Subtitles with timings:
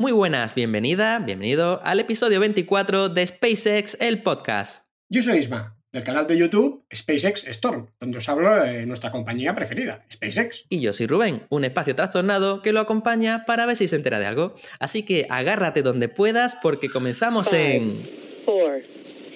[0.00, 4.86] Muy buenas, bienvenida, bienvenido al episodio 24 de SpaceX, el podcast.
[5.10, 9.54] Yo soy Isma, del canal de YouTube SpaceX Storm, donde os hablo de nuestra compañía
[9.54, 10.64] preferida, SpaceX.
[10.70, 14.18] Y yo soy Rubén, un espacio trastornado que lo acompaña para ver si se entera
[14.18, 14.54] de algo.
[14.78, 18.00] Así que agárrate donde puedas porque comenzamos en...
[18.46, 18.78] 4,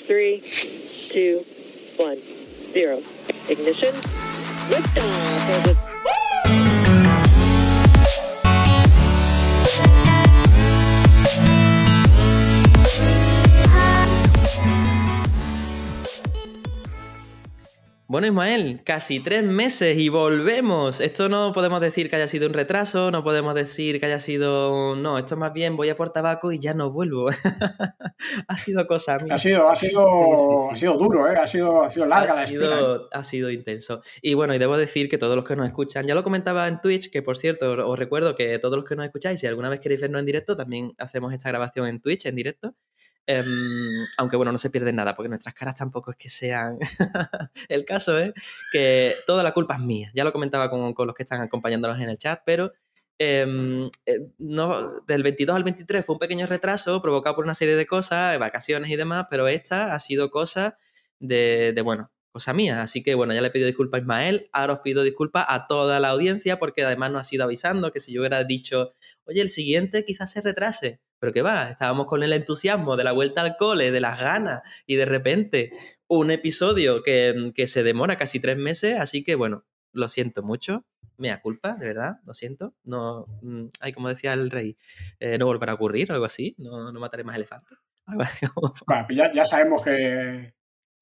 [0.06, 0.40] 3,
[1.14, 1.42] 2,
[1.98, 2.14] 1,
[2.72, 3.00] 0.
[3.50, 3.92] Ignition.
[4.70, 5.93] Liftoff.
[18.06, 21.00] Bueno, Ismael, casi tres meses y volvemos.
[21.00, 24.94] Esto no podemos decir que haya sido un retraso, no podemos decir que haya sido.
[24.94, 27.28] No, esto más bien voy a por tabaco y ya no vuelvo.
[28.48, 29.36] ha sido cosa mía.
[29.36, 31.36] Ha sido, ha sido, Ha sido duro, ¿eh?
[31.38, 32.78] ha, sido, ha sido larga la espera.
[32.78, 32.98] ¿eh?
[33.10, 34.02] Ha sido intenso.
[34.20, 36.82] Y bueno, y debo decir que todos los que nos escuchan, ya lo comentaba en
[36.82, 39.80] Twitch, que por cierto, os recuerdo que todos los que nos escucháis, si alguna vez
[39.80, 42.74] queréis vernos en directo, también hacemos esta grabación en Twitch en directo.
[43.26, 46.78] Em, aunque bueno, no se pierde nada, porque nuestras caras tampoco es que sean.
[47.68, 48.32] el caso es
[48.70, 50.10] que toda la culpa es mía.
[50.14, 52.72] Ya lo comentaba con, con los que están acompañándonos en el chat, pero
[53.18, 57.76] em, eh, no, del 22 al 23 fue un pequeño retraso provocado por una serie
[57.76, 60.76] de cosas, vacaciones y demás, pero esta ha sido cosa
[61.18, 62.82] de, de, bueno, cosa mía.
[62.82, 66.00] Así que bueno, ya le pido disculpas a Ismael, ahora os pido disculpas a toda
[66.00, 69.48] la audiencia porque además nos ha sido avisando que si yo hubiera dicho, oye, el
[69.48, 73.56] siguiente quizás se retrase, pero qué va, estábamos con el entusiasmo de la vuelta al
[73.56, 75.70] cole, de las ganas, y de repente
[76.08, 80.84] un episodio que, se demora casi tres meses, así que bueno, lo siento mucho,
[81.16, 82.74] mea culpa, de verdad, lo siento.
[82.82, 83.26] No,
[83.78, 84.76] hay mm, como decía el rey,
[85.20, 87.78] eh, no volverá a ocurrir, algo así, no, no mataré más elefantes.
[88.86, 90.53] Bueno, pues ya, sabemos que,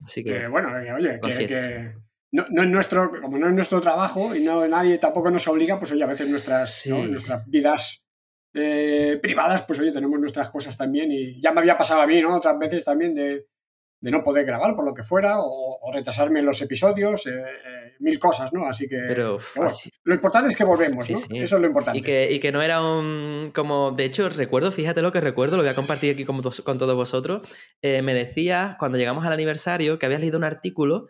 [0.05, 1.95] así que, bueno, oye, que,
[2.33, 5.93] no, es nuestro, como no es nuestro trabajo y no nadie tampoco nos obliga, pues
[5.93, 8.03] oye, a veces nuestras, nuestras vidas
[8.55, 12.21] eh, privadas, pues oye, tenemos nuestras cosas también y ya me había pasado a mí,
[12.21, 12.37] ¿no?
[12.37, 13.47] Otras veces también de,
[14.11, 18.19] no poder grabar por lo que fuera o, retrasarme en los episodios, eh, eh, mil
[18.19, 18.67] cosas, ¿no?
[18.67, 19.05] Así que...
[19.07, 19.39] Pero,
[20.05, 21.17] lo importante es que volvemos, ¿no?
[21.17, 21.99] Eso es lo importante.
[21.99, 23.53] Y que, y que, no era un...
[23.55, 26.79] como, de hecho, recuerdo, fíjate lo que recuerdo, lo voy a compartir aquí con, con
[26.79, 27.43] todos vosotros,
[27.83, 31.09] me decía, cuando llegamos al aniversario, que habías leído un artículo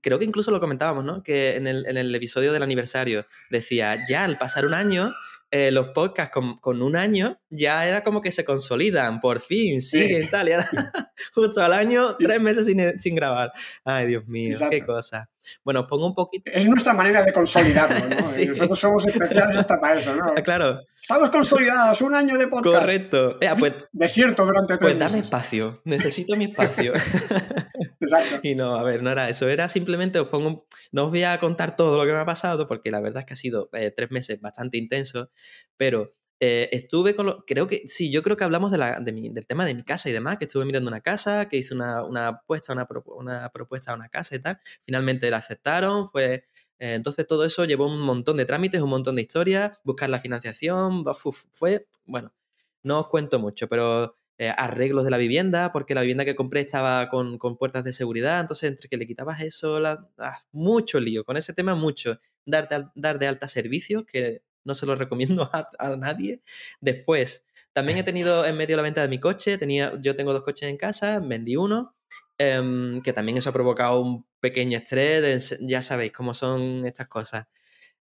[0.00, 1.22] creo que incluso lo comentábamos, ¿no?
[1.22, 5.12] Que en el, en el, episodio del aniversario decía, ya al pasar un año
[5.50, 10.28] eh, los podcasts con, un año ya era como que se consolidan, por fin, siguen
[10.30, 10.68] tal, y ahora
[11.34, 13.52] justo al año, tres meses sin, grabar.
[13.84, 15.30] Ay, Dios mío, qué cosa.
[15.64, 16.50] Bueno, os pongo un poquito.
[16.52, 18.16] Es nuestra manera de consolidarlo, ¿no?
[18.16, 20.34] Nosotros somos especiales hasta para eso, ¿no?
[20.44, 20.80] Claro.
[21.00, 22.80] Estamos consolidados, un año de podcast.
[22.80, 23.38] Correcto.
[23.60, 26.92] pues, Desierto durante tres Pues dame espacio, necesito mi espacio.
[28.00, 28.40] Exacto.
[28.42, 31.38] Y no, a ver, no era eso, era simplemente os pongo, no os voy a
[31.38, 33.92] contar todo lo que me ha pasado, porque la verdad es que ha sido eh,
[33.96, 35.28] tres meses bastante intensos,
[35.76, 39.12] pero eh, estuve con lo, creo que, sí, yo creo que hablamos de la, de
[39.12, 42.04] del tema de mi casa y demás, que estuve mirando una casa, que hice una,
[42.04, 46.46] una apuesta, una, una propuesta a una casa y tal, finalmente la aceptaron, fue...
[46.78, 50.20] Eh, entonces todo eso llevó un montón de trámites, un montón de historias, buscar la
[50.20, 51.04] financiación,
[51.52, 52.34] fue, bueno,
[52.82, 56.60] no os cuento mucho, pero eh, arreglos de la vivienda, porque la vivienda que compré
[56.60, 61.38] estaba con, puertas de seguridad, entonces entre que le quitabas eso, ah, mucho lío, con
[61.38, 62.20] ese tema mucho.
[62.44, 66.42] Dar de, dar de alta servicios, que no se lo recomiendo a, nadie.
[66.80, 70.42] Después, también he tenido en medio la venta de mi coche, tenía, yo tengo dos
[70.42, 71.94] coches en casa, vendí uno,
[72.38, 77.46] em, que también eso ha provocado un pequeño estrés, ya sabéis cómo son estas cosas.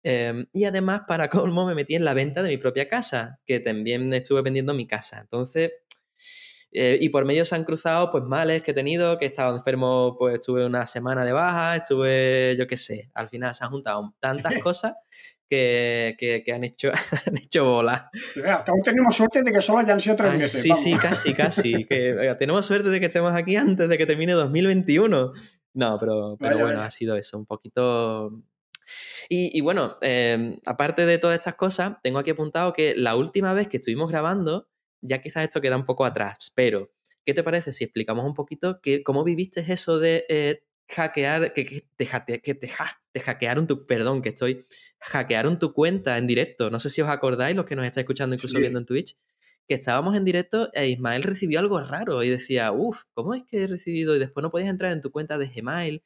[0.02, 3.60] Em, y además, para colmo, me metí en la venta de mi propia casa, que
[3.60, 5.20] también estuve vendiendo mi casa.
[5.20, 5.72] Entonces,
[6.72, 9.56] eh, y por medio se han cruzado pues males que he tenido, que he estado
[9.56, 13.70] enfermo, pues estuve una semana de baja, estuve, yo qué sé, al final se han
[13.70, 14.94] juntado tantas cosas
[15.50, 16.90] que, que, han, hecho,
[17.26, 18.10] han hecho bola.
[18.66, 20.62] Aún tenemos suerte de que solo hayan sido tres meses.
[20.62, 21.84] Sí, sí, casi, casi.
[21.88, 25.32] que, tenemos suerte de que estemos aquí antes de que termine 2021.
[25.72, 28.42] No, pero, pero bueno, ha sido eso, un poquito...
[29.28, 33.52] Y, y bueno, em, aparte de todas estas cosas, tengo aquí apuntado que la última
[33.52, 34.68] vez que estuvimos grabando,
[35.00, 36.90] ya quizás esto queda un poco atrás, pero
[37.24, 41.64] ¿qué te parece si explicamos un poquito que, cómo viviste eso de eh, hackear, que,
[41.64, 42.70] que, te, que te,
[43.12, 44.64] te, hackearon tu, perdón, que estoy,
[45.00, 46.70] hackearon tu cuenta en directo?
[46.70, 49.16] No sé si os acordáis, los que nos estáis escuchando incluso viendo en Twitch,
[49.66, 53.64] que estábamos en directo e Ismael recibió algo raro y decía, uff, ¿cómo es que
[53.64, 54.16] he recibido?
[54.16, 56.02] Y después no podías entrar en tu cuenta de Gmail.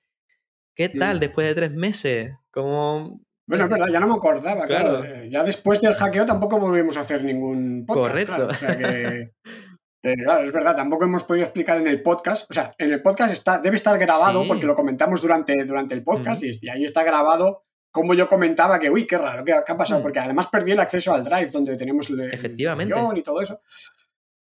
[0.75, 2.32] ¿Qué tal después de tres meses?
[2.50, 5.04] ¿Cómo, bueno, es verdad, ya no me acordaba, claro.
[5.04, 8.08] Eh, ya después del hackeo tampoco volvimos a hacer ningún podcast.
[8.08, 8.46] Correcto.
[8.46, 9.32] o sea que,
[10.12, 12.50] claro, es verdad, tampoco hemos podido explicar en el podcast.
[12.50, 16.02] O sea, en el podcast está, debe estar grabado porque lo comentamos durante, durante el
[16.02, 20.00] podcast y, ahí está grabado como yo comentaba que, uy, qué raro, ¿qué, ha pasado?
[20.00, 20.02] Mm.
[20.02, 22.94] Porque además perdí el acceso al drive donde tenemos el, Efectivamente.
[23.14, 23.60] y todo eso.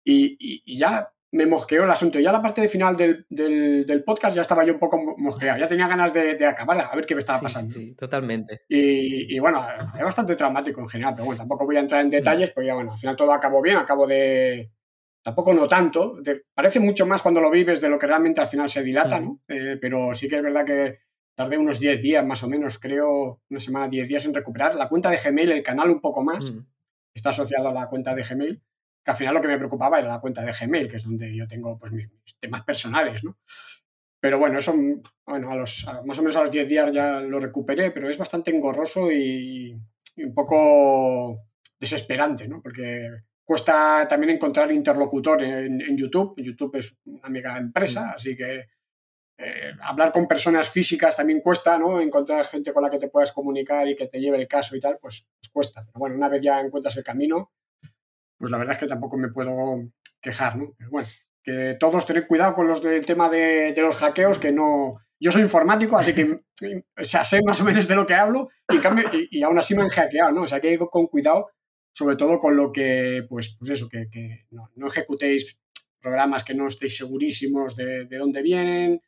[0.04, 2.20] Y, ya me mosqueó el asunto.
[2.20, 5.60] Ya la parte de final del, del, podcast ya estaba yo un poco mosqueado.
[5.60, 7.74] Ya tenía ganas de, de acabar a ver qué me estaba pasando.
[7.74, 8.64] Sí, totalmente.
[8.68, 12.10] Y, y, bueno, fue bastante traumático en general, pero bueno, tampoco voy a entrar en
[12.10, 12.54] detalles, mm.
[12.54, 14.72] porque ya bueno, al final todo acabó bien, acabo de,
[15.24, 16.18] Tampoco no tanto,
[16.54, 19.40] parece mucho más cuando lo vives de lo que realmente al final se dilata, ¿no?
[19.48, 21.00] Eh, pero sí que es verdad que
[21.34, 24.76] tardé unos 10 días más o menos, creo, una semana, 10 días en recuperar.
[24.76, 26.66] La cuenta de Gmail, el canal un poco más, mm.
[27.14, 28.62] está asociado a la cuenta de Gmail,
[29.02, 31.34] que al final lo que me preocupaba era la cuenta de Gmail, que es donde
[31.34, 32.10] yo tengo pues, mis
[32.42, 33.38] temas personales, ¿no?
[34.20, 34.76] Pero bueno, eso,
[35.26, 38.18] bueno, a los, más o menos a los 10 días ya lo recuperé, pero es
[38.18, 39.78] bastante engorroso y,
[40.18, 41.40] y un poco
[41.80, 42.62] desesperante, ¿no?
[42.62, 43.10] Porque
[43.46, 46.36] Cuesta también encontrar interlocutor en, YouTube.
[46.38, 48.68] YouTube es una mega empresa, así que
[49.38, 52.00] eh, hablar con personas físicas también cuesta, ¿no?
[52.00, 54.80] Encontrar gente con la que te puedas comunicar y que te lleve el caso y
[54.80, 55.82] tal, pues, pues, cuesta.
[55.82, 57.52] Pero bueno, una vez ya encuentras el camino,
[58.38, 59.90] pues la verdad es que tampoco me puedo
[60.22, 60.74] quejar, ¿no?
[60.78, 61.08] Pero bueno,
[61.44, 65.02] que todos tener cuidado con los del tema de, los hackeos, que no...
[65.20, 68.50] Yo soy informático, así que o sea, sé más o menos de lo que hablo
[68.70, 70.44] y, cambio, y, y aún así me han hackeado, ¿no?
[70.44, 71.50] O sea, que hay que ir con cuidado
[71.94, 75.58] sobre todo con lo que, pues, pues eso, que, no, ejecutéis
[76.02, 79.02] programas que no estéis segurísimos de, dónde vienen,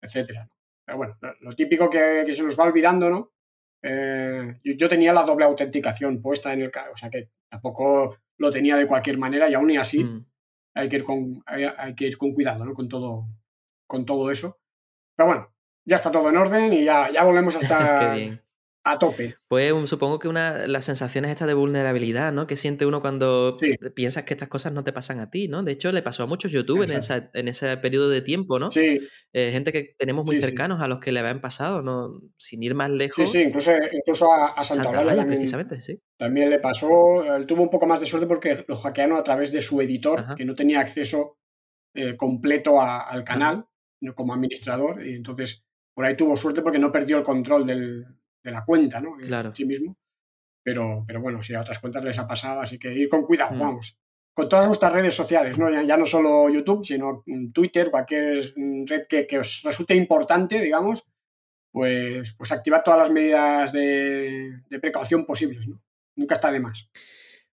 [0.00, 0.50] etcétera.
[0.84, 3.32] Pero bueno, lo, típico que, se nos va olvidando, ¿no?
[3.80, 8.76] Eh, yo, tenía la doble autenticación puesta en el o sea que tampoco lo tenía
[8.76, 10.26] de cualquier manera y aún y así mm.
[10.74, 12.74] hay, que ir con, hay, que ir con cuidado, ¿no?
[12.74, 13.26] Con todo,
[13.86, 14.58] con todo eso.
[15.16, 15.54] Pero bueno,
[15.84, 18.41] ya está todo en orden y ya, ya volvemos a estar
[18.84, 19.36] a tope.
[19.48, 22.46] Pues supongo que una las sensaciones estas de vulnerabilidad, ¿no?
[22.46, 23.56] Que siente uno cuando
[23.94, 25.62] piensas que estas cosas no te pasan a ti, ¿no?
[25.62, 28.70] De hecho, le pasó a muchos youtubers en, en, ese periodo de tiempo, ¿no?
[28.70, 28.98] Sí.
[29.32, 32.10] Eh, gente que tenemos muy cercanos a los que le habían pasado, ¿no?
[32.36, 33.30] Sin ir más lejos.
[33.30, 36.00] Sí, sí, incluso, incluso a, a Santa, también, precisamente, sí.
[36.16, 39.52] También le pasó, él tuvo un poco más de suerte porque lo hackearon a través
[39.52, 41.38] de su editor, que no tenía acceso
[41.94, 43.66] eh, completo al canal
[44.16, 45.64] como administrador, y entonces
[45.94, 48.06] por ahí tuvo suerte porque no perdió el control del,
[48.42, 49.16] de la cuenta, ¿no?
[49.16, 49.54] Claro.
[49.54, 49.96] sí mismo.
[50.62, 53.54] Pero, pero bueno, si a otras cuentas les ha pasado, así que ir con cuidado,
[53.54, 53.58] mm.
[53.58, 53.98] vamos.
[54.34, 55.68] Con todas nuestras redes sociales, ¿no?
[55.82, 57.22] Ya, no solo YouTube, sino
[57.52, 58.54] Twitter, cualquier
[58.86, 61.04] red que, que, os resulte importante, digamos,
[61.70, 65.82] pues, pues activar todas las medidas de, de precaución posibles, ¿no?
[66.16, 66.88] Nunca está de más.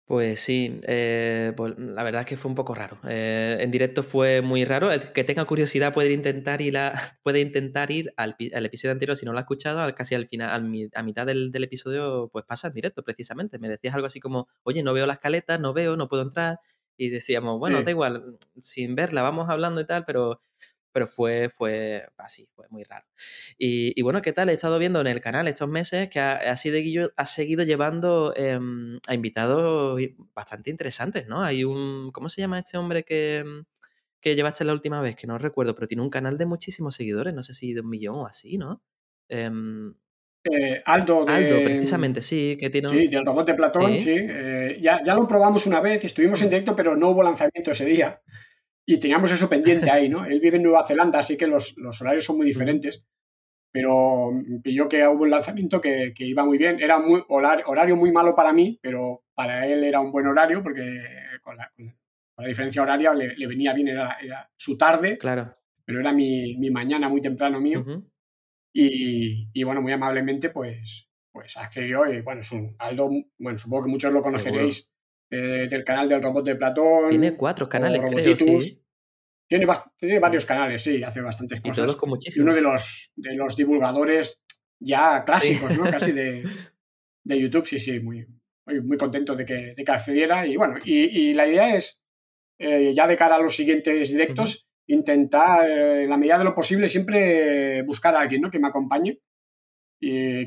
[0.07, 2.99] Pues sí, eh, pues la verdad es que fue un poco raro.
[3.09, 4.93] Eh, en directo fue muy raro.
[4.93, 6.93] El que tenga curiosidad puede intentar ir, a,
[7.23, 10.51] puede intentar ir al, episodio anterior, si no lo ha escuchado, al, casi al final,
[10.95, 13.59] a mitad del, episodio, pues pasa en directo precisamente.
[13.59, 16.59] Me decías algo así como, oye, no veo las caletas, no veo, no puedo entrar.
[16.99, 20.43] Y decíamos, bueno, da igual, sin verla, vamos hablando y tal, pero
[20.95, 23.05] pero fue, fue así, fue muy raro.
[23.59, 24.49] Y, bueno, ¿qué tal?
[24.49, 29.01] He estado viendo en el canal estos meses que ha, ha, ha seguido llevando em,
[29.09, 30.01] a invitados
[30.37, 31.43] bastante interesantes, ¿no?
[31.43, 33.65] Hay un, ¿cómo se llama este hombre que, em,
[34.21, 35.17] que llevaste la última vez?
[35.17, 37.91] Que no recuerdo, pero tiene un canal de muchísimos seguidores, no sé si de un
[37.91, 38.81] millón o así, ¿no?
[39.29, 39.93] Em,
[40.45, 44.15] eh, Aldo, de, Aldo, precisamente, sí, que tiene Sí, del robot de Platón, sí.
[44.17, 47.85] Eh, ya, ya, lo probamos una vez, estuvimos en directo, pero no hubo lanzamiento ese
[47.85, 48.21] día
[48.87, 50.25] y teníamos eso pendiente ahí, ¿no?
[50.25, 53.05] Él vive en Nueva Zelanda, así que los, horarios son muy diferentes,
[53.73, 54.31] pero
[54.63, 56.81] pilló que hubo un lanzamiento que, iba muy bien.
[56.81, 60.83] Era un horario, muy malo para mí, pero para él era un buen horario porque
[61.43, 61.73] con la,
[62.47, 64.19] diferencia horaria le, venía bien, era,
[64.57, 65.53] su tarde, claro.
[65.85, 67.85] pero era mi, mañana muy temprano mío.
[68.73, 73.91] y, bueno, muy amablemente pues, pues accedió y bueno, es un Aldo, bueno, supongo que
[73.91, 74.94] muchos lo conoceréis
[75.35, 77.11] eh, del canal del robot de Platón.
[77.11, 78.81] Tiene cuatro canales, creo, sí.
[79.49, 79.67] Tiene,
[79.99, 81.77] tiene, varios canales, sí, hace bastantes cosas.
[81.77, 82.45] Y todos con muchísimo.
[82.45, 84.41] uno de los, de los divulgadores
[84.79, 85.91] ya clásicos, ¿no?
[85.91, 86.45] Casi de,
[87.25, 88.25] de, YouTube, sí, sí, muy,
[88.65, 90.47] muy, contento de que, de que accediera.
[90.47, 92.01] Y bueno, y, la idea es,
[92.59, 96.55] eh, ya de cara a los siguientes directos, intentar, eh, en la medida de lo
[96.55, 98.51] posible, siempre buscar a alguien ¿no?
[98.51, 99.19] que me acompañe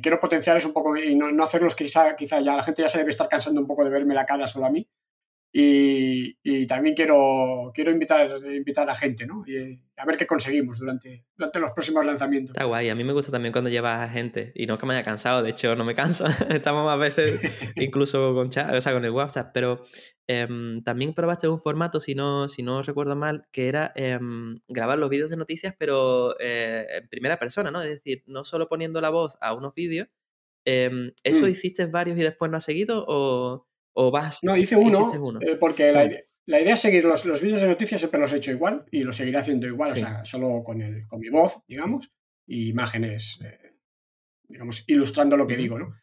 [0.02, 2.90] quiero potenciar eso un poco y no, no hacerlos quizá, quizá ya la gente ya
[2.90, 4.88] se debe estar cansando un poco de verme la cara solo a mí.
[5.51, 9.44] Y, también quiero, quiero invitar, invitar a gente, ¿no?
[9.48, 12.56] Y a ver qué conseguimos durante, durante los próximos lanzamientos.
[12.56, 14.86] Está guay, a mí me gusta también cuando llevas a gente, y no es que
[14.86, 17.39] me haya cansado, de hecho no me canso, estamos más veces
[17.75, 19.82] incluso con chat, o sea, con el WhatsApp, pero
[20.27, 25.00] em, también probaste un formato, si no, si no recuerdo mal, que era em, grabar
[25.00, 27.82] los vídeos de noticias, pero eh, en primera persona, ¿no?
[27.82, 30.08] Es decir, no solo poniendo la voz a unos vídeos,
[30.66, 31.50] em, ¿eso mm.
[31.50, 33.68] hiciste varios y después no has seguido o...?
[34.00, 34.44] ¿O vas?
[34.44, 35.10] No, hice uno,
[35.42, 38.51] eh, porque la, idea es seguir los, los, vídeos de noticias, siempre los he hecho
[38.51, 42.12] igual y los seguiré haciendo igual, o sea, solo con, el, con mi voz, digamos,
[42.46, 43.68] y imágenes eh,
[44.48, 45.96] digamos, ilustrando lo que digo, ¿no?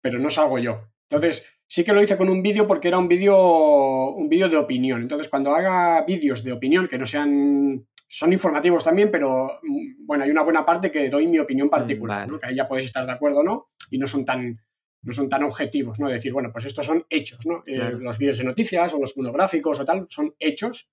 [0.00, 0.92] Pero no salgo yo.
[1.10, 4.56] Entonces, sí que lo hice con un vídeo porque era un vídeo un vídeo de
[4.56, 5.02] opinión.
[5.02, 10.22] Entonces, cuando haga vídeos de opinión que no sean son informativos también, pero mm, bueno,
[10.22, 12.38] hay una buena parte que doy mi opinión particular, ¿no?
[12.38, 14.60] que ahí ya puedes estar de acuerdo o no, y no son tan,
[15.04, 16.08] no son tan objetivos, ¿no?
[16.08, 17.62] Decir, bueno, pues estos son hechos, ¿no?
[17.66, 20.88] Eh, los vídeos de noticias o los monográficos o tal son hechos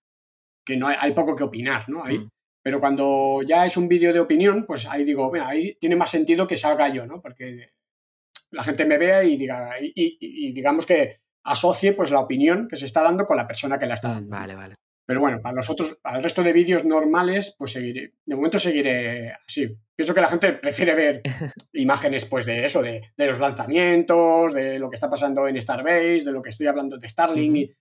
[0.65, 2.03] que no hay, poco que opinar, ¿no?
[2.03, 2.19] Ahí.
[2.19, 2.29] Mm.
[2.63, 6.11] Pero cuando ya es un vídeo de opinión, pues ahí digo, bueno, ahí tiene más
[6.11, 7.19] sentido que salga yo, ¿no?
[7.21, 7.71] Porque
[8.51, 12.85] la gente me vea y diga, y, digamos que asocie pues la opinión que se
[12.85, 14.29] está dando con la persona que la está mm, dando.
[14.29, 14.75] Vale, vale.
[15.11, 18.13] Pero bueno, para los otros, para el resto de vídeos normales, pues seguiré.
[18.25, 19.67] De momento seguiré así.
[19.93, 21.21] Pienso que la gente prefiere ver
[21.73, 26.31] imágenes, pues, de eso, de, los lanzamientos, de lo que está pasando en Starbase, de
[26.31, 27.57] lo que estoy hablando de Starlink.
[27.57, 27.75] y,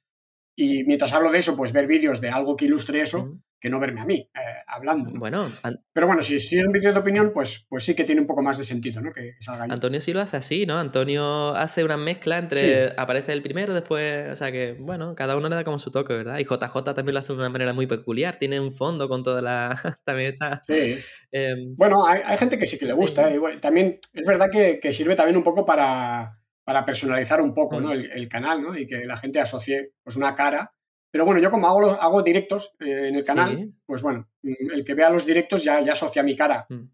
[0.57, 4.01] mientras hablo de eso, pues ver vídeos de algo que ilustre eso que no verme
[4.01, 5.11] a mí eh, hablando.
[5.15, 5.47] Bueno,
[5.93, 8.27] pero bueno, si, si, es un vídeo de opinión, pues, pues sí que tiene un
[8.27, 9.13] poco más de sentido, ¿no?
[9.13, 9.65] Que, salga.
[9.65, 10.79] Antonio sí lo hace así, ¿no?
[10.79, 15.49] Antonio hace una mezcla entre aparece el primero, después, o sea que, bueno, cada uno
[15.49, 16.39] le da como su toque, ¿verdad?
[16.39, 19.43] Y JJ también lo hace de una manera muy peculiar, tiene un fondo con toda
[19.43, 19.79] la...
[20.05, 20.63] también está...
[20.67, 20.97] Sí.
[21.31, 23.39] Em, bueno, hay, hay, gente que sí que le gusta, ¿eh?
[23.61, 26.40] también es verdad que, que, sirve también un poco para,
[26.71, 27.89] para personalizar un poco, ¿no?
[27.89, 27.93] Mm.
[27.93, 28.79] El, el, canal, ¿no?
[28.79, 30.73] Y que la gente asocie pues una cara
[31.11, 34.85] pero bueno, yo como hago, hago directos eh, en el canal, pues bueno, mm, el
[34.85, 36.67] que vea los directos ya, ya asocia mi cara.
[36.69, 36.85] Mm.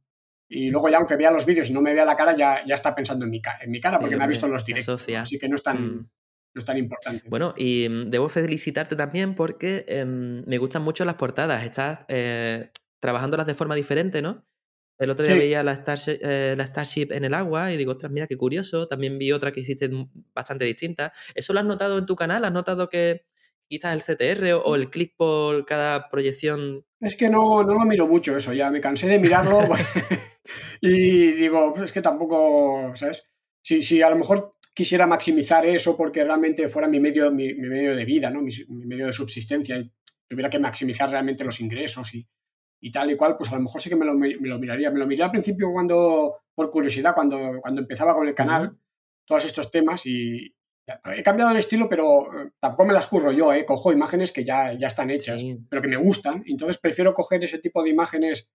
[0.49, 2.75] Y luego ya aunque vea los vídeos y no me vea la cara, ya, ya
[2.75, 5.07] está pensando en mi, en mi cara porque me ha visto en los directos.
[5.17, 5.83] Así que no es tan...
[5.83, 6.11] Mm.
[6.55, 7.29] No es tan importante.
[7.29, 11.63] Bueno, y debo felicitarte también porque em, me gustan mucho las portadas.
[11.63, 14.47] Estás eh, trabajándolas de forma diferente, ¿no?
[14.99, 18.11] El otro día veía la Starship, eh, la Starship en el agua y digo, ostras,
[18.11, 18.89] mira qué curioso.
[18.89, 19.91] También vi otra que hiciste
[20.35, 21.13] bastante distinta.
[21.35, 22.45] ¿Eso lo has notado en tu canal?
[22.45, 23.27] ¿Has notado que
[23.69, 26.85] quizás el CTR o, el clic por cada proyección?
[27.01, 29.61] Es que no, no lo miro mucho eso, ya me cansé de mirarlo
[30.81, 33.25] y digo, pues es que tampoco, ¿sabes?
[33.63, 37.97] Si, si a lo mejor quisiera maximizar eso porque realmente fuera mi medio, mi, medio
[37.97, 38.43] de vida, ¿no?
[38.43, 38.53] Mi,
[38.87, 39.91] medio de subsistencia y
[40.29, 42.27] tuviera que maximizar realmente los ingresos y,
[42.81, 44.91] y tal y cual, pues a lo mejor sí que me lo, me lo, miraría.
[44.91, 48.79] Me lo miré al principio cuando, por curiosidad, cuando, cuando empezaba con el canal,
[49.27, 50.57] todos estos temas y,
[51.17, 53.65] He cambiado el estilo, pero eh, tampoco me las curro yo, ¿eh?
[53.67, 56.45] Cojo imágenes que ya, ya están hechas, pero que me gustan.
[56.47, 58.49] Entonces prefiero coger ese tipo de imágenes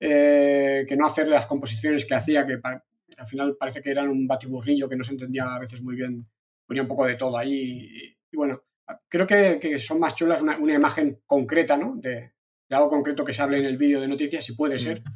[0.00, 4.26] eh, que no hacer las composiciones que hacía, que al final parece que eran un
[4.26, 6.26] batiburrillo que no se entendía a veces muy bien.
[6.66, 8.16] Ponía un poco de todo ahí.
[8.32, 8.64] Y, bueno,
[9.08, 11.94] creo que, son más chulas una, imagen concreta, ¿no?
[11.96, 12.32] De,
[12.74, 15.00] algo concreto que se hable en el vídeo de noticias, si puede ser.
[15.00, 15.12] Mm.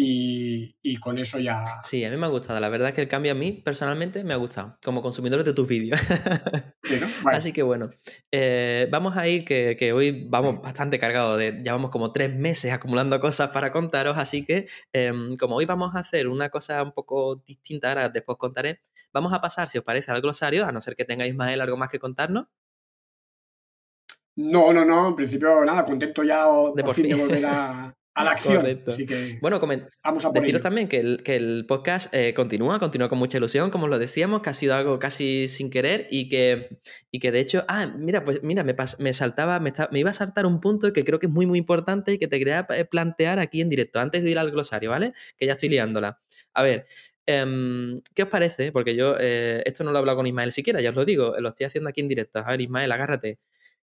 [0.00, 1.80] Y, con eso ya.
[1.82, 2.60] Sí, a mí me ha gustado.
[2.60, 5.54] La verdad es que el cambio a mí personalmente me ha gustado, como consumidor de
[5.54, 5.98] tus vídeos.
[7.32, 7.90] Así que bueno,
[8.32, 11.52] eh, vamos a ir, que, hoy vamos bastante cargados de.
[11.52, 16.00] Llevamos como tres meses acumulando cosas para contaros, así que em, como hoy vamos a
[16.00, 18.80] hacer una cosa un poco distinta, ahora después contaré,
[19.12, 21.76] vamos a pasar, si os parece, al glosario, a no ser que tengáis más algo
[21.76, 22.46] más que contarnos.
[24.38, 28.24] No, no, no, en principio nada, contento ya de por, fin, de volver a, a
[28.24, 28.64] la acción.
[29.40, 29.58] bueno,
[30.04, 33.70] vamos a deciros también que el, que el podcast eh, continúa, continúa con mucha ilusión,
[33.70, 36.78] como lo decíamos, que ha sido algo casi sin querer y que,
[37.10, 40.14] y que de hecho, ah, mira, pues mira, me, me saltaba, me, me, iba a
[40.14, 42.84] saltar un punto que creo que es muy, muy importante y que te quería eh,
[42.84, 45.14] plantear aquí en directo, antes de ir al glosario, ¿vale?
[45.36, 46.20] Que ya estoy liándola.
[46.54, 46.86] A ver,
[47.26, 48.70] em, ¿Qué os parece?
[48.70, 51.34] Porque yo eh, esto no lo he hablado con Ismael siquiera, ya os lo digo,
[51.40, 52.38] lo estoy haciendo aquí en directo.
[52.38, 53.40] A ver, Ismael, agárrate.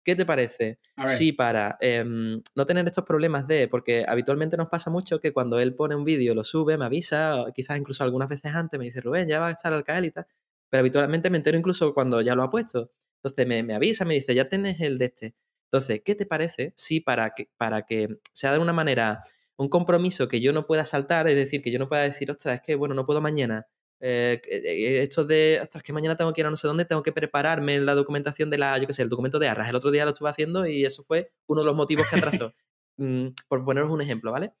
[0.03, 4.89] ¿Qué te parece si para em, no tener estos problemas de, porque habitualmente nos pasa
[4.89, 8.55] mucho que cuando él pone un vídeo, lo sube, me avisa, quizás incluso algunas veces
[8.55, 10.25] antes me dice, Rubén, ya va a estar al caer y tal,
[10.69, 12.91] pero habitualmente me entero incluso cuando ya lo ha puesto.
[13.21, 15.35] Entonces me, avisa, me dice, ya tienes el de este.
[15.65, 19.21] Entonces, ¿qué te parece si para que, para que sea de una manera
[19.57, 22.55] un compromiso que yo no pueda saltar, es decir, que yo no pueda decir, ostras,
[22.55, 23.67] es que, bueno, no puedo mañana,
[24.01, 27.03] eh, eh, esto de, ostras, que mañana tengo que ir a no sé dónde, tengo
[27.03, 29.69] que prepararme la documentación de la, yo qué sé, el documento de Arras.
[29.69, 32.53] El otro día lo estuve haciendo y eso fue uno de los motivos que atrasó.
[33.01, 34.51] Mm, por poneros un ejemplo, ¿vale?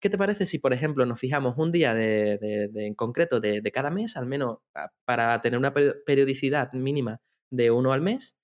[0.00, 3.92] ¿Qué te parece si, por ejemplo, nos fijamos un día de, en concreto de, cada
[3.92, 4.58] mes, al menos
[5.04, 7.20] para tener una periodicidad mínima
[7.50, 8.36] de uno al mes?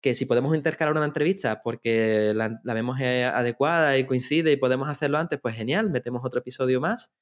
[0.00, 4.56] Que si podemos intercalar una entrevista porque la, la vemos eh, adecuada y coincide y
[4.56, 7.12] podemos hacerlo antes, pues genial, metemos otro episodio más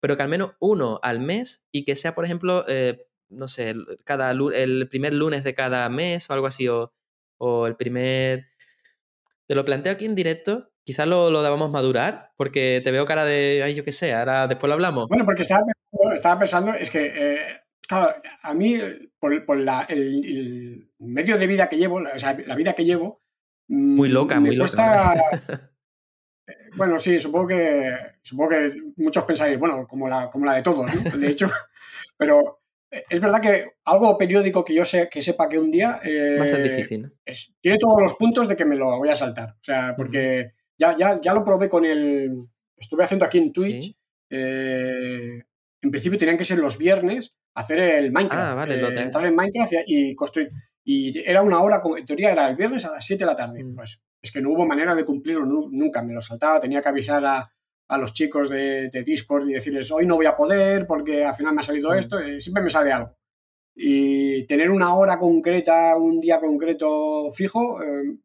[0.00, 3.74] pero que al menos uno al mes y que sea, por ejemplo, eh, no sé,
[4.04, 6.92] cada, el primer lunes de cada mes o algo así, o,
[7.38, 8.48] o el primer...
[9.46, 13.24] Te lo planteo aquí en directo, quizás lo, lo debamos madurar, porque te veo cara
[13.24, 15.08] de, ay, yo qué sé, ahora después lo hablamos.
[15.08, 18.78] Bueno, porque estaba pensando, estaba pensando es que, eh, claro, a mí,
[19.18, 23.22] por, por la, el, medio de vida que llevo, o sea, la vida que llevo...
[23.68, 25.14] Muy loca, mm, muy loca.
[26.76, 30.92] bueno, sí, supongo que, supongo que muchos pensáis, bueno, como la, como la de todos,
[30.94, 31.18] ¿no?
[31.18, 31.50] De hecho,
[32.16, 36.00] pero es verdad que algo periódico que yo sé, que sepa que un día...
[36.38, 37.12] Va a ser difícil.
[37.60, 39.50] tiene todos los puntos de que me lo voy a saltar.
[39.50, 42.48] O sea, porque ya, ya, ya lo probé con el...
[42.76, 43.94] Estuve haciendo aquí en Twitch.
[44.30, 48.52] en principio tenían que ser los viernes hacer el Minecraft.
[48.52, 50.48] Ah, vale, entrar en Minecraft y, construir.
[50.84, 53.62] Y era una hora, en teoría era el viernes a las 7 de la tarde.
[53.62, 53.74] Mm.
[53.74, 56.02] Pues es que no hubo manera de cumplirlo nunca.
[56.02, 57.50] Me lo saltaba, tenía que avisar a,
[57.90, 61.54] a los chicos de, Discord y decirles, hoy no voy a poder porque al final
[61.54, 61.98] me ha salido mm.
[61.98, 63.16] esto, eh, siempre me sale algo.
[63.74, 68.16] Y tener una hora concreta, un día concreto fijo, eh,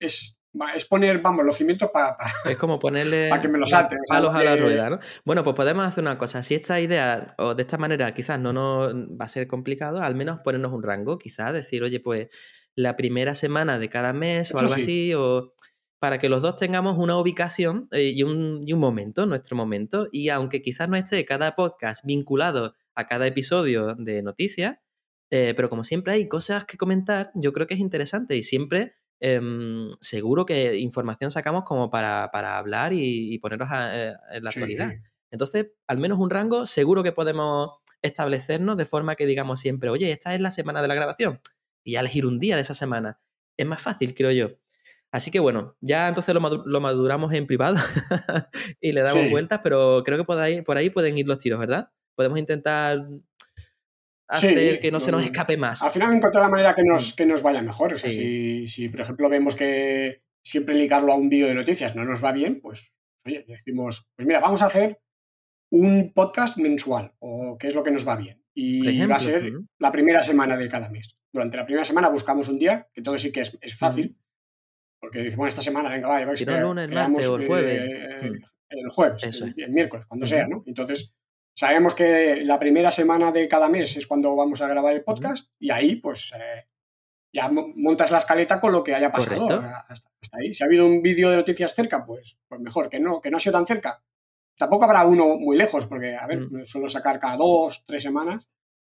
[0.00, 0.36] es,
[0.74, 2.16] es poner, vamos, los cimientos para...
[2.44, 3.98] es como ponerle para que me lo salten.
[4.08, 4.98] Palos a la rueda, ¿no?
[5.24, 6.42] Bueno, pues podemos hacer una cosa.
[6.42, 10.14] Si esta idea, o de esta manera, quizás no nos va a ser complicado, al
[10.14, 12.28] menos ponernos un rango, quizás decir, oye, pues
[12.76, 15.54] la primera semana de cada mes o algo así, o
[15.98, 20.08] para que los dos tengamos una ubicación eh, y, un, momento, nuestro momento.
[20.12, 24.76] Y aunque quizás no esté cada podcast vinculado a cada episodio de noticias,
[25.30, 28.96] eh, pero como siempre hay cosas que comentar, yo creo que es interesante y siempre
[29.20, 32.24] em, seguro que información sacamos como para,
[32.56, 34.92] hablar y, ponernos eh, en la actualidad.
[35.30, 37.70] Entonces, al menos un rango seguro que podemos
[38.02, 41.40] establecernos de forma que digamos siempre, oye, esta es la semana de la grabación
[41.82, 43.20] y ya elegir un día de esa semana.
[43.56, 44.50] Es más fácil, creo yo.
[45.10, 47.76] Así que bueno, ya entonces lo, maduramos en privado
[48.80, 51.60] y le damos vueltas, pero creo que por ahí, por ahí pueden ir los tiros,
[51.60, 51.90] ¿verdad?
[52.16, 52.98] Podemos intentar
[54.28, 55.82] hacer que no se nos escape más.
[55.82, 57.92] Al final encontrar la manera que nos, que nos vaya mejor.
[57.92, 61.96] O sea, si, si, por ejemplo, vemos que siempre ligarlo a un vídeo de noticias
[61.96, 62.92] no nos va bien, pues
[63.26, 65.00] oye, decimos, pues mira, vamos a hacer
[65.70, 68.42] un podcast mensual, o qué es lo que nos va bien.
[68.54, 71.16] Y va a ser la primera semana de cada mes.
[71.32, 74.16] Durante la primera semana buscamos un día, que todo sí que es, es fácil.
[75.00, 77.46] Porque dice, bueno, esta semana, venga, vaya, si no, el lunes, el martes o el
[77.46, 77.82] jueves.
[77.82, 78.44] Eh, mm.
[78.68, 80.62] el jueves, el, miércoles, cuando sea, ¿no?
[80.66, 81.12] Entonces,
[81.54, 85.50] sabemos que la primera semana de cada mes es cuando vamos a grabar el podcast
[85.58, 86.66] y ahí, pues, eh,
[87.32, 89.46] ya montas la escaleta con lo que haya pasado
[89.88, 90.54] hasta, ahí.
[90.54, 93.38] Si ha habido un vídeo de noticias cerca, pues, pues mejor, que no, que no
[93.38, 94.02] ha sido tan cerca.
[94.56, 96.66] Tampoco habrá uno muy lejos, porque, a ver, mm.
[96.66, 98.46] suelo sacar cada dos, tres semanas.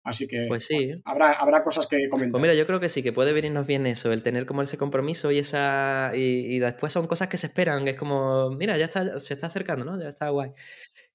[0.02, 0.92] Así que pues sí.
[1.04, 2.32] habrá, habrá cosas que comentar.
[2.32, 4.78] Pues mira, yo creo que sí, que puede venirnos bien eso, el tener como ese
[4.78, 6.12] compromiso y esa.
[6.14, 9.84] Y, después son cosas que se esperan, es como, mira, ya está, se está acercando,
[9.84, 10.00] ¿no?
[10.00, 10.52] Ya está guay.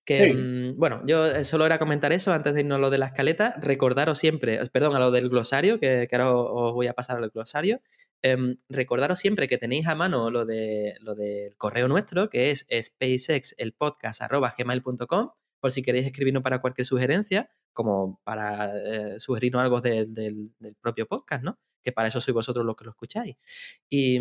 [0.06, 3.00] Que, mm, bueno, yo eh, solo era comentar eso antes de irnos a lo de
[3.00, 3.56] la escaleta.
[3.58, 7.82] Recordaros siempre, perdón, a lo del glosario, que, ahora os voy a pasar al glosario.
[8.22, 12.68] Em, recordaros siempre que tenéis a mano lo, de, lo del correo nuestro, que es
[12.72, 21.08] spacexelpodcast.gmail.com, por si queréis escribirnos para cualquier sugerencia como para eh, sugerirnos algo del propio
[21.08, 21.60] podcast, ¿no?
[21.84, 23.36] Que para eso sois vosotros los que lo escucháis.
[23.90, 24.20] Y,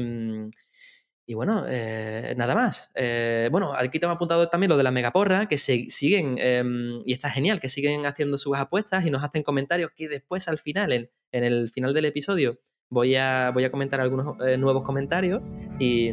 [1.26, 2.90] mm, bueno, eh, nada más.
[2.94, 7.12] Eh, bueno, aquí tengo apuntado también lo de la megaporra, que se siguen, em, y
[7.12, 10.92] está genial, que siguen haciendo sus apuestas y nos hacen comentarios que después al final,
[10.92, 11.10] en,
[11.44, 12.60] el final del episodio,
[12.90, 15.42] voy a, voy a comentar algunos nuevos comentarios.
[15.78, 16.10] Y,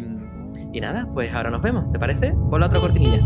[0.73, 2.33] y, nada, pues ahora nos vemos, ¿te parece?
[2.49, 3.21] Pon la otra cortinilla.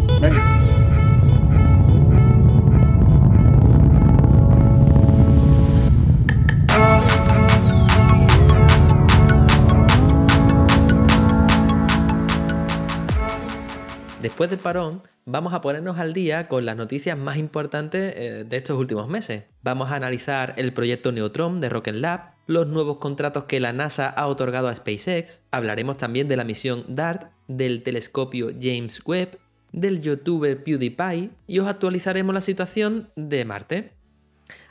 [14.26, 18.58] Después del parón, vamos a ponernos al día con las noticias más importantes eh, de
[18.58, 19.44] estos últimos meses.
[19.62, 24.10] Vamos a analizar el proyecto Neutron de Rocket Lab, los nuevos contratos que la NASA
[24.10, 29.38] ha otorgado a SpaceX, hablaremos también de la misión DART, del telescopio James Webb,
[29.72, 33.92] del youtuber PewDiePie y os actualizaremos la situación de Marte.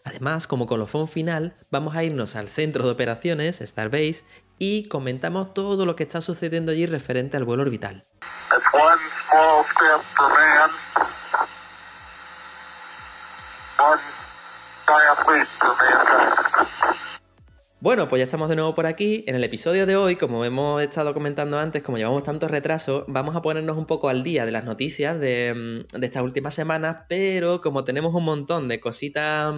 [0.03, 4.25] Además, como colofón final, vamos a irnos al centro de operaciones, Starbase,
[4.67, 8.07] y comentamos todo lo que está sucediendo allí referente al vuelo orbital.
[17.81, 19.23] Bueno, pues ya estamos de nuevo por aquí.
[19.27, 23.37] En el episodio de hoy, como hemos estado comentando antes, como llevamos tanto retraso, vamos
[23.37, 27.61] a ponernos un poco al día de las noticias de, mm, estas últimas semanas, pero
[27.61, 29.55] como tenemos un montón de cositas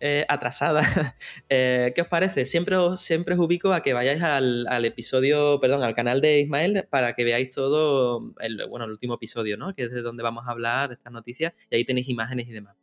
[0.00, 0.86] eh, atrasadas,
[1.50, 2.46] eh, ¿qué os parece?
[2.46, 6.86] Siempre os, siempre os ubico a que vayáis al, episodio, perdón, al canal de Ismael
[6.88, 9.74] para que veáis todo, el, bueno, el último episodio, ¿no?
[9.74, 12.76] Que es de donde vamos a hablar estas noticias y ahí tenéis imágenes y demás.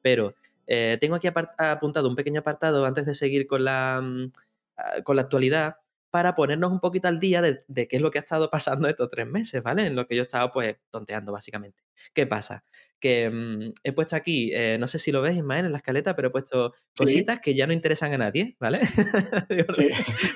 [0.00, 0.34] Pero
[0.66, 4.32] eh, tengo aquí apuntado un pequeño apartado antes de seguir con la, mm,
[4.78, 5.76] ah, con la actualidad
[6.12, 9.08] para ponernos un poquito al día de, qué es lo que ha estado pasando estos
[9.08, 9.86] tres meses, ¿vale?
[9.86, 11.82] En lo que yo he estado pues tonteando básicamente.
[12.12, 12.66] ¿Qué pasa?
[13.00, 16.14] Que mm, he puesto aquí, eh, no sé si lo ves, Ismael, en la escaleta,
[16.14, 18.80] pero he puesto cositas que ya no interesan a nadie, ¿vale?
[19.74, 19.88] sí.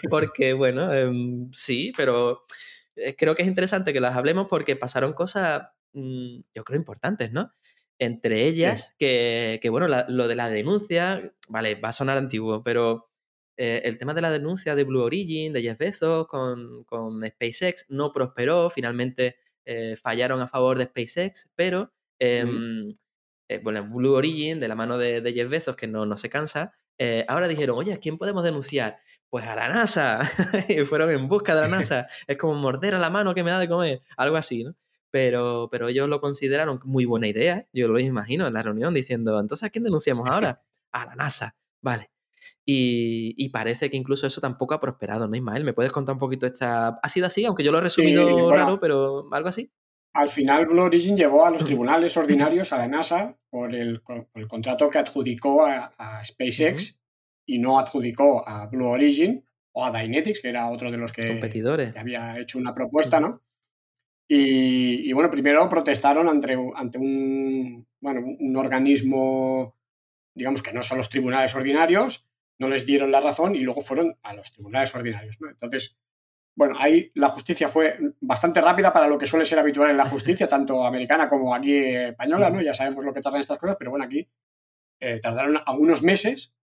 [0.09, 2.47] Porque, bueno, em, sí, pero
[2.97, 7.33] eh, creo que es interesante que las hablemos porque pasaron cosas, mm, yo creo, importantes,
[7.33, 7.53] ¿no?
[7.99, 13.11] Entre ellas, que, bueno, lo de la denuncia, vale, va a sonar antiguo, pero
[13.57, 17.87] eh, el tema de la denuncia de Blue Origin, de Jeff Bezos con, con SpaceX,
[17.89, 22.95] no prosperó, finalmente eh, fallaron a favor de SpaceX, pero em,
[23.49, 26.75] eh, bueno, Blue Origin, de la mano de, Jeff Bezos, que no, no se cansa,
[27.29, 28.99] ahora dijeron, oye, ¿a quién podemos denunciar?
[29.29, 30.21] Pues a la NASA.
[30.69, 32.07] y fueron en busca de la NASA.
[32.27, 34.75] es como morder a la mano que me da de comer, algo así, ¿no?
[35.17, 37.67] pero, pero ellos lo consideraron muy buena idea.
[37.73, 40.63] Yo lo imagino en la reunión diciendo, entonces, ¿a quién denunciamos ahora?
[40.93, 41.57] A la NASA.
[41.81, 42.11] Vale.
[42.69, 45.63] Y, parece que incluso eso tampoco ha prosperado, ¿no, Ismael?
[45.63, 46.99] ¿Me puedes contar un poquito esta...
[47.01, 47.45] ¿Ha sido así?
[47.45, 49.71] Aunque yo lo he resumido raro, pero algo así.
[50.15, 54.03] Al final, Blue Origin llevó a los tribunales ordinarios a la NASA por el,
[54.49, 56.99] contrato que adjudicó a, SpaceX
[57.47, 61.29] y no adjudicó a Blue Origin o a Dynetics, que era otro de los que,
[61.29, 61.93] Competidores.
[61.93, 63.43] que había hecho una propuesta, ¿no?
[64.29, 69.77] Y, bueno, primero protestaron ante, ante un, bueno, un organismo,
[70.35, 72.27] digamos que no son los tribunales ordinarios,
[72.59, 75.39] no les dieron la razón y luego fueron a los tribunales ordinarios.
[75.41, 75.97] Entonces,
[76.55, 80.07] bueno, ahí la justicia fue bastante rápida para lo que suele ser habitual en la
[80.07, 82.63] justicia, tanto americana como aquí española, ¿no?
[82.63, 84.29] Ya sabemos lo que tardan estas cosas, pero bueno, aquí
[85.01, 86.55] eh, tardaron algunos meses,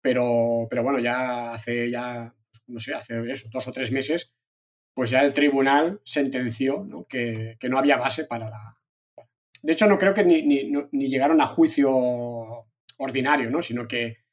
[0.00, 2.34] pero, pero bueno, ya hace ya,
[2.68, 4.32] no sé, hace eso, dos o tres meses
[4.98, 8.76] pues ya el tribunal sentenció Que, no había base para la...
[9.62, 13.62] De hecho, no creo que ni, llegaron a juicio ordinario, ¿no?
[13.62, 14.24] sino que,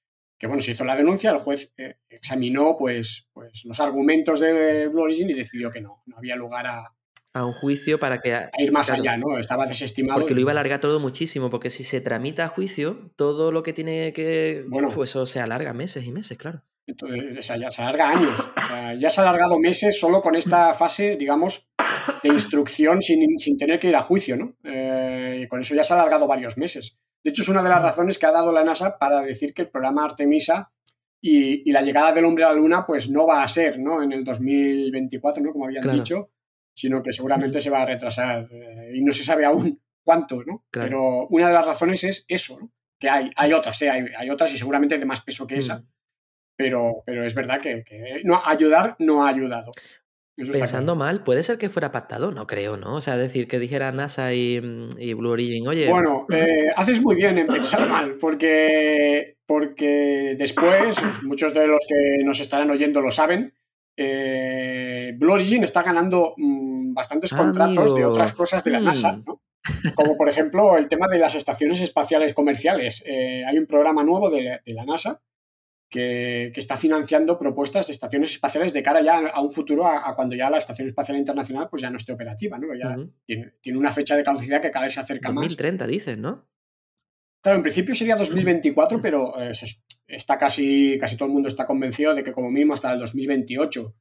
[0.43, 5.03] bueno, se hizo la denuncia, el juez eh, examinó pues, pues los argumentos de Blue
[5.03, 6.95] Origin y decidió que no, no había lugar a,
[7.35, 8.33] a un juicio para que...
[8.33, 9.37] A ir más allá, ¿no?
[9.37, 10.19] Estaba desestimado.
[10.19, 13.61] Porque lo iba a alargar todo muchísimo, porque si se tramita a juicio, todo lo
[13.61, 14.63] que tiene que...
[14.69, 16.63] Bueno, pues eso se alarga meses y meses, claro.
[16.87, 18.99] Entonces, ya se alarga años.
[18.99, 21.67] ya se ha alargado meses solo con esta fase, digamos,
[22.23, 24.55] de instrucción sin, tener que ir a juicio, ¿no?
[24.63, 26.97] Eh, y con eso ya se ha alargado varios meses.
[27.25, 29.63] De hecho, es una de las razones que ha dado la NASA para decir que
[29.63, 30.71] el programa Artemisa
[31.19, 34.01] y, la llegada del hombre a la Luna, pues no va a ser, ¿no?
[34.01, 35.51] En el 2024, ¿no?
[35.51, 36.29] Como habían dicho,
[36.73, 38.47] sino que seguramente se va a retrasar.
[38.51, 40.65] Eh, y no se sabe aún cuánto, ¿no?
[40.69, 42.71] Pero una de las razones es eso, ¿no?
[42.99, 43.89] Que hay, hay otras, ¿eh?
[43.89, 45.79] hay, hay, otras y seguramente de más peso que esa.
[45.79, 45.87] Mm
[46.55, 47.83] pero, pero es verdad que,
[48.23, 49.71] no, ayudar no ha ayudado.
[50.35, 52.31] Pensando mal, ¿puede ser que fuera pactado?
[52.31, 52.95] No creo, ¿no?
[52.95, 55.89] O sea, decir que dijera NASA y, Blue Origin, oye...
[55.89, 62.23] Bueno, eh, haces muy bien en pensar mal, porque, porque después, muchos de los que
[62.25, 63.53] nos estarán oyendo lo saben,
[63.95, 69.23] eh, Blue Origin está ganando mm, bastantes contratos de otras cosas de la NASA, mm.
[69.25, 69.41] ¿no?
[69.95, 73.01] Como por ejemplo el tema de las estaciones espaciales comerciales.
[73.05, 75.21] Eh, hay un programa nuevo de, de la NASA
[75.95, 80.35] que, está financiando propuestas de estaciones espaciales de cara ya a un futuro, a, cuando
[80.35, 82.67] ya la Estación Espacial Internacional pues ya no esté operativa, ¿no?
[82.75, 85.43] Ya tiene, una fecha de caducidad que cada vez se acerca más.
[85.43, 86.47] 2030 dicen, ¿no?
[87.41, 89.51] Claro, en principio sería 2024, pero eh,
[90.07, 93.95] está casi, casi todo el mundo está convencido de que como mínimo hasta el 2028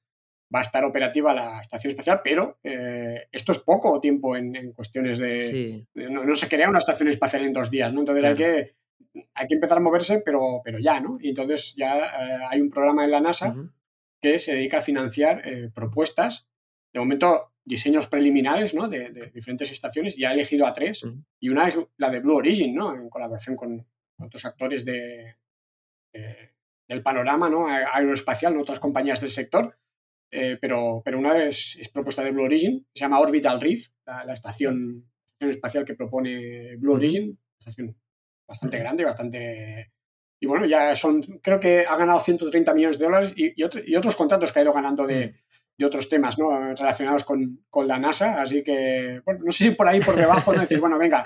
[0.52, 5.18] va a estar operativa la estación espacial, pero eh, esto es poco tiempo en, cuestiones
[5.18, 5.86] de...
[5.94, 8.00] No, se crea una estación espacial en dos días, ¿no?
[8.00, 8.74] Entonces hay que
[9.34, 11.18] hay que empezar a moverse, pero, pero ya, ¿no?
[11.20, 13.54] Y entonces ya eh, hay un programa en la NASA
[14.20, 16.48] que se dedica a financiar eh, propuestas,
[16.92, 18.88] de momento diseños preliminares, ¿no?
[18.88, 21.04] De, diferentes estaciones, ya ha elegido a tres,
[21.40, 22.94] y una es la de Blue Origin, ¿no?
[22.94, 23.86] En colaboración con
[24.18, 25.36] otros actores de,
[26.88, 27.66] del panorama, ¿no?
[27.68, 29.78] Aeroespacial, otras compañías del sector,
[30.36, 35.08] eh, pero, pero una es, propuesta de Blue Origin, se llama Orbital Reef, la, estación,
[35.38, 37.96] espacial que propone Blue Origin, estación
[38.46, 39.92] bastante grande, bastante...
[40.40, 44.16] Y bueno, ya son, creo que ha ganado 130 millones de dólares y, y, otros
[44.16, 45.32] contratos que ha ido ganando de, mm.
[45.78, 46.74] de otros temas ¿no?
[46.74, 48.42] relacionados con, con, la NASA.
[48.42, 51.24] Así que, bueno, no sé si por ahí, por debajo, no decir, bueno, venga,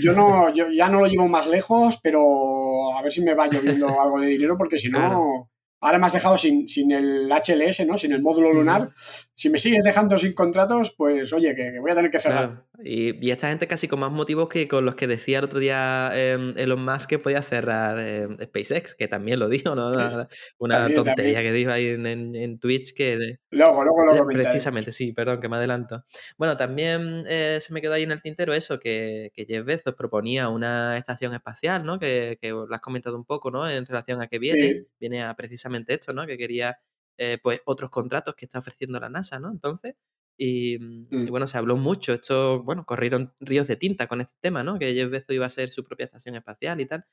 [0.00, 3.48] yo, no, yo ya no lo llevo más lejos, pero a ver si me va
[3.48, 5.50] lloviendo algo de dinero porque si no...
[5.80, 7.96] Ahora me has dejado sin, el HLS, ¿no?
[7.96, 8.90] Sin el módulo lunar.
[9.34, 12.64] Si me sigues dejando sin contratos, pues oye, que, voy a tener que cerrar.
[12.82, 16.10] Y, esta gente casi con más motivos que con los que decía el otro día
[16.14, 19.92] eh, Elon Musk que podía cerrar em, SpaceX, que también lo dijo, ¿no?
[20.58, 23.38] Una, tontería que dijo ahí en, Twitch que...
[23.50, 24.26] Luego, luego, luego.
[24.26, 26.04] Precisamente, sí, perdón, que me adelanto.
[26.36, 29.94] Bueno, también eh, se me quedó ahí en el tintero eso, que, que Jeff Bezos
[29.94, 32.00] proponía una estación espacial, ¿no?
[32.00, 33.68] Que, que lo has comentado un poco, ¿no?
[33.70, 36.26] En relación a que viene, viene a precisamente esto, ¿no?
[36.26, 36.78] Que quería,
[37.16, 39.50] eh, pues, otros contratos que está ofreciendo la NASA, ¿no?
[39.50, 39.94] Entonces...
[40.40, 41.30] Y, mm.
[41.30, 44.78] bueno, se habló mucho, esto, bueno, corrieron ríos de tinta con este tema, ¿no?
[44.78, 47.04] Que Jeff Bezos iba a ser su propia estación espacial y tal.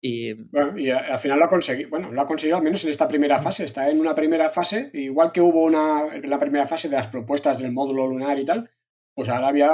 [0.00, 2.90] Y, bueno, y al final lo ha conseguido, bueno, lo ha conseguido al menos en
[2.90, 6.68] esta primera fase, está en una primera fase, igual que hubo una, en la primera
[6.68, 8.70] fase de las propuestas del módulo lunar y tal,
[9.12, 9.72] pues ahora había,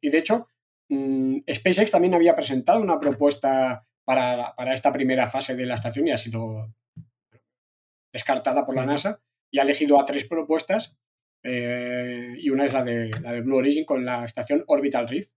[0.00, 0.46] y de hecho,
[0.88, 6.06] mm, SpaceX también había presentado una propuesta para, para, esta primera fase de la estación
[6.06, 6.72] y ha sido
[8.12, 10.96] descartada por la NASA y ha elegido a tres propuestas
[11.42, 15.30] eh, y una es la de, la de Blue Origin con la estación Orbital Reef.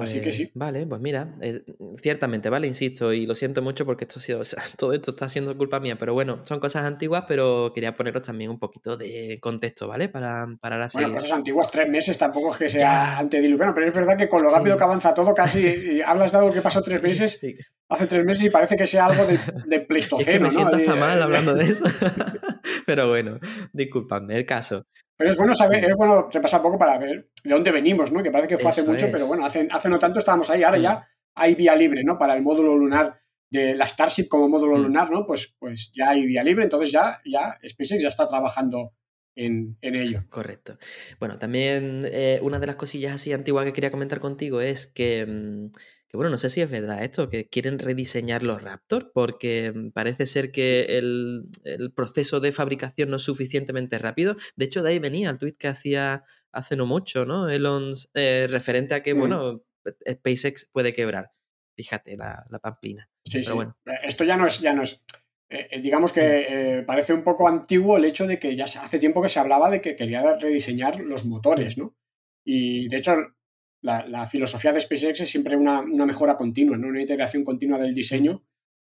[0.00, 0.50] Así que pues, sí.
[0.54, 1.62] Vale, pues mira, eh,
[1.96, 2.66] ciertamente, ¿vale?
[2.66, 4.42] Insisto, y lo siento mucho porque esto ha sido,
[4.76, 8.50] todo esto está siendo culpa mía, pero bueno, son cosas antiguas, pero quería poneros también
[8.50, 10.08] un poquito de contexto, ¿vale?
[10.08, 13.94] Para, para la Bueno, cosas antiguas, tres meses, tampoco es que sea antediluviano, pero es
[13.94, 17.02] verdad que con lo rápido que avanza todo, casi hablas de algo que pasó tres
[17.02, 17.40] meses,
[17.88, 20.96] hace tres meses y parece que sea algo de, de Pleistoceno, que me siento hasta
[20.96, 21.84] mal hablando de eso.
[22.84, 23.38] pero bueno,
[23.72, 24.84] disculpadme, el caso.
[25.18, 28.22] Pero es bueno saber, es bueno repasar un poco para ver de dónde venimos, ¿no?
[28.22, 30.78] Que parece que fue hace mucho, pero bueno, hace, hace no tanto estábamos ahí, ahora
[30.78, 31.02] ya mm.
[31.34, 32.16] hay vía libre, ¿no?
[32.16, 34.82] Para el módulo lunar de la Starship como módulo mm.
[34.82, 35.26] lunar, ¿no?
[35.26, 38.92] Pues, pues ya hay vía libre, entonces ya, ya SpaceX ya está trabajando
[39.34, 40.22] en, ello.
[40.30, 40.78] Correcto.
[41.18, 45.26] Bueno, también eh, una de las cosillas así antiguas que quería comentar contigo es que
[45.26, 45.70] mm,
[46.08, 49.90] que bueno, no sé si es verdad esto, que quieren rediseñar los Raptor, porque mm,
[49.90, 51.50] parece ser que el,
[51.94, 54.36] proceso de fabricación no es suficientemente rápido.
[54.56, 57.50] De hecho, de ahí venía el tweet que hacía hace no mucho, ¿no?
[57.50, 59.18] Elon, eh, referente a que, mm.
[59.18, 59.62] bueno,
[60.08, 61.32] SpaceX puede quebrar.
[61.76, 63.08] Fíjate, la, pamplina.
[63.24, 63.52] Sí, sí.
[63.52, 63.76] Bueno.
[63.84, 65.04] Eh, esto ya no es, ya no es.
[65.50, 66.86] Eh, digamos que mm.
[66.86, 69.82] parece un poco antiguo el hecho de que ya hace tiempo que se hablaba de
[69.82, 71.94] que quería rediseñar los motores, ¿no?
[72.44, 73.14] Y de hecho,
[73.82, 76.88] la, filosofía de SpaceX es siempre una, mejora continua, ¿no?
[76.88, 78.42] una integración continua del diseño.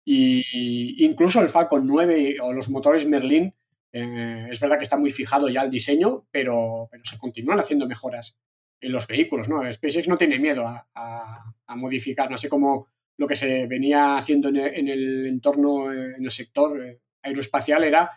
[0.05, 3.53] Y, incluso el Falcon 9 o los motores Merlin,
[3.91, 7.87] eh, es verdad que está muy fijado ya el diseño, pero, pero se continúan haciendo
[7.87, 8.37] mejoras
[8.81, 9.49] en los vehículos.
[9.49, 9.61] ¿no?
[9.71, 14.87] SpaceX no tiene miedo a, modificar, no sé cómo lo que se venía haciendo en
[14.87, 18.11] el, entorno, en el sector eh, aeroespacial era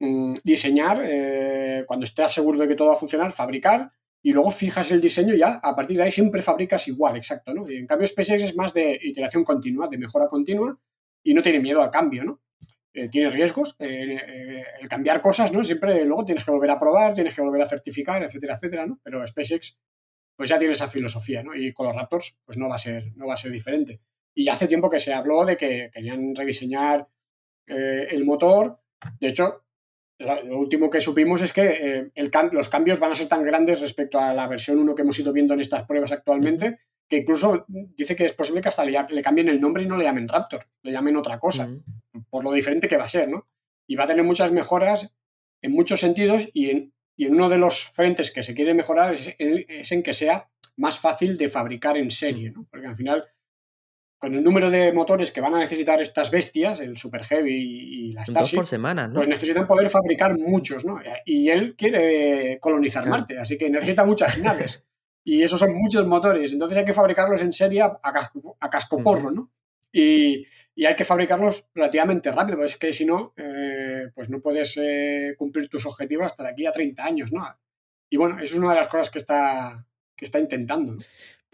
[0.00, 3.90] mm, diseñar, eh, cuando estés seguro de que todo va a funcionar, fabricar
[4.22, 7.68] y luego fijas el diseño ya, a partir de ahí siempre fabricas igual, exacto, ¿no?
[7.68, 10.78] En cambio SpaceX es más de iteración continua, de mejora continua
[11.22, 12.40] y no tiene miedo al cambio, ¿no?
[12.96, 15.62] Eh, tiene riesgos, eh, eh, el cambiar cosas, ¿no?
[15.62, 18.98] Siempre luego tienes que volver a probar, tienes que volver a certificar, etcétera, etcétera, ¿no?
[19.02, 19.78] Pero SpaceX
[20.34, 21.54] pues ya tiene esa filosofía, ¿no?
[21.54, 24.00] Y con los Raptors pues no va a ser, no va a ser diferente.
[24.34, 27.06] Y hace tiempo que se habló de que querían rediseñar
[27.66, 28.78] el motor,
[29.18, 29.65] de hecho,
[30.18, 34.18] lo último que supimos es que eh, los cambios van a ser tan grandes respecto
[34.18, 38.16] a la versión 1 que hemos ido viendo en estas pruebas actualmente, que incluso dice
[38.16, 40.92] que es posible que hasta le, cambien el nombre y no le llamen Raptor, le
[40.92, 41.68] llamen otra cosa,
[42.30, 43.46] por lo diferente que va a ser, ¿no?
[43.86, 45.14] Y va a tener muchas mejoras
[45.62, 49.92] en muchos sentidos y en, uno de los frentes que se quiere mejorar es, es,
[49.92, 52.66] en que sea más fácil de fabricar en serie, ¿no?
[52.70, 53.24] Porque al final
[54.18, 58.12] con el número de motores que van a necesitar estas bestias, el Super Heavy y
[58.12, 59.14] la Starship, por semana, ¿no?
[59.14, 61.00] pues necesitan poder fabricar muchos, ¿no?
[61.24, 64.84] Y él quiere colonizar Marte, así que necesita muchas naves.
[65.22, 67.92] y esos son muchos motores, entonces hay que fabricarlos en serie a,
[68.70, 69.50] casco, porro, ¿no?
[69.92, 70.46] Y,
[70.86, 75.70] hay que fabricarlos relativamente rápido, es que si no, eh, pues no puedes eh, cumplir
[75.70, 77.46] tus objetivos hasta de aquí a 30 años, ¿no?
[78.10, 80.96] Y bueno, eso es una de las cosas que está, que está intentando.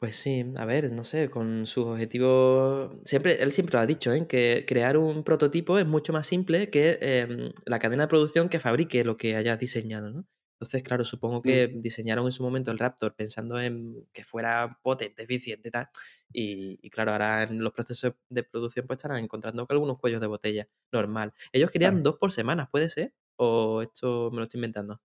[0.02, 2.90] Pues sí, a ver, no sé, con sus objetivos.
[3.04, 4.26] Siempre, él siempre lo ha dicho, ¿eh?
[4.26, 8.58] que crear un prototipo es mucho más simple que em, la cadena de producción que
[8.58, 10.26] fabrique lo que hayas diseñado, ¿no?
[10.54, 11.42] Entonces, claro, supongo mm.
[11.42, 15.88] que diseñaron en su momento el Raptor pensando en que fuera potente, eficiente y tal.
[16.32, 20.26] Y, claro, ahora en los procesos de producción pues estarán encontrando con algunos cuellos de
[20.26, 20.68] botella.
[20.90, 21.32] Normal.
[21.52, 23.14] Ellos querían dos por semana, ¿puede ser?
[23.36, 25.00] ¿O esto me lo estoy inventando?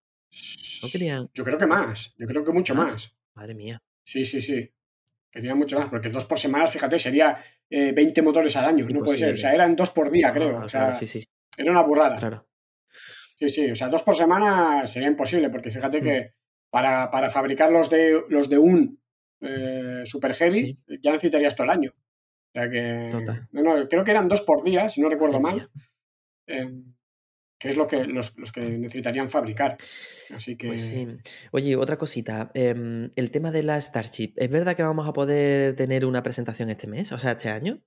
[0.81, 1.29] ¿No querían?
[1.35, 2.15] Yo creo que más.
[2.17, 3.15] Yo creo que mucho más.
[3.35, 3.83] Madre mía.
[4.03, 4.71] Sí, sí, sí.
[5.37, 7.37] Quería mucho más, porque dos por semana, fíjate, sería
[7.69, 9.35] 20 eh, motores al año, no puede ser.
[9.35, 10.61] O sea, eran dos por día, creo.
[10.61, 11.23] O sea, sí, sí.
[11.55, 12.15] Era una burrada.
[12.15, 12.47] Claro.
[13.35, 16.71] Sí, sí, o sea, dos por semana sería imposible, porque fíjate que mm.
[16.71, 18.99] para, para, fabricar los de, los de un
[19.41, 21.91] eh, Super Heavy ya necesitarías todo el año.
[21.95, 23.09] O sea que.
[23.11, 23.47] Total.
[23.51, 25.69] No, no, creo que eran dos por día, si no recuerdo mal
[27.59, 29.77] que es lo que los, que necesitarían fabricar.
[30.35, 30.67] Así que.
[30.67, 31.07] Pues sí.
[31.51, 32.51] Oye, otra cosita.
[32.53, 34.33] Em, el tema de la Starship.
[34.35, 37.11] ¿Es verdad que vamos a poder tener una presentación este mes?
[37.11, 37.79] O sea, este año.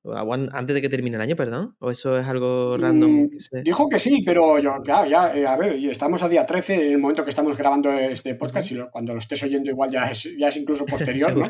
[0.53, 1.77] Antes de que termine el año, perdón.
[1.79, 3.25] ¿O eso es algo random?
[3.25, 6.75] Mm, dijo que sí, pero yo, claro, ya, eh, a ver, estamos a día 13,
[6.75, 10.11] en el momento que estamos grabando este podcast, y cuando lo estés oyendo, igual ya
[10.11, 11.49] es, ya es incluso posterior, ¿no?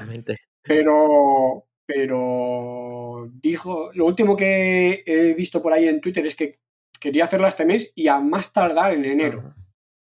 [0.62, 1.66] Pero.
[1.92, 6.61] Pero dijo, lo último que he visto por ahí en Twitter es que
[7.00, 9.54] quería hacerla este mes y a más tardar en enero.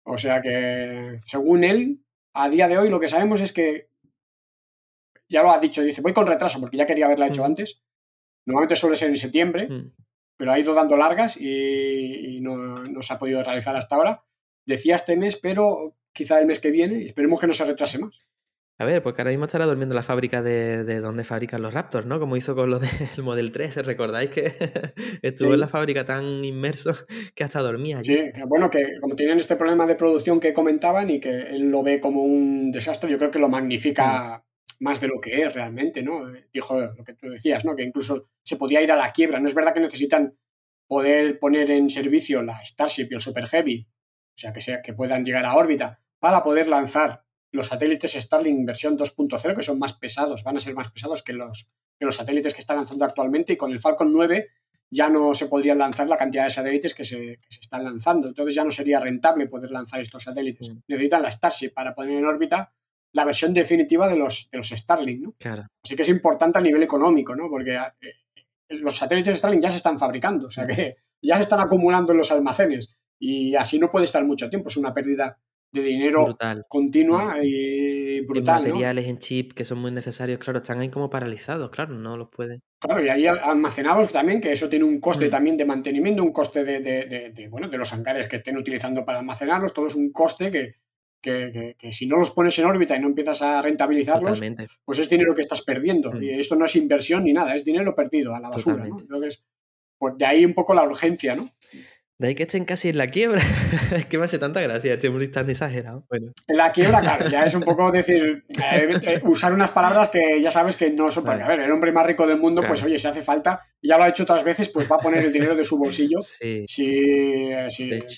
[0.03, 3.89] O sea que, según él, a día de hoy lo que sabemos es que
[5.29, 7.81] ya lo ha dicho, dice, voy con retraso porque ya quería haberla hecho antes.
[8.45, 9.67] Normalmente suele ser en septiembre,
[10.37, 14.23] pero ha ido dando largas y, no, se ha podido realizar hasta ahora.
[14.65, 17.99] Decía este mes, pero quizá el mes que viene, y esperemos que no se retrase
[17.99, 18.15] más.
[18.79, 22.19] A ver, porque ahora mismo estará durmiendo la fábrica de, donde fabrican los Raptors, ¿no?
[22.19, 24.51] Como hizo con lo del Model 3, ¿recordáis que
[25.23, 26.93] estuvo en la fábrica tan inmerso
[27.35, 28.13] que hasta dormía allí?
[28.13, 31.81] Sí, bueno, que como tienen este problema de producción que comentaban y que él lo
[31.81, 34.43] ve como un desastre, yo creo que lo magnifica
[34.79, 34.83] mm.
[34.83, 36.31] más de lo que es realmente, ¿no?
[36.53, 37.75] Dijo lo que tú decías, ¿no?
[37.75, 39.39] Que incluso se podía ir a la quiebra.
[39.39, 40.37] No es verdad que necesitan
[40.87, 44.93] poder poner en servicio la Starship y el Super Heavy, o sea, que, sea, que
[44.93, 47.26] puedan llegar a órbita para poder lanzar
[47.57, 51.33] los satélites Starlink versión 2.0, que son más pesados, van a ser más pesados que
[51.33, 51.67] los,
[51.99, 54.47] que los satélites que están lanzando actualmente, y con el Falcon 9
[54.89, 58.27] ya no se podrían lanzar la cantidad de satélites que se, están lanzando.
[58.29, 60.71] Entonces ya no sería rentable poder lanzar estos satélites.
[60.87, 62.71] Necesitan la Starship para poner en órbita
[63.11, 65.21] la versión definitiva de los, de los Starlink.
[65.21, 65.35] ¿no?
[65.83, 67.49] Así que es importante a nivel económico, ¿no?
[67.49, 68.13] porque eh,
[68.69, 72.19] los satélites Starlink ya se están fabricando, o sea que ya se están acumulando en
[72.19, 74.69] los almacenes y así no puede estar mucho tiempo.
[74.69, 75.39] Es una pérdida
[75.71, 78.61] de dinero continua y brutal.
[78.61, 82.17] Y materiales en chip que son muy necesarios, claro, están ahí como paralizados, claro, no
[82.17, 82.61] los pueden.
[82.79, 85.31] Claro, y ahí almacenados también, que eso tiene un coste mm.
[85.31, 89.03] también de mantenimiento, un coste de, de, de, bueno, de los hangares que estén utilizando
[89.03, 90.75] para almacenarlos, todo es un coste que,
[91.21, 94.41] que, que, si no los pones en órbita y no empiezas a rentabilizarlos,
[94.85, 96.11] pues es dinero que estás perdiendo.
[96.11, 96.23] Mm.
[96.23, 98.85] Y esto no es inversión ni nada, es dinero perdido a la basura.
[98.85, 99.43] Entonces,
[99.97, 101.49] pues de ahí un poco la urgencia, ¿no?
[102.19, 103.41] De ahí que estén casi en la quiebra.
[103.95, 106.03] es que me hace tanta gracia, este muy tan exagerado.
[106.09, 106.33] Bueno.
[106.47, 110.41] En la quiebra, claro, ya es un poco decir, eh, eh, usar unas palabras que
[110.41, 112.81] ya sabes que no son para A ver, el hombre más rico del mundo, pues
[112.81, 115.31] oye, si hace falta, ya lo ha hecho otras veces, pues va a poner el
[115.31, 116.65] dinero de su bolsillo sí.
[116.79, 117.67] Eh,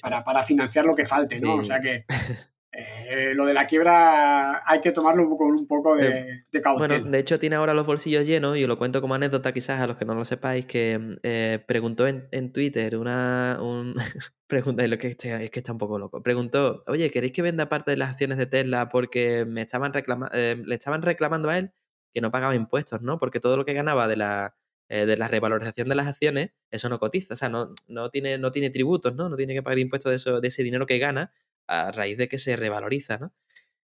[0.02, 1.56] para, para, financiar lo que falte, ¿no?
[1.56, 2.06] O sea que
[2.82, 7.00] eh, lo de la quiebra hay que tomarlo con un poco de, eh, de Bueno,
[7.00, 9.98] de hecho tiene ahora los bolsillos llenos y lo cuento como anécdota quizás a los
[9.98, 13.58] que no lo sepáis, que eh, preguntó en, Twitter una...
[13.62, 13.96] Un,
[14.48, 16.22] pregunta, lo que este, es que está un poco loco.
[16.22, 20.76] Preguntó, oye, ¿queréis que venda parte de las acciones de Tesla porque me estaban le
[20.76, 21.72] estaban reclamando a él
[22.14, 23.20] que no pagaba impuestos, ¿no?
[23.20, 24.56] Porque todo lo que ganaba de la,
[24.88, 28.52] de la revalorización de las acciones, eso no cotiza, o sea, no, no, tiene, no
[28.52, 29.30] tiene tributos, ¿no?
[29.30, 31.32] No tiene que pagar impuestos de, eso, de ese dinero que gana,
[31.70, 33.34] a raíz de que se revaloriza, ¿no?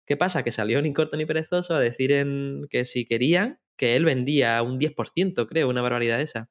[0.06, 0.42] ¿Qué pasa?
[0.42, 4.62] Que salió ni corto ni perezoso a decir en que si querían, que él vendía
[4.62, 6.48] un 10%, creo, una barbaridad esa.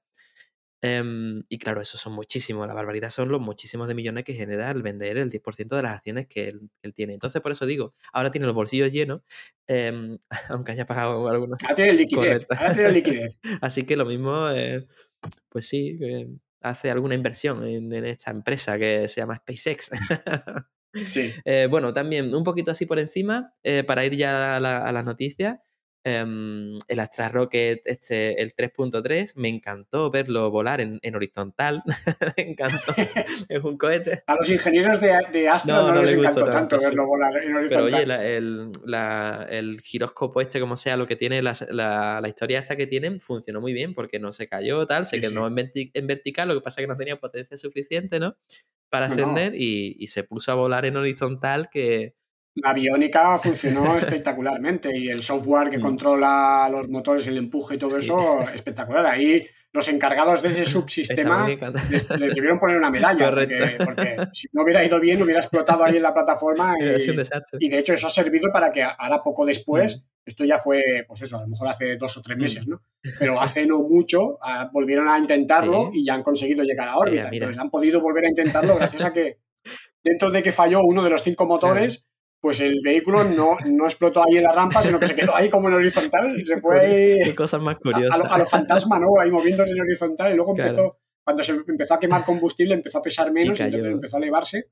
[0.81, 2.67] Em, y claro, eso son muchísimos.
[2.67, 5.93] La barbaridad son los muchísimos de millones que genera el vender el 10% de las
[5.97, 7.13] acciones que él, tiene.
[7.13, 9.21] Entonces, por eso digo, ahora tiene los bolsillos llenos,
[9.67, 11.57] em, aunque haya pagado algunos.
[11.63, 12.45] Ahora tiene liquidez.
[12.51, 13.39] Ahora tiene liquidez.
[13.61, 14.85] Así que lo mismo, eh,
[15.49, 15.97] pues sí,
[16.61, 19.91] hace alguna inversión en, en, esta empresa que se llama SpaceX.
[21.45, 25.57] Eh, bueno, también un poquito así por encima, eh, para ir ya a, las noticias.
[26.07, 31.81] Em, el Astra Rocket, este, el 3.3, me encantó verlo volar en, horizontal.
[32.37, 32.93] me encantó.
[33.49, 34.23] es un cohete.
[34.27, 37.91] A los ingenieros de, Astra no, les encantó tanto, verlo volar en horizontal.
[37.91, 38.71] Pero oye, el,
[39.49, 43.59] el, giróscopo este, como sea, lo que tiene, la, la, historia esta que tienen, funcionó
[43.59, 46.81] muy bien porque no se cayó, tal, se quedó en, en, vertical, lo que pasa
[46.81, 48.37] es que no tenía potencia suficiente, ¿no?
[48.91, 52.15] para ascender y, se puso a volar en horizontal que...
[52.55, 55.81] La aviónica funcionó espectacularmente y el software que mm.
[55.81, 59.05] controla los motores, el empuje y todo eso, espectacular.
[59.05, 61.45] Ahí los encargados de ese subsistema
[61.89, 63.29] les, debieron poner una medalla.
[63.29, 66.73] Porque, porque, si no hubiera ido bien, hubiera explotado ahí en la plataforma.
[66.85, 70.01] Y, y de hecho eso ha servido para que ahora poco después, mm.
[70.25, 72.69] esto ya fue, pues eso, a lo mejor hace dos o tres meses, mm.
[72.69, 72.81] ¿no?
[73.19, 77.29] Pero hace no mucho ah, volvieron a intentarlo y ya han conseguido llegar a órbita.
[77.31, 79.39] Entonces han podido volver a intentarlo gracias a que
[80.03, 82.05] dentro de que falló uno de los cinco motores,
[82.45, 85.49] pues el vehículo no, no, explotó ahí en la rampa, sino que se quedó ahí
[85.49, 88.21] como en horizontal se fue ahí cosas más curiosas.
[88.21, 89.19] A, lo, fantasma, ¿no?
[89.19, 93.01] Ahí moviéndose en horizontal y luego empezó, cuando se empezó a quemar combustible, empezó a
[93.01, 94.69] pesar menos y, entonces empezó a elevarse.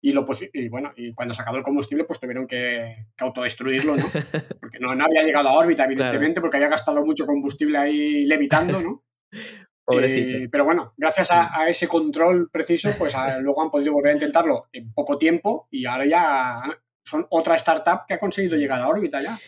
[0.00, 4.04] Y, lo, y bueno, y cuando se acabó el combustible, pues tuvieron que, autodestruirlo, ¿no?
[4.60, 8.80] Porque no, no, había llegado a órbita, evidentemente, porque había gastado mucho combustible ahí levitando,
[8.80, 9.04] ¿no?
[9.90, 14.68] Eh, pero bueno, gracias a, ese control preciso, pues luego han podido volver a intentarlo
[14.72, 16.62] en poco tiempo y ahora ya
[17.04, 19.38] son otra startup que ha conseguido llegar a órbita ya.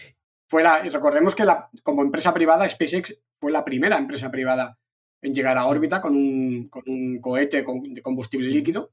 [0.49, 4.79] Fue la, recordemos que la, como empresa privada, SpaceX fue la primera empresa privada
[5.23, 8.93] en llegar a órbita con un, con un cohete de combustible líquido.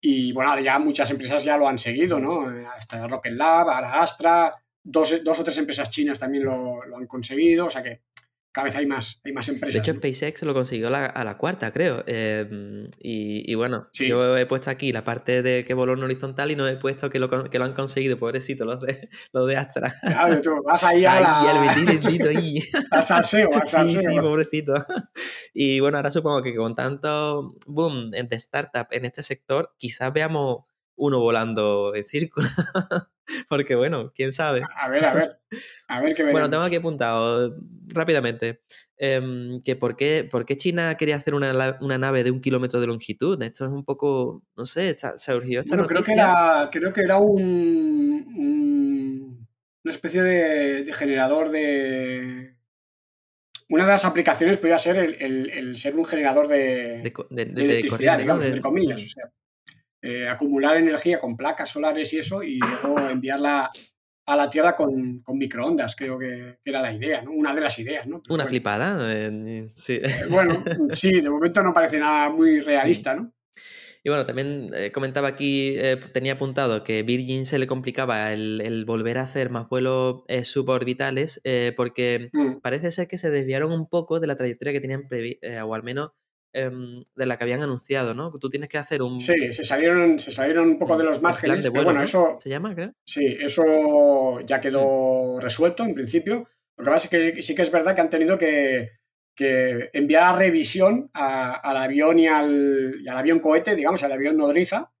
[0.00, 2.48] Y bueno, ya muchas empresas ya lo han seguido, ¿no?
[2.74, 7.06] Hasta Rocket Lab, ahora Astra, dos, dos o tres empresas chinas también lo, lo han
[7.06, 7.66] conseguido.
[7.66, 8.00] O sea que
[8.52, 9.72] cada vez hay más, hay más empresas.
[9.72, 12.04] De hecho, SpaceX lo consiguió a la cuarta, creo.
[12.06, 16.56] Em, y, bueno, yo he puesto aquí la parte de que voló en horizontal y
[16.56, 19.94] no he puesto que lo, que lo han conseguido, pobrecito, los de, los de Astra.
[20.02, 21.72] Claro, tú vas ahí a la...
[22.12, 22.62] el ahí.
[22.90, 24.00] al salseo, al salseo.
[24.00, 24.74] Sí, sí, pobrecito.
[25.54, 30.64] Y bueno, ahora supongo que con tanto boom de startup en este sector, quizás veamos
[30.96, 32.46] uno volando en círculo.
[33.48, 34.62] Porque bueno, quién sabe.
[34.76, 35.40] A ver, a ver.
[35.88, 38.62] A ver qué Bueno, tengo aquí apuntado rápidamente
[38.96, 41.52] em, que por qué, por qué, China quería hacer una,
[41.98, 43.40] nave de un kilómetro de longitud.
[43.42, 47.02] Esto es un poco, no sé, se surgió esta bueno, creo que era, creo que
[47.02, 48.26] era un,
[49.84, 52.56] una especie de, generador de...
[53.68, 58.60] Una de las aplicaciones podría ser el, ser un generador de, de, electricidad, digamos, entre
[58.60, 59.02] comillas.
[59.02, 59.32] O sea,
[60.04, 63.70] eh, acumular energía con placas solares y eso, y luego enviarla
[64.26, 67.30] a la Tierra con, microondas, creo que, era la idea, ¿no?
[67.30, 68.20] Una de las ideas, ¿no?
[68.28, 70.00] Una flipada, eh, sí.
[70.02, 73.32] Eh, bueno, sí, de momento no parece nada muy realista, ¿no?
[74.02, 75.76] Y bueno, también comentaba aquí,
[76.12, 81.40] tenía apuntado que Virgin se le complicaba el, volver a hacer más vuelos suborbitales
[81.76, 82.54] porque mm.
[82.62, 85.06] parece ser que se desviaron un poco de la trayectoria que tenían
[85.64, 86.10] o al menos
[86.54, 88.30] Em, de la que habían anunciado, ¿no?
[88.38, 89.20] Tú tienes que hacer un...
[89.20, 92.36] Sí, se salieron, se salieron un poco de los márgenes, pero bueno, eso...
[92.38, 92.92] ¿Se llama, creo?
[93.06, 96.46] Sí, eso ya quedó resuelto en principio.
[96.76, 98.90] Lo que pasa es que sí que es verdad que han tenido que,
[99.94, 104.92] enviar a revisión al avión y al, y al, avión cohete, digamos, al avión nodriza,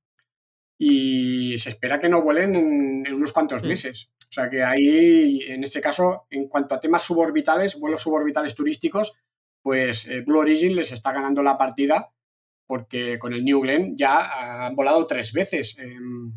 [0.78, 3.66] y se espera que no vuelen en, unos cuantos mm.
[3.68, 4.10] meses.
[4.22, 9.12] O sea que ahí, en este caso, en cuanto a temas suborbitales, vuelos suborbitales turísticos,
[9.62, 12.12] pues eh, Blue Origin les está ganando la partida
[12.66, 15.76] porque con el New Glenn ya han volado tres veces.
[15.78, 16.32] Em,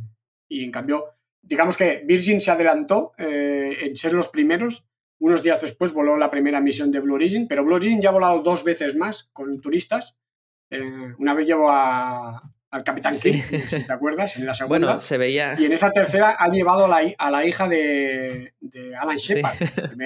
[0.49, 1.05] y en cambio,
[1.41, 4.85] digamos que Virgin se adelantó eh, en ser los primeros.
[5.19, 8.13] Unos días después voló la primera misión de Blue Origin, pero Blue Origin ya ha
[8.13, 10.17] volado dos veces más con turistas.
[10.69, 11.69] Eh, una vez llevó
[12.75, 14.87] al Capitán si te acuerdas, en la segunda.
[14.87, 15.55] Bueno, se veía.
[15.57, 18.53] Y en esa tercera ha llevado a la, hija de,
[18.99, 19.55] Alan Shepard,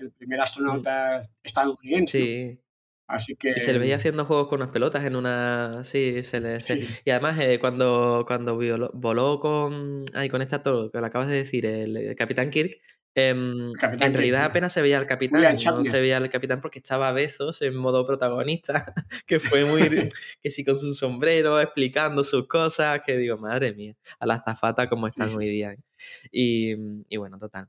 [0.00, 2.18] el, primer, astronauta estadounidense.
[2.18, 2.60] Sí.
[3.06, 3.54] Así que...
[3.56, 5.84] Y se le veía haciendo juegos con unas pelotas en una...
[5.84, 6.58] Sí, se le...
[7.04, 8.58] Y además eh, cuando, cuando
[8.94, 10.06] voló con...
[10.14, 12.80] Ay, con este actor que lo acabas de decir, el, Capitán Kirk,
[13.16, 17.08] em, en realidad apenas se veía al capitán, no se veía al capitán porque estaba
[17.08, 18.94] a Bezos en modo protagonista,
[19.26, 19.80] que fue muy,
[20.42, 24.86] que sí con su sombrero, explicando sus cosas, que digo, madre mía, a la zafata
[24.86, 25.82] como están muy bien.
[26.30, 26.74] Y,
[27.08, 27.68] y bueno, total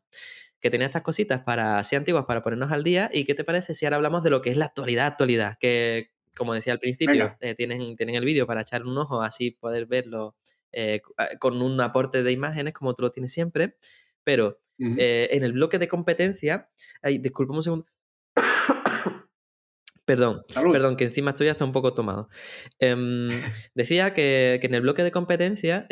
[0.59, 3.09] que tenía estas cositas para así antiguas para ponernos al día.
[3.13, 5.57] ¿Y qué te parece si ahora hablamos de lo que es la actualidad, actualidad?
[5.59, 9.51] Que, como decía al principio, eh, tienen, tienen el vídeo para echar un ojo, así
[9.51, 10.35] poder verlo
[10.71, 13.75] eh, eh, con un aporte de imágenes, como tú lo tienes siempre.
[14.27, 16.69] Pero en el bloque de competencia,
[17.01, 17.85] ay, disculpa un segundo.
[20.05, 22.29] Perdón, perdón, que encima estoy hasta un poco tomado.
[22.79, 23.29] Em,
[23.75, 25.87] decía que, que, en el bloque de competencia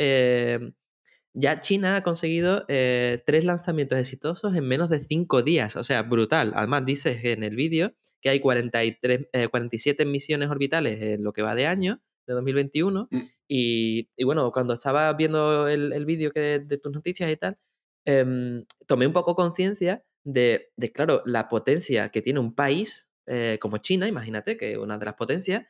[1.36, 5.76] ya China ha conseguido eh, tres lanzamientos exitosos en menos de cinco días.
[5.76, 6.54] O sea, brutal.
[6.56, 11.42] Además, dices en el vídeo que hay 43, 47 eh, misiones orbitales en lo que
[11.42, 13.10] va de año, de 2021.
[13.12, 13.22] Mm.
[13.50, 17.58] Y, bueno, cuando estaba viendo el, vídeo de, de, tus noticias y tal,
[18.06, 23.58] em, tomé un poco conciencia de, de, claro, la potencia que tiene un país eh,
[23.60, 25.66] como China, imagínate, que es una de las potencias,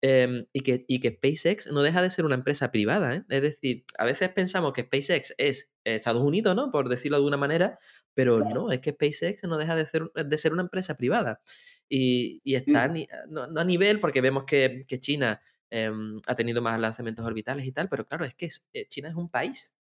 [0.00, 3.14] em, y, que, y, que, SpaceX no deja de ser una empresa privada.
[3.14, 3.24] ¿eh?
[3.28, 6.70] Es decir, a veces pensamos que SpaceX es Estados Unidos, ¿no?
[6.70, 7.78] Por decirlo de alguna manera,
[8.14, 11.40] pero no, es que SpaceX no deja de ser, de ser una empresa privada.
[11.88, 13.06] Y, y está mm.
[13.28, 17.72] no, a nivel, porque vemos que, que China em, ha tenido más lanzamientos orbitales y
[17.72, 19.74] tal, pero claro, es que eh, China es un país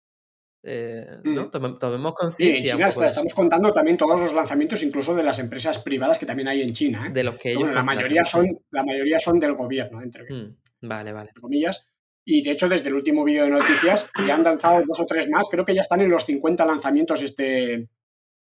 [0.69, 1.45] eh, ¿no?
[1.45, 1.79] Mm.
[1.79, 2.75] Tomemos conciencia.
[2.75, 6.25] Sí, en China estamos contando también todos los lanzamientos, incluso de las empresas privadas que
[6.25, 7.05] también hay en China.
[7.07, 7.13] ¿eh?
[7.13, 7.73] De los que ellos.
[7.73, 11.31] la, mayoría son, la mayoría son del gobierno, entre, mm, vale, vale.
[11.39, 11.85] comillas.
[12.25, 15.29] Y de hecho, desde el último vídeo de noticias, ya han lanzado dos o tres
[15.29, 15.47] más.
[15.49, 17.87] Creo que ya están en los 50 lanzamientos este,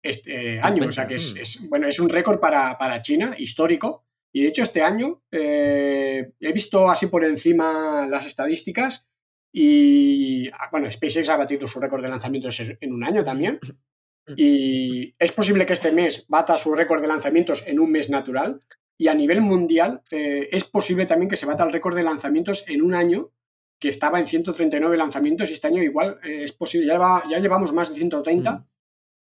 [0.01, 0.87] este año.
[0.87, 1.37] O sea que mm.
[1.41, 4.05] es, bueno, es un récord para, para, China, histórico.
[4.31, 9.09] Y de hecho, este año eh, he visto así por encima las estadísticas
[9.51, 13.59] y ah, bueno, SpaceX ha batido su récord de lanzamientos en un año también.
[14.35, 18.59] Y es posible que este mes bata su récord de lanzamientos en un mes natural.
[18.97, 22.65] Y a nivel mundial eh, es posible también que se bata el récord de lanzamientos
[22.67, 23.31] en un año
[23.79, 27.71] que estaba en 139 lanzamientos y este año igual eh, es posible, ya, ya, llevamos
[27.73, 28.51] más de 130.
[28.51, 28.65] Mm.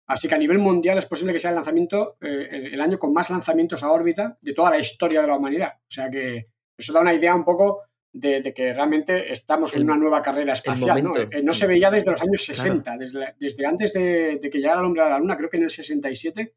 [0.08, 3.12] Así que a nivel mundial es posible que sea el lanzamiento, eh, el, año con
[3.12, 5.80] más lanzamientos a órbita de toda la historia de la humanidad.
[5.80, 7.82] O sea que eso da una idea un poco
[8.16, 11.04] de, que realmente estamos en una nueva carrera espacial.
[11.04, 11.18] ¿no?
[11.18, 11.54] Eh, ¿no?
[11.54, 15.10] se veía desde los años 60, desde, desde, antes de, que llegara el hombre a
[15.10, 16.54] la Luna, creo que en el 67,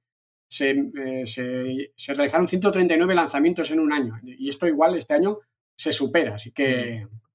[0.49, 4.21] se, eh, se, se, realizaron 139 lanzamientos en un año.
[4.23, 5.41] Y esto igual este año
[5.77, 6.37] se supera.
[6.37, 7.28] Así que, mm.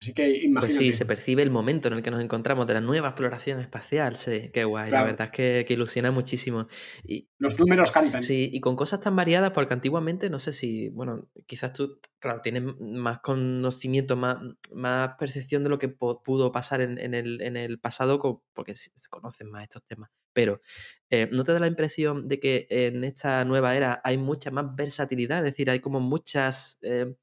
[0.00, 0.66] Así que imagínate.
[0.66, 3.58] Pues sí, se percibe el momento en el que nos encontramos de la nueva exploración
[3.58, 4.14] espacial.
[4.14, 4.92] Sí, qué guay.
[4.92, 6.68] La verdad es que, ilusiona muchísimo.
[7.04, 8.22] Y, Los números cantan.
[8.22, 12.40] Sí, y con cosas tan variadas, porque antiguamente, no sé si, bueno, quizás tú, claro,
[12.42, 14.36] tienes más conocimiento, más,
[14.72, 18.20] más percepción de lo que pudo pasar en, el, en el pasado,
[18.52, 20.10] porque se conocen más estos temas.
[20.32, 20.60] Pero,
[21.10, 24.76] eh, ¿no te da la impresión de que en esta nueva era hay mucha más
[24.76, 25.38] versatilidad?
[25.38, 26.78] Es decir, hay como muchas...
[26.82, 27.16] Eh,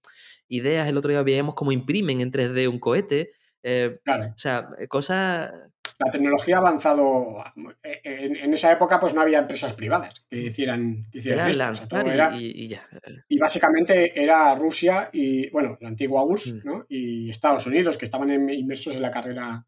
[0.47, 0.87] ideas.
[0.87, 3.31] El otro día veíamos cómo imprimen en 3D un cohete.
[3.63, 4.25] Eh, claro.
[4.25, 5.51] O sea, eh, cosas...
[5.97, 7.43] La tecnología ha avanzado.
[7.81, 12.01] Eh, en, esa época, pues no había empresas privadas que hicieran, que hicieran esto.
[12.37, 12.87] y, ya.
[13.29, 16.61] Y básicamente era Rusia y, bueno, la antigua URSS, mm.
[16.65, 16.85] ¿no?
[16.89, 19.65] Y Estados Unidos, que estaban inmersos en la carrera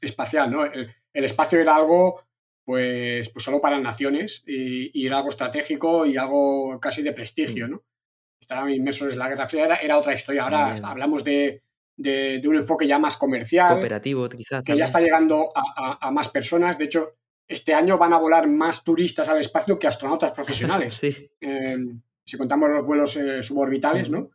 [0.00, 0.64] espacial, ¿no?
[0.64, 2.22] El, espacio era algo,
[2.64, 7.68] pues, pues solo para naciones y, y, era algo estratégico y algo casi de prestigio,
[7.68, 7.70] mm.
[7.70, 7.84] ¿no?
[8.44, 10.44] Estaban inmersos en la Guerra Fría, era, otra historia.
[10.44, 11.62] Ahora hablamos de,
[11.96, 13.68] un enfoque ya más comercial.
[13.68, 14.64] Cooperativo, quizás.
[14.64, 16.78] Que ya está llegando a, más personas.
[16.78, 17.16] De hecho,
[17.48, 20.94] este año van a volar más turistas al espacio que astronautas profesionales.
[21.00, 21.30] sí.
[21.40, 24.30] Em, si contamos los vuelos eh, suborbitales, ¿no?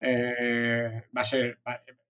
[0.00, 1.58] Eh, va a ser.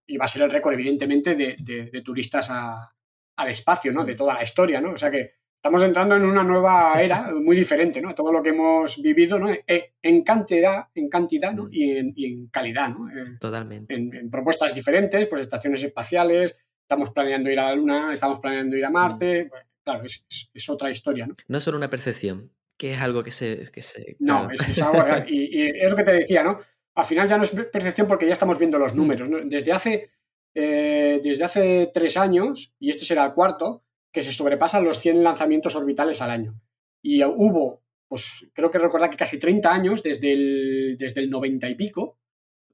[0.06, 4.04] y va a ser el récord, evidentemente, de, turistas al espacio, ¿no?
[4.04, 4.92] De toda la historia, ¿no?
[4.92, 8.14] O sea que estamos entrando en una nueva era muy diferente, ¿no?
[8.14, 9.50] Todo lo que hemos vivido, ¿no?
[9.50, 11.64] Eh, en cantidad, en cantidad, ¿no?
[11.64, 11.70] Mm.
[11.70, 13.10] Y en, calidad, ¿no?
[13.10, 13.94] Eh, Totalmente.
[13.94, 18.86] En, propuestas diferentes, pues estaciones espaciales, estamos planeando ir a la Luna, estamos planeando ir
[18.86, 19.48] a Marte, mm.
[19.84, 21.34] claro, es, otra historia, ¿no?
[21.46, 23.70] No es solo una percepción, que es algo que se...
[23.70, 25.26] Que se No, es, algo real.
[25.28, 26.58] Y, es lo que te decía, ¿no?
[26.94, 28.96] Al final ya no es percepción porque ya estamos viendo los mm.
[28.96, 29.40] números, ¿no?
[29.44, 30.10] Desde hace,
[30.54, 35.22] eh, desde hace tres años, y este será el cuarto, que se sobrepasan los 100
[35.22, 36.60] lanzamientos orbitales al año.
[37.02, 41.68] Y hubo, pues creo que recordar que casi 30 años, desde el, desde el 90
[41.68, 42.18] y pico,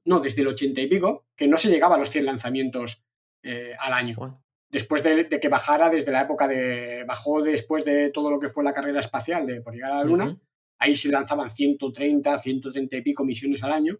[0.05, 3.03] no, desde el 80 y pico, que no se llegaba a los 100 lanzamientos
[3.43, 4.41] eh, al año.
[4.69, 7.03] Después de, que bajara desde la época de.
[7.05, 10.03] bajó después de todo lo que fue la carrera espacial de por llegar a la
[10.03, 10.37] Luna,
[10.77, 13.99] ahí se lanzaban 130, 130 y pico misiones al año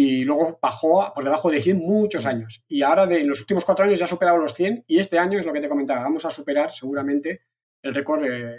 [0.00, 2.28] y luego bajó por debajo de 100 muchos mm.
[2.28, 2.62] años.
[2.68, 5.18] Y ahora de, en los últimos cuatro años ya ha superado los 100 y este
[5.18, 7.42] año es lo que te comentaba, vamos a superar seguramente
[7.82, 8.58] el récord, eh,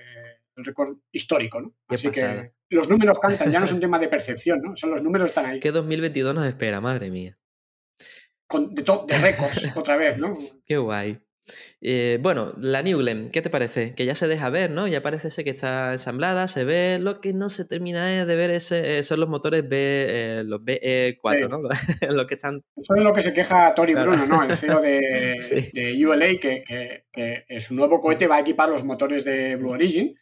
[0.58, 1.62] el récord histórico.
[1.62, 1.74] ¿no?
[1.88, 4.76] Así que los números cantan, ya no es un tema de percepción, ¿no?
[4.76, 5.62] Son los números están ahí.
[5.62, 7.38] ¿Qué 2022 nos espera, madre mía?
[8.46, 10.38] Con, de, de récords, otra vez, ¿no?
[10.66, 11.22] Qué guay.
[11.82, 13.96] Eh, bueno, la New Glenn, ¿qué te parece?
[13.96, 14.88] Que ya se deja ver, ¿no?
[14.88, 17.00] Ya parece ser que está ensamblada, se ve.
[17.00, 20.62] Lo que no se termina de ver ese, eh, son los motores B, eh, los
[20.62, 21.62] BE4, ¿no?
[22.16, 22.64] los que están.
[22.76, 24.44] Eso es lo que se queja Tori Bruno, ¿no?
[24.44, 25.38] El CEO de,
[26.06, 30.16] ULA, que, que, su nuevo cohete va a equipar los motores de Blue Origin.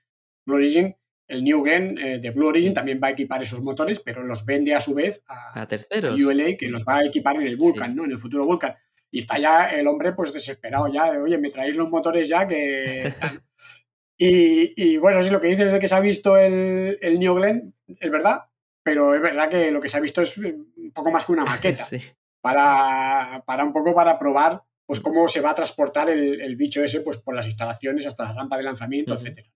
[0.45, 0.95] Blue Origin,
[1.27, 4.75] el New Glenn de Blue Origin también va a equipar esos motores, pero los vende
[4.75, 6.21] a su vez a, a terceros.
[6.21, 8.05] ULA, que los va a equipar en el Vulcan, ¿no?
[8.05, 8.75] En el futuro Vulcan.
[9.11, 12.45] Y está ya el hombre pues desesperado ya de, oye, me traéis los motores ya
[12.45, 13.13] que...
[14.17, 17.73] y, bueno, sí, lo que dices es que se ha visto el, el New Glenn,
[17.87, 18.41] es verdad,
[18.83, 21.43] pero es verdad que lo que se ha visto es un poco más que una
[21.43, 21.85] maqueta.
[22.39, 27.01] Para, para un poco para probar pues cómo se va a transportar el, bicho ese
[27.01, 29.49] pues por las instalaciones hasta la rampa de lanzamiento, etcétera.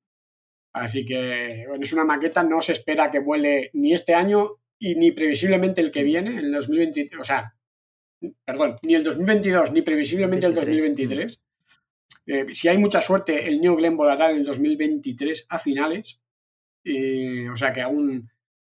[0.73, 4.95] Así que bueno, es una maqueta, no se espera que vuele ni este año y
[4.95, 7.55] ni previsiblemente el que viene, en el 2020, o sea,
[8.45, 11.41] perdón, ni el 2022 ni previsiblemente el 2023.
[12.27, 16.21] Eh, si hay mucha suerte, el New Glenn volará en el 2023 a finales.
[16.85, 18.29] o sea que aún,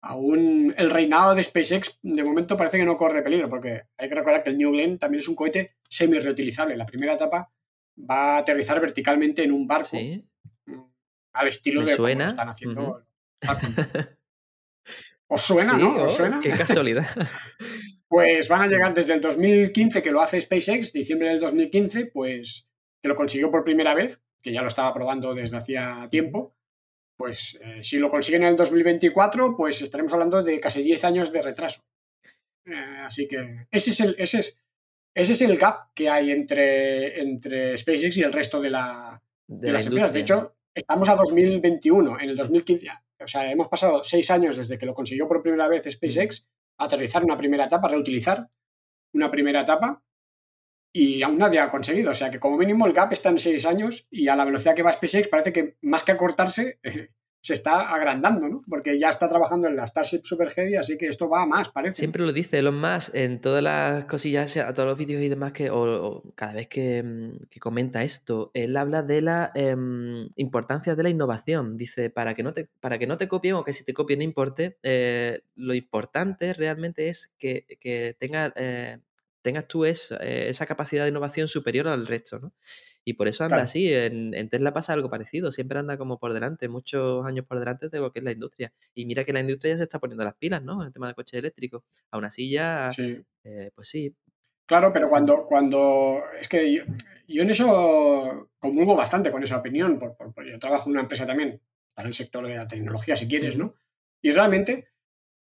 [0.00, 4.14] aún el reinado de SpaceX de momento parece que no corre peligro, porque hay que
[4.14, 6.76] recordar que el New Glenn también es un cohete semi-reutilizable.
[6.76, 7.52] La primera etapa
[7.98, 9.96] va a aterrizar verticalmente en un barco.
[9.96, 10.80] Mm,
[11.34, 12.28] al estilo de suena?
[12.28, 13.06] están haciendo.
[15.26, 15.96] ¿Os suena, no?
[15.96, 16.38] ¿Os oh, suena?
[16.40, 17.06] Qué casualidad.
[18.12, 22.68] Pues van a llegar desde el 2015, que lo hace SpaceX, diciembre del 2015, pues
[23.00, 26.54] que lo consiguió por primera vez, que ya lo estaba probando desde hacía tiempo.
[27.16, 31.32] Pues eh, si lo consiguen en el 2024, pues estaremos hablando de casi 10 años
[31.32, 31.86] de retraso.
[32.66, 34.58] Eh, así que ese es el, ese es,
[35.14, 39.72] ese es el gap que hay entre, entre SpaceX y el resto de, la, de,
[39.72, 40.12] las empresas.
[40.12, 42.88] De hecho, estamos a 2021, en el 2015.
[43.20, 46.46] O sea, hemos pasado seis años desde que lo consiguió por primera vez SpaceX
[46.84, 48.48] aterrizar una primera etapa, reutilizar
[49.14, 50.02] una primera etapa
[50.92, 52.10] y aún nadie ha conseguido.
[52.10, 54.74] O sea que como mínimo el gap está en seis años y a la velocidad
[54.74, 56.78] que va SpaceX parece que más que acortarse,
[57.42, 58.62] se está agrandando, ¿no?
[58.68, 61.70] Porque ya está trabajando en la Starship Super Heavy, así que esto va a más,
[61.70, 61.98] parece.
[61.98, 65.52] Siempre lo dice Elon Musk en todas las cosillas, a todos los vídeos y demás,
[65.52, 71.02] que, o, cada vez mm, que, comenta esto, él habla de la em, importancia de
[71.02, 71.76] la innovación.
[71.76, 74.20] Dice, para que no te, para que no te copien o que si te copien
[74.20, 79.00] no importe, eh, lo importante realmente es que, que tenga, eh,
[79.42, 82.52] tengas tú esa, eh, esa capacidad de innovación superior al resto, ¿no?
[83.04, 83.92] Y por eso anda así.
[83.92, 85.50] En, Tesla pasa algo parecido.
[85.50, 88.72] Siempre anda como por delante, muchos años por delante de lo que es la industria.
[88.94, 90.80] Y mira que la industria ya se está poniendo las pilas, ¿no?
[90.80, 91.82] En el tema de coches eléctricos.
[92.10, 92.90] Aún así ya,
[93.44, 94.14] eh, pues sí.
[94.66, 99.98] Claro, pero cuando, cuando es que yo, en eso comulgo bastante con esa opinión.
[99.98, 101.60] yo trabajo en una empresa también,
[101.94, 103.74] para el sector de la tecnología, si quieres, ¿no?
[104.22, 104.88] Y realmente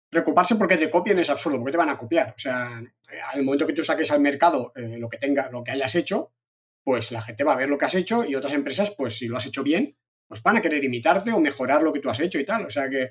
[0.09, 2.33] preocuparse porque te copien es absurdo, porque te van a copiar.
[2.35, 2.81] O sea,
[3.33, 6.31] al momento que tú saques al mercado eh, lo que tenga, lo que hayas hecho,
[6.87, 9.27] pues la gente va a ver lo que has hecho y otras empresas, pues si
[9.27, 12.21] lo has hecho bien, pues van a querer imitarte o mejorar lo que tú has
[12.21, 12.65] hecho y tal.
[12.65, 13.09] O sea que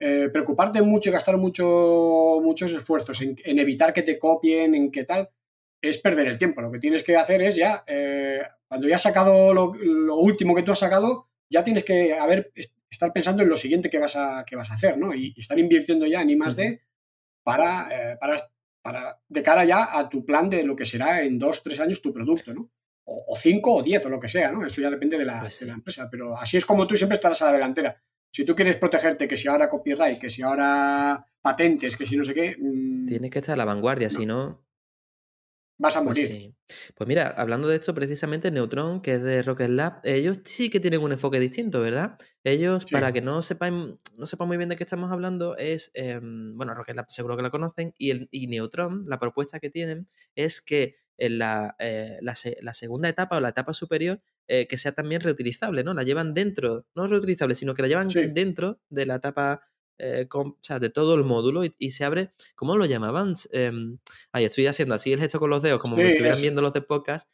[0.00, 5.04] eh, preocuparte mucho y gastar mucho, muchos esfuerzos en, evitar que te copien, en qué
[5.04, 5.28] tal,
[5.82, 6.62] es perder el tiempo.
[6.62, 9.74] Lo que tienes que hacer es ya, eh, cuando ya has sacado lo,
[10.16, 12.50] último que tú has sacado, ya tienes que haber,
[12.90, 15.14] estar pensando en lo siguiente que vas a, que vas a hacer, ¿no?
[15.14, 16.80] Y, estar invirtiendo ya en I más D
[17.42, 18.36] para, eh, para,
[18.80, 22.00] para, de cara ya a tu plan de lo que será en dos, tres años
[22.00, 22.70] tu producto, ¿no?
[23.10, 24.64] O, cinco o diez o lo que sea, ¿no?
[24.64, 27.46] Eso ya depende de la, pues empresa, pero así es como tú siempre estarás a
[27.46, 28.02] la delantera.
[28.30, 32.24] Si tú quieres protegerte, que si ahora copyright, que si ahora patentes, que si no
[32.24, 32.56] sé qué...
[32.58, 34.68] Mm, Tienes que estar a la vanguardia, si no
[35.78, 36.54] vas a pues morir.
[36.94, 40.80] Pues, mira, hablando de esto, precisamente Neutron, que es de Rocket Lab, ellos sí que
[40.80, 42.18] tienen un enfoque distinto, ¿verdad?
[42.44, 46.56] Ellos, para que no sepan, no sepan muy bien de qué estamos hablando, es, em,
[46.56, 50.08] bueno, Rocket Lab seguro que la conocen, y, el, y Neutron, la propuesta que tienen
[50.34, 52.34] es que en la, eh, la,
[52.74, 55.92] segunda etapa o la etapa superior eh, que sea también reutilizable, ¿no?
[55.92, 60.56] La llevan dentro, no reutilizable, sino que la llevan dentro de la etapa, eh, o
[60.62, 63.34] sea, de todo el módulo y, se abre, ¿cómo lo llamaban?
[63.52, 63.98] Em,
[64.32, 66.82] ay, estoy haciendo así el gesto con los dedos, como me estuvieran viendo los de
[66.82, 67.28] podcast,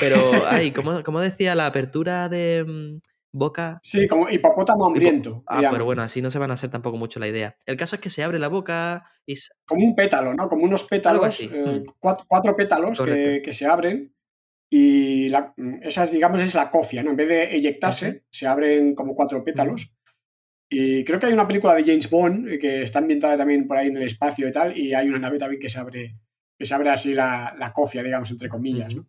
[0.00, 3.00] pero, ay, ¿cómo, ¿cómo, decía la apertura de mm,
[3.32, 3.80] boca?
[3.82, 5.42] Sí, como hipopótamo hambriento.
[5.46, 7.56] Ah, pero bueno, así no se van a hacer tampoco mucho la idea.
[7.66, 9.34] El caso es que se abre la boca y...
[9.64, 10.48] Como un pétalo, ¿no?
[10.48, 11.92] Como unos pétalos, eh, mm.
[11.98, 14.14] cuatro, pétalos que, se abren
[14.70, 17.10] y la, esa, digamos, es la cofia, ¿no?
[17.10, 19.92] En vez de eyectarse, se abren como cuatro pétalos.
[20.70, 23.76] Y creo que hay una película de James Bond eh, que está ambientada también por
[23.76, 26.16] ahí en el espacio y tal, y hay una nave también que se abre,
[26.58, 29.06] que se abre así la, la cofia, digamos, entre comillas, ¿no?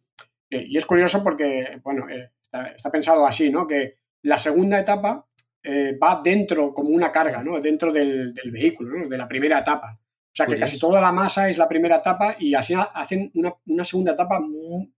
[0.50, 3.66] Eh, y es curioso porque, bueno, está, está, pensado así, ¿no?
[3.66, 5.28] Que la segunda etapa
[5.62, 7.60] eh, va dentro como una carga, ¿no?
[7.62, 9.08] Dentro del, vehículo, ¿no?
[9.08, 9.98] De la primera etapa.
[9.98, 13.84] O sea, que casi toda la masa es la primera etapa y así hacen una,
[13.84, 14.42] segunda etapa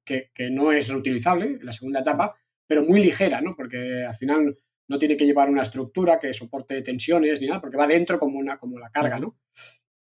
[0.06, 3.54] que, no es reutilizable, la segunda etapa, pero muy ligera, ¿no?
[3.54, 4.58] Porque al final
[4.88, 8.40] no tiene que llevar una estructura que soporte tensiones ni nada, porque va dentro como,
[8.40, 9.38] una, como la carga, ¿no?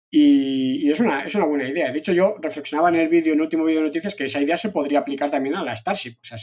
[0.09, 1.91] Y, es, una, es una buena idea.
[1.91, 4.41] De hecho, yo reflexionaba en el vídeo, en el último vídeo de noticias, que esa
[4.41, 6.15] idea se podría aplicar también a la Starship.
[6.21, 6.39] O sea,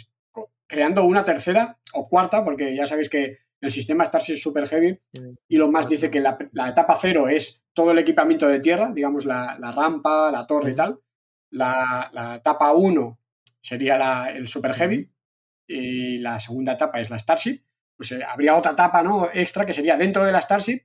[0.67, 5.01] creando una tercera o cuarta, porque ya sabéis que el sistema Starship Super Heavy,
[5.49, 6.37] y lo más dice que la,
[6.69, 11.01] etapa cero es todo el equipamiento de tierra, digamos la, rampa, la torre y tal.
[11.51, 13.19] La, etapa 1
[13.61, 15.11] sería el Super Heavy
[15.67, 17.63] y la segunda etapa es la Starship.
[17.97, 19.29] Pues eh, habría otra etapa ¿no?
[19.33, 20.83] extra que sería dentro de la Starship,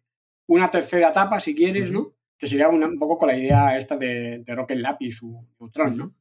[0.47, 2.13] una tercera etapa, si quieres, ¿no?
[2.37, 6.15] Que sería un poco con la idea esta de, Rocket Lab y su Neutron, ¿no?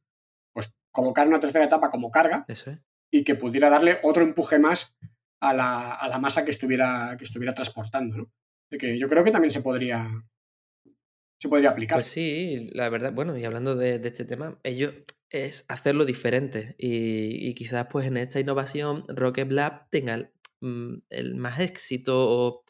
[0.53, 2.45] Pues colocar una tercera etapa como carga.
[2.47, 2.71] Eso
[3.11, 4.95] y que pudiera darle otro empuje más
[5.41, 8.17] a la, masa que estuviera, que estuviera transportando.
[8.17, 8.31] ¿no?
[8.77, 10.23] que yo creo que también se podría,
[11.39, 11.97] se podría aplicar.
[11.97, 14.91] Pues sí, la verdad, bueno, y hablando de, este tema, ello
[15.29, 20.31] es hacerlo diferente y, quizás pues en esta innovación Rocket Lab tenga el,
[20.61, 22.63] mm, más éxito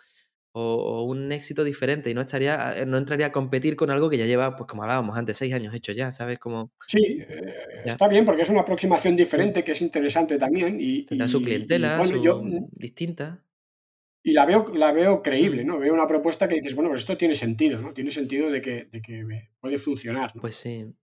[0.54, 4.26] o, un éxito diferente y no estaría no entraría a competir con algo que ya
[4.26, 6.40] lleva, pues como hablábamos antes, seis años hecho ya, ¿sabes?
[6.40, 6.72] Como...
[6.88, 11.06] Sí, eh, está bien porque es una aproximación diferente que es interesante también y...
[11.06, 12.70] Tendrá su clientela, su...
[12.72, 13.44] distinta
[14.24, 15.80] y la veo, la veo creíble, ¿no?
[15.80, 17.92] Veo una propuesta que dices, bueno, pues esto tiene sentido, ¿no?
[17.92, 20.32] Tiene sentido de que, de que puede funcionar.
[20.40, 20.94] Pues sí.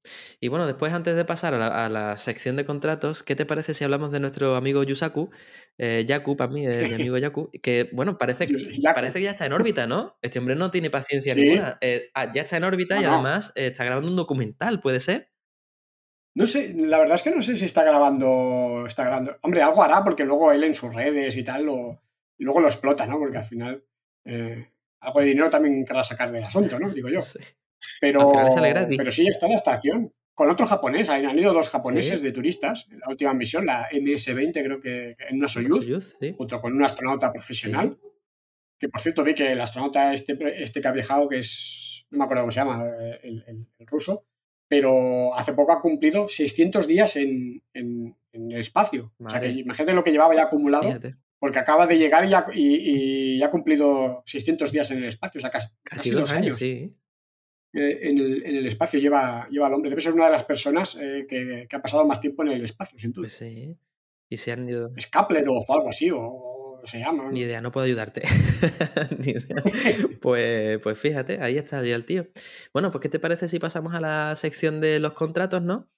[0.41, 3.83] Y bueno, después, antes de pasar a la, sección de contratos, ¿qué te parece si
[3.83, 5.31] hablamos de nuestro amigo Yusaku?
[5.79, 8.55] Eh, Yaku, para mí, mi amigo Yaku, que, bueno, parece que,
[8.95, 10.17] parece que ya está en órbita, ¿no?
[10.23, 11.77] Este hombre no tiene paciencia ninguna.
[11.81, 15.33] Eh, ah, ya está en órbita y además eh, está grabando un documental, ¿puede ser?
[16.37, 19.37] No sé, la verdad es que no sé si está grabando, está grabando.
[19.43, 22.01] Hombre, algo hará porque luego él en sus redes y tal lo
[22.39, 23.19] y luego lo explota, ¿no?
[23.19, 23.85] Porque al final
[24.25, 24.71] eh,
[25.01, 26.91] algo de dinero también querrá sacar del asunto, ¿no?
[26.91, 27.21] Digo yo.
[28.01, 30.13] Pero, pero sí, está en la estación.
[30.35, 34.53] Con otro japonés, han ido dos japoneses de turistas en la última misión, la MS-20,
[34.65, 37.97] creo que en una Soyuz, junto con un astronauta profesional.
[38.79, 42.19] que por cierto vi que el astronauta este, este que ha viajado, que es, no
[42.19, 42.85] me acuerdo cómo se llama,
[43.23, 44.27] el, el, ruso,
[44.69, 49.13] pero hace poco ha cumplido 600 días en, en, el espacio.
[49.19, 50.89] O sea, que imagínate lo que llevaba ya acumulado,
[51.39, 52.25] porque acaba de llegar
[52.55, 56.59] y, y, ha cumplido 600 días en el espacio, o sea, casi, dos años.
[56.59, 56.97] sí.
[57.75, 59.91] Eh, en, el, en, el, espacio lleva, lleva el hombre.
[59.91, 62.65] Debe ser una de las personas eh, que, que, ha pasado más tiempo en el
[62.65, 63.25] espacio, sin duda.
[63.25, 63.77] Pues sí.
[64.31, 64.91] Y se han ido.
[64.97, 67.31] Es Kapler o algo así, o se llama.
[67.31, 68.23] Ni idea, no puedo ayudarte.
[69.19, 69.63] Ni idea.
[70.21, 72.27] Pues, pues fíjate, ahí está ya el tío.
[72.73, 75.89] Bueno, pues ¿qué te parece si pasamos a la sección de los contratos, no?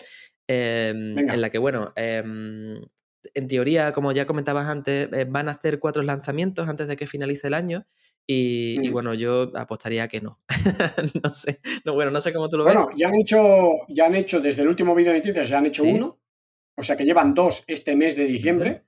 [0.47, 2.81] Em, en la que, bueno, em,
[3.35, 7.07] en teoría, como ya comentabas antes, eh, van a hacer cuatro lanzamientos antes de que
[7.07, 7.87] finalice el año.
[8.27, 8.93] Y, mm.
[8.93, 10.41] bueno, yo apostaría que no.
[11.23, 11.61] no sé.
[11.85, 12.75] No, bueno, no sé cómo tú lo ves.
[12.75, 15.67] Bueno, ya han hecho, ya han hecho desde el último vídeo de noticias, ya han
[15.67, 16.21] hecho uno.
[16.77, 18.85] O sea que llevan dos este mes de diciembre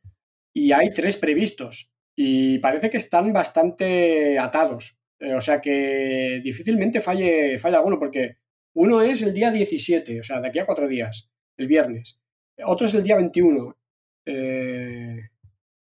[0.54, 1.90] y hay tres previstos.
[2.16, 4.96] Y parece que están bastante atados.
[5.18, 8.38] Eh, o sea que difícilmente falle, falle alguno, porque
[8.74, 12.20] uno es el día 17, o sea, de aquí a cuatro días, el viernes.
[12.64, 13.76] Otro es el día 21.
[14.24, 15.20] Eh,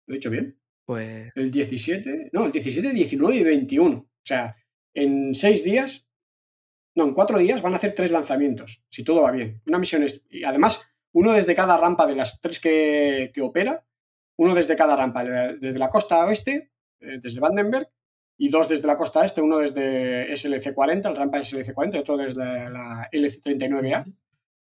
[0.07, 0.59] ¿Lo he dicho bien?
[0.85, 1.31] Pues.
[1.35, 3.97] El 17, no, el 17, 19 y 21.
[3.97, 4.57] O sea,
[4.95, 6.07] en seis días,
[6.95, 9.63] no, en cuatro días van a hacer tres lanzamientos, si todo va bien.
[9.67, 10.23] Una misión es.
[10.29, 13.85] Y además, uno desde cada rampa de las tres que, opera,
[14.37, 17.89] uno desde cada rampa, desde la costa oeste, eh, desde Vandenberg,
[18.39, 22.71] y dos desde la costa este, uno desde SLC40, el rampa SLC40, y otro desde
[22.71, 24.13] la LC39A.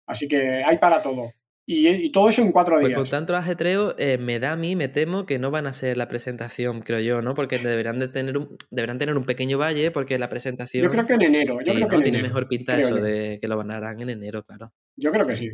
[0.06, 1.30] Así que hay para todo.
[1.74, 2.98] Y, todo eso en cuatro pues días.
[2.98, 5.96] con tanto ajetreo, eh, me da a mí, me temo que no van a ser
[5.96, 7.34] la presentación, creo yo, ¿no?
[7.34, 10.84] Porque deberán de tener un, deberán tener un pequeño valle, porque la presentación.
[10.84, 11.58] Yo creo que en enero.
[11.64, 14.44] Yo creo que tiene mejor pinta eso de que lo van a harán en enero,
[14.44, 14.72] claro.
[14.96, 15.50] Yo creo que sí.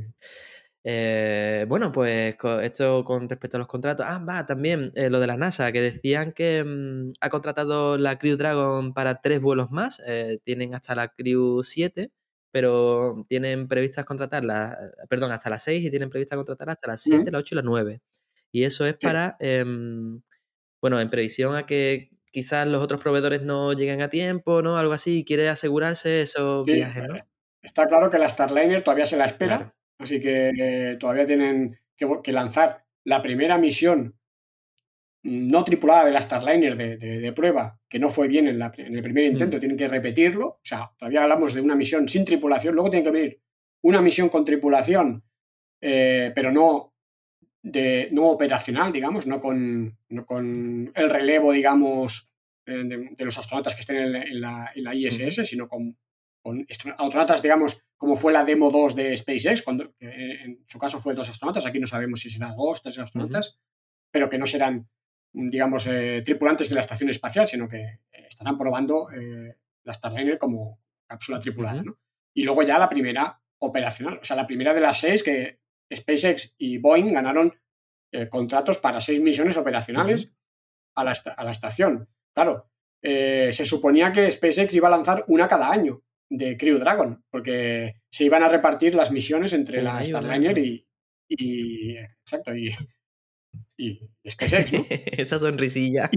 [0.85, 4.07] Eh, bueno, pues esto con respecto a los contratos.
[4.09, 8.19] Ah, va, también eh, lo de la NASA, que decían que mm, ha contratado la
[8.19, 10.01] Crew Dragon para tres vuelos más.
[10.07, 12.11] Eh, tienen hasta la Crew 7,
[12.59, 14.77] pero tienen previstas contratarla,
[15.09, 17.65] perdón, hasta las 6 y tienen prevista contratar hasta las 7, las 8 y las
[17.65, 18.01] 9.
[18.51, 20.21] Y eso es para, em,
[20.83, 24.77] bueno, en previsión a que quizás los otros proveedores no lleguen a tiempo, ¿no?
[24.77, 27.15] Algo así, quiere asegurarse esos viajes, ¿no?
[27.63, 29.73] Está claro que la Starliner todavía se la espera.
[30.01, 34.18] Así que todavía tienen que, lanzar la primera misión
[35.23, 39.57] no tripulada de la Starliner de, prueba, que no fue bien en, el primer intento,
[39.57, 39.61] mm.
[39.61, 40.47] tienen que repetirlo.
[40.47, 43.41] O sea, todavía hablamos de una misión sin tripulación, luego tiene que venir
[43.83, 45.25] una misión con tripulación,
[45.81, 46.95] eh, pero no,
[47.63, 52.29] de, no operacional, digamos, no con, con el relevo, digamos,
[52.67, 55.97] eh, de, los astronautas que estén en, la, ISS, sino con
[56.41, 61.15] con astronautas, digamos, como fue la demo 2 de SpaceX, cuando en su caso fue
[61.15, 63.59] dos astronautas, aquí no sabemos si será dos, tres astronautas,
[64.11, 64.89] pero que no serán,
[65.39, 70.81] digamos, eh, tripulantes de la estación espacial, sino que estarán probando eh, la Starliner como
[71.07, 71.83] cápsula tripulada.
[72.35, 75.61] Y luego ya la primera operacional, o sea, la primera de las seis que
[75.95, 77.55] SpaceX y Boeing ganaron
[78.13, 80.33] eh, contratos para seis misiones operacionales
[80.97, 82.09] a, la, a, la, estación.
[82.35, 82.69] Claro,
[83.01, 88.25] se suponía que SpaceX iba a lanzar una cada año de Crew Dragon, porque se
[88.25, 90.87] iban a repartir las misiones entre la Starliner y,
[91.29, 92.75] y, Exacto, y,
[93.79, 94.85] y SpaceX, ¿no?
[94.91, 96.11] Esa sonrisilla.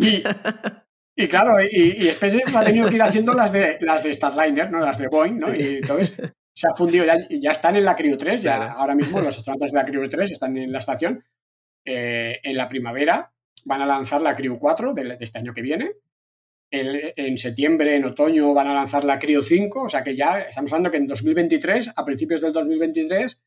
[1.16, 4.80] Y, claro, y, SpaceX ha tenido que ir haciendo las de, las de Starliner, ¿no?
[4.80, 5.54] Las de Boeing, ¿no?
[5.54, 6.18] Y entonces
[6.54, 9.72] se ha fundido, ya, ya están en la Crew 3, ya ahora mismo los astronautas
[9.72, 11.24] de la Crew 3 están en la estación.
[11.86, 13.32] Eh, en la primavera
[13.66, 15.96] van a lanzar la Crew 4 de este año que viene
[16.72, 20.72] en septiembre, en otoño van a lanzar la Cryo 5, o sea que ya estamos
[20.72, 23.42] hablando que en 2023, a principios del 2023,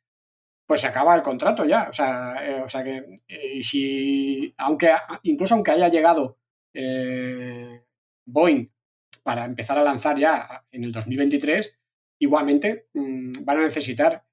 [0.66, 1.88] pues se acaba el contrato ya.
[1.88, 4.92] O sea, eh, o sea que eh, si, aunque,
[5.22, 6.38] incluso aunque haya llegado
[6.72, 7.84] eh,
[8.26, 8.70] Boeing
[9.22, 11.78] para empezar a lanzar ya en el 2023,
[12.18, 14.24] igualmente mm, van a necesitar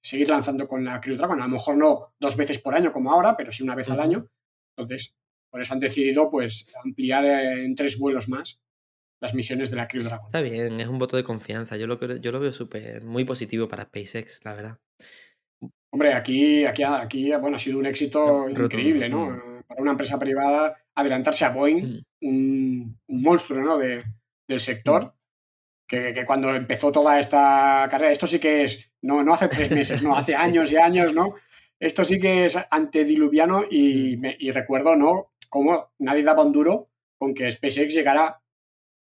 [0.00, 1.40] seguir lanzando con la Crew Dragon.
[1.40, 4.00] A lo mejor no dos veces por año como ahora, pero sí una vez al
[4.00, 4.28] año.
[4.76, 5.14] Entonces,
[5.50, 8.60] por eso han decidido pues, ampliar en tres vuelos más
[9.20, 10.26] las misiones de la Crew Dragon.
[10.26, 11.76] Está bien, es un voto de confianza.
[11.76, 14.78] Yo lo, yo lo veo súper, muy positivo para SpaceX, la verdad.
[15.92, 19.30] Hombre, aquí, aquí, aquí bueno, ha sido un éxito increíble, ¿no?
[19.30, 19.62] Mm.
[19.66, 22.28] Para una empresa privada adelantarse a Boeing, mm.
[22.28, 23.78] un, monstruo ¿no?
[23.78, 24.02] de,
[24.48, 25.04] del sector.
[25.04, 25.12] Mm.
[25.86, 30.02] Que, cuando empezó toda esta carrera, esto sí que es, no, no hace tres meses,
[30.02, 31.34] no, hace años y años, ¿no?
[31.78, 35.32] Esto sí que es antediluviano y, y recuerdo, ¿no?
[35.52, 36.88] cómo nadie daba un duro
[37.18, 38.40] con que SpaceX llegara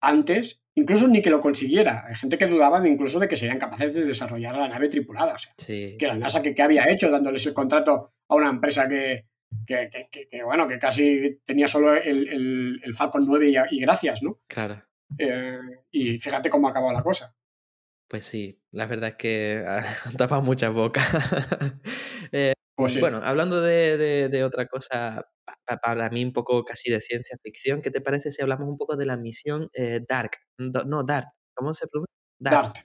[0.01, 2.05] antes, incluso ni que lo consiguiera.
[2.07, 5.33] Hay gente que dudaba de incluso de que serían capaces de desarrollar la nave tripulada.
[5.33, 9.25] O sea, que la NASA que, había hecho dándoles el contrato a una empresa que,
[9.65, 14.39] que, bueno, que casi tenía solo el, Falcon 9 y, gracias, ¿no?
[14.47, 14.81] Claro.
[15.17, 15.59] Eh,
[15.91, 17.35] y fíjate cómo ha acabado la cosa.
[18.07, 19.63] Pues sí, la verdad es que
[20.05, 21.05] han tapado muchas bocas.
[22.33, 25.27] Eh, pues bueno, hablando de, otra cosa,
[25.81, 28.95] para mí un poco casi de ciencia ficción, ¿qué te parece si hablamos un poco
[28.95, 30.31] de la misión eh, Dark?
[30.57, 32.13] No, Dart, ¿cómo se pronuncia?
[32.39, 32.77] Dart.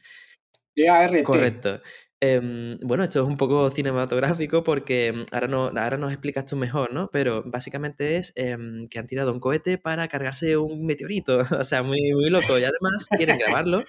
[0.76, 1.22] D-A-R-T.
[1.24, 1.80] Correcto.
[2.20, 6.56] Em, bueno, esto es un poco cinematográfico porque mm, ahora, no, ahora nos explicas tú
[6.56, 7.08] mejor, ¿no?
[7.12, 11.38] Pero básicamente es em, que han tirado un cohete para cargarse un meteorito.
[11.60, 12.58] o sea, muy, muy loco.
[12.58, 13.84] Y además quieren grabarlo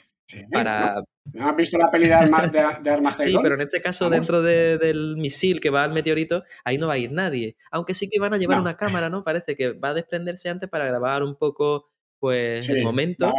[0.52, 1.04] para...
[1.34, 5.60] ¿No has visto la peli de, Arma, Sí, pero en este caso, dentro del misil
[5.60, 7.58] que va al meteorito, ahí no va a ir nadie.
[7.72, 9.24] Aunque sí que van a llevar una cámara, ¿no?
[9.24, 13.34] Parece que va a desprenderse antes para grabar un poco, pues, el momento.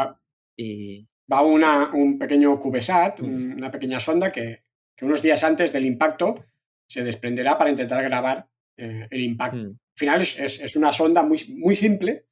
[0.56, 1.08] y...
[1.30, 4.64] Va una, un pequeño CubeSat, una pequeña sonda que,
[4.96, 6.44] que unos días antes del impacto
[6.88, 9.58] se desprenderá para intentar grabar eh, el impacto.
[9.58, 9.70] Mm.
[9.70, 12.26] Al final es, una sonda muy, muy simple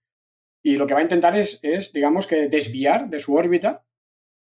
[0.63, 3.85] y lo que va a intentar es, es, digamos que, desviar de su órbita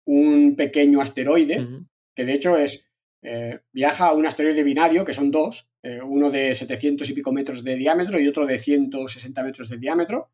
[0.06, 1.68] un pequeño asteroide,
[2.16, 2.86] que de hecho es,
[3.22, 7.32] eh, viaja a un asteroide binario, que son dos, eh, uno de 700 y pico
[7.32, 10.32] metros de diámetro y otro de 160 metros de diámetro,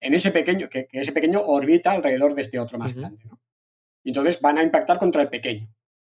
[0.00, 3.24] en ese pequeño, que, ese pequeño orbita alrededor de este otro más grande.
[4.04, 5.68] Y entonces van a impactar contra el pequeño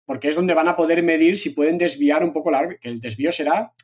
[0.08, 2.88] porque es donde van a poder medir si pueden desviar un poco la órbita, que
[2.88, 3.74] el desvío será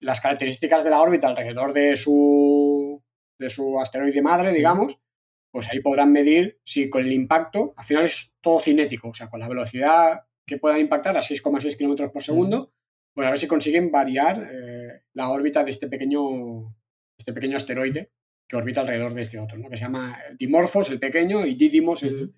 [0.00, 3.04] las características de la órbita alrededor de su,
[3.38, 4.98] de su asteroide madre, digamos,
[5.50, 9.28] pues ahí podrán medir si con el impacto, al final es todo cinético, o sea,
[9.28, 12.72] con la velocidad que puedan impactar a 6,6 kilómetros por segundo,
[13.14, 16.74] pues a ver si consiguen variar eh, la órbita de este pequeño,
[17.18, 18.10] este pequeño asteroide
[18.48, 19.68] que orbita alrededor de este otro, ¿no?
[19.68, 22.34] que se llama Dimorphos, el pequeño, y Didymos, el,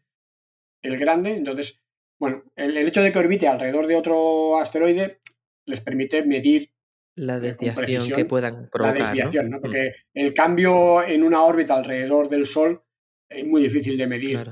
[0.83, 1.37] el grande.
[1.37, 1.81] Entonces,
[2.19, 5.21] bueno, el, hecho de que orbite alrededor de otro asteroide
[5.67, 6.73] les permite medir
[7.15, 8.99] la eh, desviación que puedan provocar.
[8.99, 9.59] La desviación, ¿no?
[9.59, 9.61] Mm.
[9.61, 12.83] Porque el cambio en una órbita alrededor del Sol
[13.31, 14.51] es muy difícil de medir.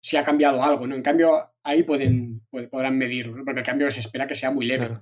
[0.00, 0.94] Si ha cambiado algo, ¿no?
[0.94, 5.00] En cambio, ahí pueden, podrán medirlo, porque el cambio se espera que sea muy leve.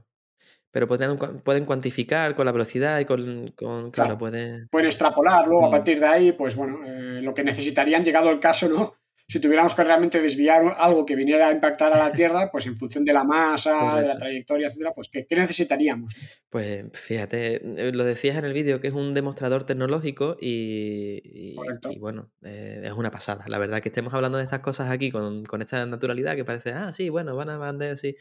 [0.71, 3.53] Pero pueden, pueden cuantificar con la velocidad y con.
[3.93, 4.67] claro, pueden.
[4.71, 5.71] Pueden extrapolar, luego a mm.
[5.71, 8.95] partir de ahí, pues bueno, eh, lo que necesitarían, llegado el caso, ¿no?
[9.27, 12.77] Si tuviéramos que realmente desviar algo que viniera a impactar a la Tierra, pues en
[12.77, 16.15] función de la masa, de la trayectoria, etcétera, pues ¿qué, necesitaríamos?
[16.51, 21.99] Pues fíjate, eh, lo decías en el vídeo que es un demostrador tecnológico y, y,
[21.99, 23.45] bueno, eh, es una pasada.
[23.49, 26.93] La verdad que estemos hablando de estas cosas aquí con, esta naturalidad que parece, ah,
[26.93, 28.17] sí, bueno, van a mandar, sí.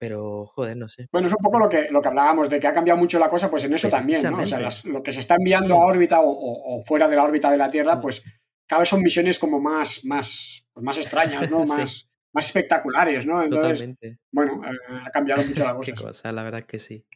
[0.00, 1.08] Pero, joder, no sé.
[1.10, 3.28] Bueno, es un poco lo que, lo que hablábamos, de que ha cambiado mucho la
[3.28, 4.38] cosa, pues en eso también, ¿no?
[4.38, 7.56] O sea, lo que se está enviando a órbita o, fuera de la órbita de
[7.58, 8.00] la Tierra, mm.
[8.00, 8.22] pues
[8.68, 11.64] cada vez son misiones como más, más, pues más extrañas, ¿no?
[11.66, 13.42] Más, más espectaculares, ¿no?
[13.42, 13.96] Entonces,
[14.30, 15.90] bueno, eh, ha cambiado mucho la cosa.
[15.90, 17.06] Qué cosa, la verdad que sí.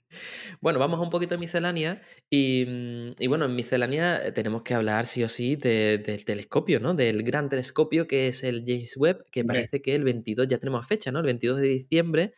[0.61, 2.01] Bueno, vamos a un poquito de miscelánea
[2.31, 6.95] y, y, bueno, en miscelánea eh, tenemos que hablar sí o sí del telescopio, ¿no?
[6.95, 10.87] Del gran telescopio que es el James Webb, que parece que el 22, ya tenemos
[10.87, 11.19] fecha, ¿no?
[11.19, 12.35] El 22 de diciembre.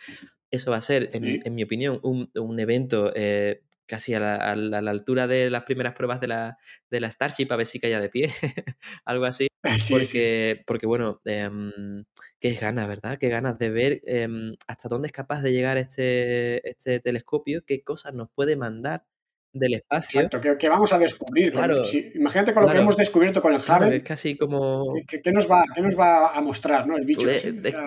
[0.50, 5.26] Eso va a ser, en, mi opinión, un, un evento eh, casi a la, altura
[5.26, 6.58] de las primeras pruebas de la,
[6.90, 8.32] de la Starship, a ver si caía de pie,
[9.04, 9.48] algo así.
[9.90, 12.04] porque, porque, bueno, em,
[12.40, 13.18] qué ganas, ¿verdad?
[13.18, 17.82] Qué ganas de ver em, hasta dónde es capaz de llegar este, este telescopio, qué
[17.82, 19.04] cosas nos puede mandar
[19.54, 20.20] del espacio.
[20.20, 21.52] Exacto, que, vamos a descubrir.
[21.52, 21.82] Claro,
[22.14, 23.96] imagínate con lo que hemos descubierto con el Hubble.
[23.96, 24.94] es casi como.
[25.06, 26.96] ¿Qué, nos va, nos va a mostrar, ¿no?
[26.96, 27.26] El bicho.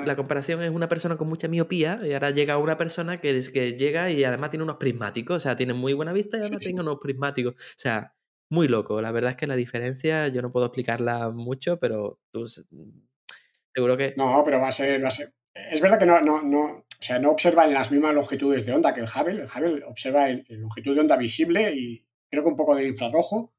[0.06, 3.74] la comparación es una persona con mucha miopía y ahora llega una persona que, que
[3.74, 5.36] llega y además tiene unos prismáticos.
[5.36, 7.54] O sea, tiene muy buena vista y además tiene unos prismáticos.
[7.54, 8.14] O sea,
[8.50, 9.02] muy loco.
[9.02, 14.14] La verdad es que la diferencia yo no puedo explicarla mucho, pero tú seguro que.
[14.18, 15.04] No, pero va a ser.
[15.04, 15.34] Va a ser
[15.72, 18.74] es verdad que no, no, no, o sea, no observa en las mismas longitudes de
[18.74, 19.42] onda que el Hubble.
[19.42, 23.54] El Hubble observa en, longitud de onda visible y creo que un poco de infrarrojo.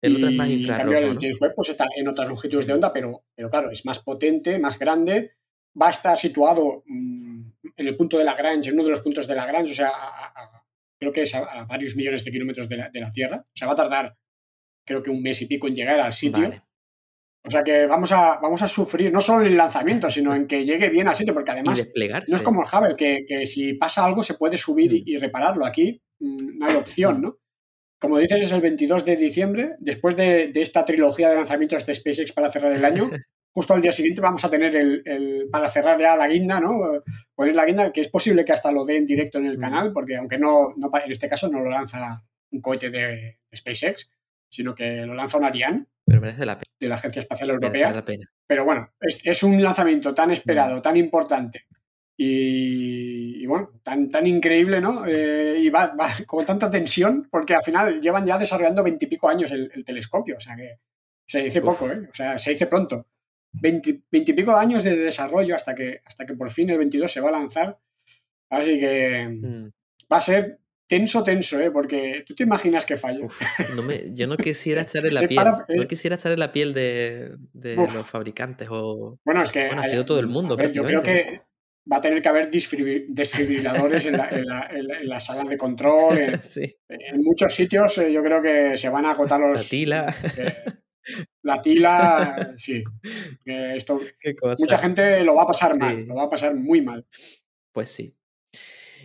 [0.00, 0.88] El otro es más infrarrojo.
[0.88, 3.70] En cambio, el James Webb pues, está en otras longitudes de onda, pero, pero claro,
[3.70, 5.32] es más potente, más grande.
[5.80, 7.42] Va a estar situado mm,
[7.76, 9.92] en el punto de Lagrange, en uno de los puntos de Lagrange, o sea,
[10.98, 13.44] creo que es a, varios millones de kilómetros de la, de la, Tierra.
[13.46, 14.16] O sea, va a tardar,
[14.84, 16.50] creo que un mes y pico en llegar al sitio.
[17.44, 20.46] O sea que vamos a, vamos a sufrir no solo en el lanzamiento, sino en
[20.46, 21.88] que llegue bien al sitio, porque además
[22.28, 25.20] no es como el Hubble, que, si pasa algo se puede subir y, mm.
[25.20, 25.66] repararlo.
[25.66, 27.38] Aquí mm, no hay opción, ¿no?
[28.00, 32.32] Como dices, es el 22 de diciembre, después de, esta trilogía de lanzamientos de SpaceX
[32.32, 33.10] para cerrar el año.
[33.54, 37.02] Justo al día siguiente vamos a tener el, para cerrar ya la guinda, ¿no?
[37.34, 39.60] Poner la guinda, que es posible que hasta lo dé en directo en el mm.
[39.60, 44.10] canal, porque aunque no, no, en este caso no lo lanza un cohete de SpaceX,
[44.48, 45.86] sino que lo lanza un Ariane.
[46.12, 46.76] Pero merece la pena.
[46.78, 47.90] De la Agencia Espacial Europea.
[47.90, 48.26] la pena.
[48.46, 50.82] Pero bueno, es, un lanzamiento tan esperado, mm.
[50.82, 51.64] tan importante,
[52.18, 55.06] Y, bueno, tan, tan increíble, ¿no?
[55.06, 59.52] Eh, y va, va, con tanta tensión, porque al final llevan ya desarrollando veintipico años
[59.52, 60.80] el, telescopio, o sea que
[61.26, 62.06] se dice poco, ¿eh?
[62.10, 63.06] O sea, se dice pronto.
[63.54, 67.32] Veintipico años de desarrollo hasta que, hasta que por fin el 22 se va a
[67.40, 67.78] lanzar.
[68.50, 69.70] Así que mm.
[70.12, 70.58] va a ser
[70.92, 71.70] tenso, tenso, ¿eh?
[71.70, 73.26] Porque tú te imaginas que falla.
[74.10, 75.46] yo no quisiera estar en la piel.
[75.68, 79.18] no quisiera estar en la piel de, los fabricantes o.
[79.24, 79.68] Bueno, es que.
[79.68, 80.58] ha sido todo el mundo.
[80.70, 81.40] yo creo que
[81.90, 86.18] va a tener que haber desfibriladores en la, en, la, sala de control.
[86.88, 89.62] En, muchos sitios eh, yo creo que se van a agotar los.
[89.62, 90.14] La tila.
[90.36, 90.54] Eh,
[91.42, 92.84] la tila, sí.
[93.46, 93.98] esto,
[94.58, 97.06] mucha gente lo va a pasar mal, lo va a pasar muy mal.
[97.72, 98.14] Pues sí.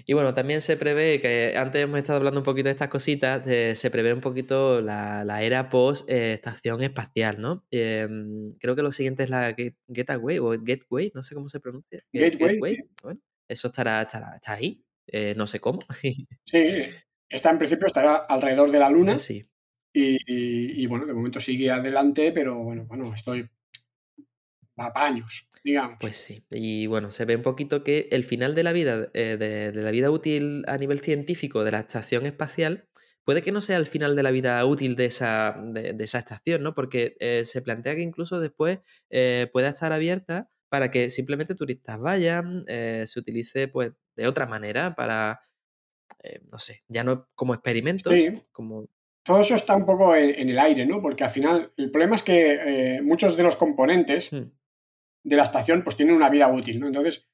[0.10, 3.46] Y bueno, también se prevé que antes hemos estado hablando un poquito de estas cositas,
[3.46, 7.66] se prevé un poquito la, era post eh, estación espacial, ¿no?
[7.72, 9.54] Em, creo que lo siguiente es la
[9.94, 12.06] Getaway o Gateway, no sé cómo se pronuncia.
[12.14, 12.78] Gateway.
[13.04, 15.82] Bueno, eso estará, estará está ahí, eh, no sé cómo.
[16.46, 16.86] sí,
[17.28, 19.18] esta en principio estará alrededor de la Luna.
[19.18, 19.46] Sí.
[19.94, 23.50] Y, bueno, de momento sigue adelante, pero bueno, bueno, estoy
[24.80, 25.98] va para años, digamos.
[26.00, 29.38] Pues sí, y bueno, se ve un poquito que el final de la vida, eh,
[29.38, 32.88] de, la vida útil a nivel científico de la estación espacial,
[33.24, 36.64] puede que no sea el final de la vida útil de esa, de, esa estación,
[36.64, 36.74] ¿no?
[36.74, 41.98] Porque eh, se plantea que incluso después eh, pueda estar abierta para que simplemente turistas
[41.98, 45.40] vayan, se utilice pues de otra manera para,
[46.52, 48.14] no sé, ya no como experimentos,
[48.52, 48.90] como
[49.24, 51.02] todo eso está un poco en, el aire, ¿no?
[51.02, 54.58] Porque al final el problema es que muchos de los componentes hmm
[55.24, 56.88] de la estación pues tienen una vida útil, ¿no?
[56.88, 57.28] Entonces,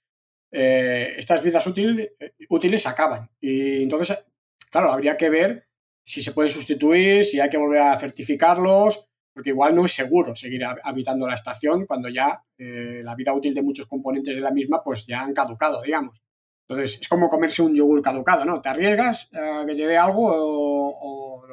[0.51, 2.11] eh, estas vidas útil,
[2.49, 3.29] útiles acaban.
[3.39, 4.25] Y entonces,
[4.69, 5.67] claro, habría que ver
[6.03, 10.35] si se pueden sustituir, si hay que volver a certificarlos, porque igual no es seguro
[10.35, 14.51] seguir habitando la estación cuando ya eh, la vida útil de muchos componentes de la
[14.51, 16.21] misma pues ya han caducado, digamos.
[16.67, 18.61] Entonces, es como comerse un yogur caducado, ¿no?
[18.61, 21.45] Te arriesgas a que lleve algo o,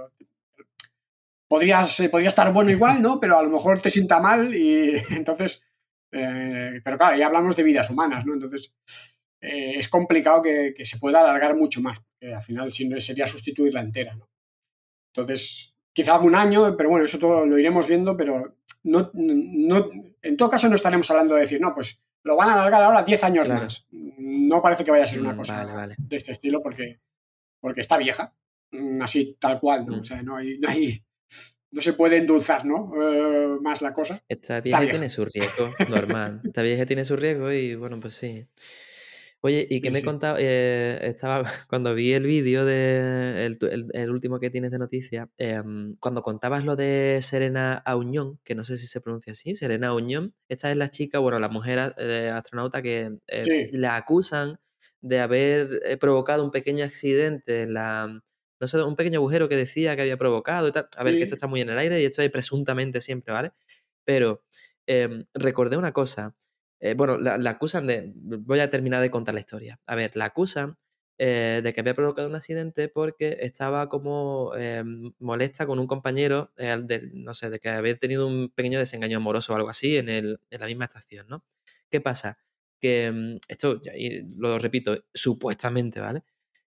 [1.48, 3.18] podrías, podría estar bueno igual, ¿no?
[3.18, 5.64] Pero a lo mejor te sienta mal y entonces
[6.12, 8.34] eh, pero claro, ya hablamos de vidas humanas, ¿no?
[8.34, 8.74] Entonces,
[9.40, 14.14] eh, es complicado que, se pueda alargar mucho más, porque al final sería sustituirla entera,
[14.14, 14.28] ¿no?
[15.14, 19.88] Entonces, quizá un año, pero bueno, eso todo lo iremos viendo, pero no, no,
[20.22, 23.02] en todo caso no estaremos hablando de decir, no, pues lo van a alargar ahora
[23.02, 23.86] 10 años más.
[23.90, 27.00] No parece que vaya a ser una mm, cosa de este estilo porque,
[27.60, 28.34] porque está vieja,
[28.72, 29.96] mm, así tal cual, ¿no?
[29.96, 30.00] Mm.
[30.00, 31.02] O sea, no hay, no hay,
[31.72, 32.92] no se puede endulzar, ¿no?
[33.00, 34.22] Eh, más la cosa.
[34.28, 36.40] Esta vieja, tiene su riesgo, normal.
[36.44, 38.46] Esta vieja tiene su riesgo y bueno, pues sí.
[39.42, 40.38] Oye, ¿y qué me contaba?
[40.38, 46.22] Eh, estaba, cuando vi el vídeo de el, último que tienes de noticias, em, cuando
[46.22, 50.70] contabas lo de Serena Auñón, que no sé si se pronuncia así, Serena Auñón, esta
[50.70, 53.16] es la chica, bueno, la mujer eh, astronauta que
[53.72, 54.58] la acusan
[55.00, 58.20] de haber provocado un pequeño accidente en la,
[58.60, 60.88] no sé, un pequeño agujero que decía que había provocado y tal.
[60.96, 63.52] A ver, que esto está muy en el aire y esto hay presuntamente siempre, ¿vale?
[64.04, 64.44] Pero
[64.86, 66.36] em, recordé una cosa.
[66.80, 68.12] Eh, bueno, la, acusan de.
[68.14, 69.80] Voy a terminar de contar la historia.
[69.86, 70.78] A ver, la acusan
[71.18, 76.52] eh, de que había provocado un accidente porque estaba como em, molesta con un compañero,
[76.58, 80.08] eh, no sé, de que había tenido un pequeño desengaño amoroso o algo así en,
[80.08, 81.44] el, en la misma estación, ¿no?
[81.90, 82.38] ¿Qué pasa?
[82.80, 83.80] Que em, esto,
[84.36, 86.24] lo repito, supuestamente, ¿vale?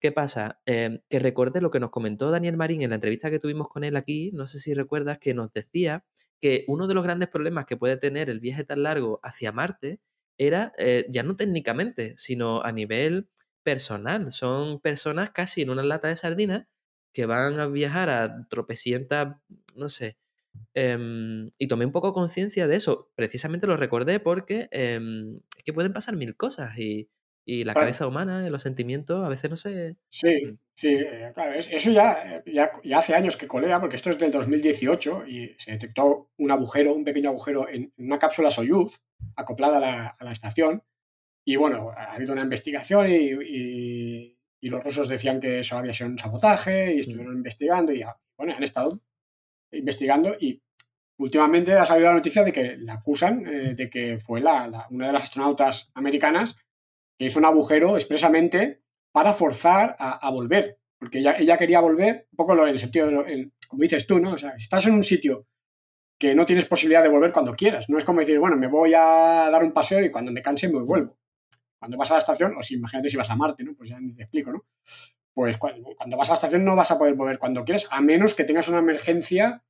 [0.07, 0.61] ¿Qué pasa?
[0.67, 3.83] Em, que recuerde lo que nos comentó Daniel Marín en la entrevista que tuvimos con
[3.83, 6.05] él aquí, no sé si recuerdas, que nos decía
[6.41, 9.99] que uno de los grandes problemas que puede tener el viaje tan largo hacia Marte
[10.39, 13.29] era eh, ya no técnicamente, sino a nivel
[13.65, 14.31] personal.
[14.31, 16.69] Son personas casi en una lata de sardinas
[17.13, 19.39] que van a viajar a tropecientas,
[19.75, 20.19] no sé.
[20.73, 23.11] Em, y tomé un poco conciencia de eso.
[23.17, 27.11] Precisamente lo recordé porque em, es que pueden pasar mil cosas y,
[27.49, 29.97] y la cabeza humana, los sentimientos, a veces no sé.
[30.11, 30.59] Sí, mm.
[30.75, 35.25] sí, eh, claro, eso ya, ya, hace años que colea, porque esto es del 2018
[35.29, 39.01] y se detectó un agujero, un pequeño agujero en una cápsula Soyuz
[39.37, 40.83] acoplada a la, a la estación.
[41.45, 46.11] Y bueno, ha habido una investigación y, y, los rusos decían que eso había sido
[46.11, 47.01] un sabotaje y mm.
[47.01, 48.05] estuvieron investigando y
[48.37, 49.01] bueno, han estado
[49.71, 50.61] investigando y
[51.19, 55.07] últimamente ha salido la noticia de que la acusan eh, de que fue la, una
[55.07, 56.59] de las astronautas americanas
[57.19, 62.37] que hizo un agujero expresamente para forzar a, volver, porque ella, ella, quería volver, un
[62.37, 64.33] poco en el sentido, de como dices tú, ¿no?
[64.33, 65.47] O sea, estás en un sitio
[66.19, 68.95] que no tienes posibilidad de volver cuando quieras, no es como decir, bueno, me voy
[68.95, 71.19] a dar un paseo y cuando me canse me vuelvo.
[71.79, 73.75] Cuando vas a la estación, o si imagínate si vas a Marte, ¿no?
[73.75, 74.67] Pues ya te explico, ¿no?
[75.35, 78.35] Pues cuando, vas a la estación no vas a poder volver cuando quieres, a menos
[78.35, 79.63] que tengas una emergencia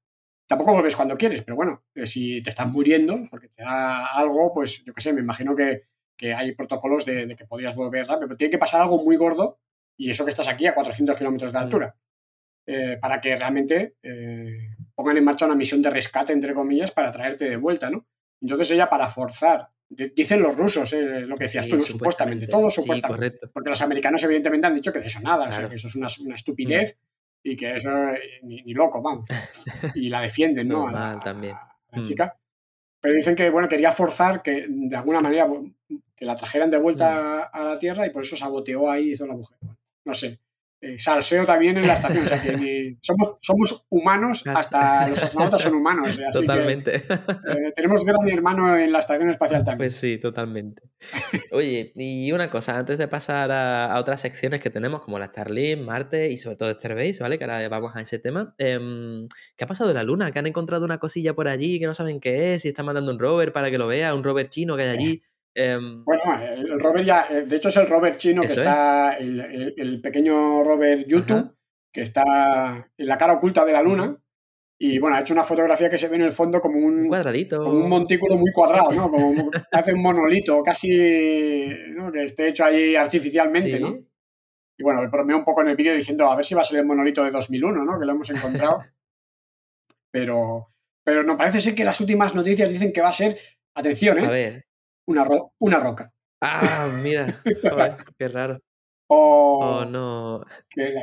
[0.47, 4.53] tampoco vuelves cuando quieres, pero bueno, eh, si te estás muriendo porque te da algo,
[4.55, 5.83] pues yo qué sé, me imagino que
[6.17, 9.59] que hay protocolos de, que podrías volver rápido, pero tiene que pasar algo muy gordo
[9.97, 11.97] y eso que estás aquí a 400 kilómetros de altura,
[12.67, 17.13] eh, para que realmente eh, pongan en marcha una misión de rescate, entre comillas, para
[17.13, 18.07] traerte de vuelta, ¿no?
[18.41, 23.49] Entonces ella, para forzar, dicen los rusos, eh, lo que decías tú, supuestamente, todo supuestamente,
[23.49, 25.97] porque los americanos evidentemente han dicho que de eso nada, o sea, que eso es
[25.97, 27.49] una, estupidez mm.
[27.49, 27.91] y que eso
[28.43, 29.27] ni, loco, vamos.
[29.95, 30.89] Y la defienden, ¿no?
[30.89, 31.55] a también.
[31.93, 32.03] la mm.
[32.03, 32.37] chica.
[33.01, 35.47] Pero dicen que, bueno, quería forzar que de alguna manera
[36.17, 39.27] que la trajeran de vuelta a, la Tierra y por eso saboteó ahí y hizo
[39.27, 39.59] la mujer.
[40.05, 40.41] no sé.
[40.79, 42.25] Eh, salseo también en la estación.
[42.25, 46.19] O sea, que somos, somos humanos, hasta los astronautas son humanos.
[46.33, 46.97] totalmente.
[46.97, 49.79] Eh, tenemos gran hermano en la estación espacial también.
[49.79, 50.83] Pues sí, totalmente.
[51.51, 55.81] Oye, y una cosa, antes de pasar a, otras secciones que tenemos, como la Starlink,
[55.81, 57.39] Marte y sobre todo Starbase, ¿vale?
[57.39, 58.55] Que ahora vamos a ese tema.
[58.59, 60.31] Em, ¿Qué ha pasado de la Luna?
[60.31, 63.13] Que han encontrado una cosilla por allí que no saben qué es y están mandando
[63.13, 65.23] un rover para que lo vea, un rover chino que hay allí.
[65.59, 70.01] Em, bueno, el rover ya, eh, de hecho es el rover chino que está, el,
[70.03, 71.57] pequeño rover YouTube,
[71.91, 74.19] que está en la cara oculta de la luna.
[74.79, 77.65] Y bueno, ha hecho una fotografía que se ve en el fondo como un, cuadradito.
[77.65, 79.11] Como un montículo muy cuadrado, ¿no?
[79.11, 80.91] Como hace un monolito, casi
[81.95, 82.13] ¿no?
[82.13, 83.97] que esté hecho ahí artificialmente, ¿no?
[84.79, 86.65] Y bueno, me bromeé un poco en el vídeo diciendo a ver si va a
[86.65, 87.99] ser el monolito de 2001, ¿no?
[87.99, 88.85] Que lo hemos encontrado.
[90.11, 93.39] pero, pero no, parece ser que las últimas noticias dicen que va a ser,
[93.75, 94.27] atención, ¿eh?
[94.27, 94.66] A ver
[95.07, 95.27] una,
[95.59, 96.13] una roca.
[96.41, 97.43] Ah, mira,
[98.19, 98.61] qué raro.
[99.09, 100.45] Oh, oh no.
[100.69, 100.95] Qué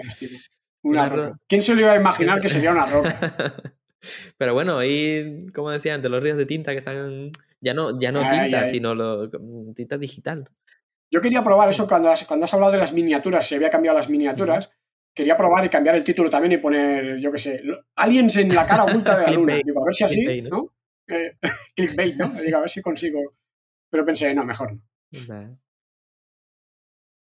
[0.83, 1.37] Una, roca.
[1.47, 3.17] ¿Quién se lo iba a imaginar que sería una roca?
[4.37, 7.31] Pero bueno, ahí, como decía antes, los ríos de tinta que están.
[7.61, 9.29] Ya no, ya no tinta, sino lo,
[9.73, 10.43] tinta digital.
[11.09, 13.97] Yo quería probar eso cuando has, cuando has hablado de las miniaturas, se había cambiado
[13.97, 14.69] las miniaturas.
[15.15, 17.63] Quería probar y cambiar el título también y poner, yo qué sé,
[17.95, 19.55] aliens en la cara oculta de la luna.
[19.63, 20.73] Digo, a ver si así, ¿no?
[21.07, 21.37] Eh,
[21.75, 22.29] clickbait, ¿no?
[22.29, 23.19] Digo, a ver si consigo
[23.93, 24.81] pero pensé, no, mejor no.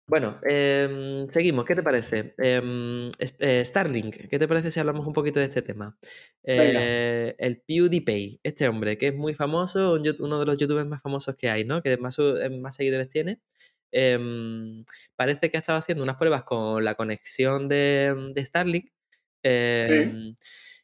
[0.08, 1.66] Bueno, em, seguimos.
[1.66, 2.36] ¿Qué te parece?
[2.38, 3.10] Em,
[3.40, 5.98] eh, Starlink, ¿qué te parece si hablamos un poquito de este tema?
[6.44, 11.36] Eh, el PewDiePie, este hombre que es muy famoso, uno de los youtubers más famosos
[11.36, 11.82] que hay, ¿no?
[11.82, 12.20] Que más,
[12.60, 13.40] más seguidores tiene.
[13.92, 14.86] Em,
[15.16, 18.92] parece que ha estado haciendo unas pruebas con la conexión de, Starlink.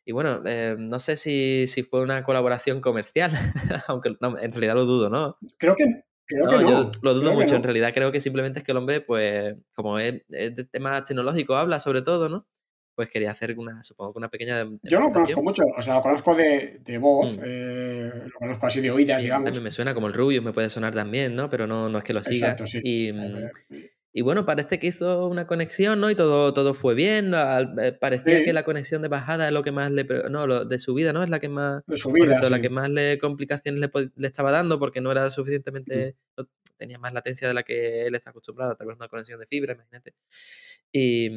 [0.07, 3.29] Y bueno, eh, no sé si, fue una colaboración comercial,
[3.89, 5.37] aunque en realidad lo dudo, ¿no?
[5.57, 5.83] Creo que,
[6.25, 6.69] creo que no.
[6.69, 9.99] Yo lo dudo mucho, en realidad creo que simplemente es que el hombre, pues, como
[9.99, 12.47] es, de temas tecnológicos, habla sobre todo, ¿no?
[12.95, 14.65] Pues quería hacer una, supongo que una pequeña...
[14.83, 17.41] Yo lo conozco mucho, o sea, lo conozco de, voz, mm.
[17.43, 19.43] eh, lo conozco así de oídas, digamos.
[19.43, 21.49] También me suena como el Rubio, me puede sonar también, ¿no?
[21.49, 22.51] Pero no, no es que lo siga.
[22.51, 22.79] Exacto, sí.
[22.81, 23.11] Y,
[24.17, 26.09] y bueno, parece que hizo una conexión, ¿no?
[26.09, 27.33] Y todo, todo fue bien.
[27.35, 30.07] Eh, parecía que la conexión de bajada es lo que más le.
[30.31, 31.21] No, lo de subida, ¿no?
[31.21, 31.83] Es la que más.
[32.49, 36.15] La que más le complicaciones le, estaba dando porque no era suficientemente.
[36.77, 39.73] tenía más latencia de la que él está acostumbrado, tal vez una conexión de fibra,
[39.73, 40.15] imagínate.
[40.91, 41.29] Y,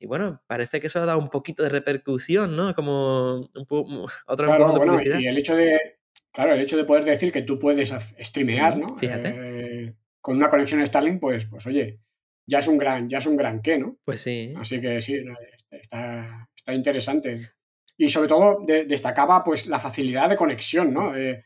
[0.00, 2.74] y bueno, parece que eso ha dado un poquito de repercusión, ¿no?
[2.74, 3.48] Como un
[4.26, 6.00] otro claro, bueno, Y el hecho de.
[6.32, 8.98] Claro, el hecho de poder decir que tú puedes streamear, ¿no?
[8.98, 9.34] Fíjate.
[9.36, 12.00] Eh, con una conexión Starlink, pues, pues oye,
[12.48, 13.98] ya es un gran, ya es un gran qué, ¿no?
[14.04, 14.54] Pues sí.
[14.56, 15.22] Así que sí,
[15.70, 17.52] está, está interesante.
[17.96, 21.14] Y sobre todo destacaba pues la facilidad de conexión, ¿no?
[21.14, 21.44] Eh,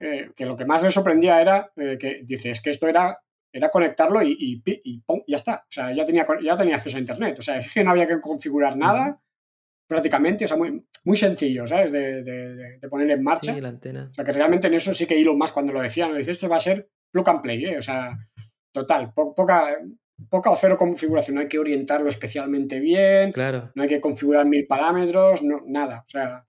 [0.00, 3.20] eh, que lo que más le sorprendía era eh, que dice, es que esto era,
[3.52, 5.56] era conectarlo y, y, ya está.
[5.64, 7.36] O sea, ya tenía, ya tenía acceso a internet.
[7.38, 9.20] O sea, es que no había que configurar nada
[9.86, 11.90] prácticamente, o sea, muy, muy sencillo, ¿sabes?
[11.92, 13.54] De, de, poner en marcha.
[13.54, 14.08] Sí, la antena.
[14.10, 16.30] O sea, que realmente en eso sí que hilo más cuando lo decían, lo dice,
[16.30, 17.78] esto va a ser plug and play, ¿eh?
[17.78, 18.16] O sea,
[18.72, 19.78] total, poca,
[20.30, 23.70] poca o cero configuración, no hay que orientarlo especialmente bien, claro.
[23.74, 26.44] no hay que configurar mil parámetros, no, nada, o sea...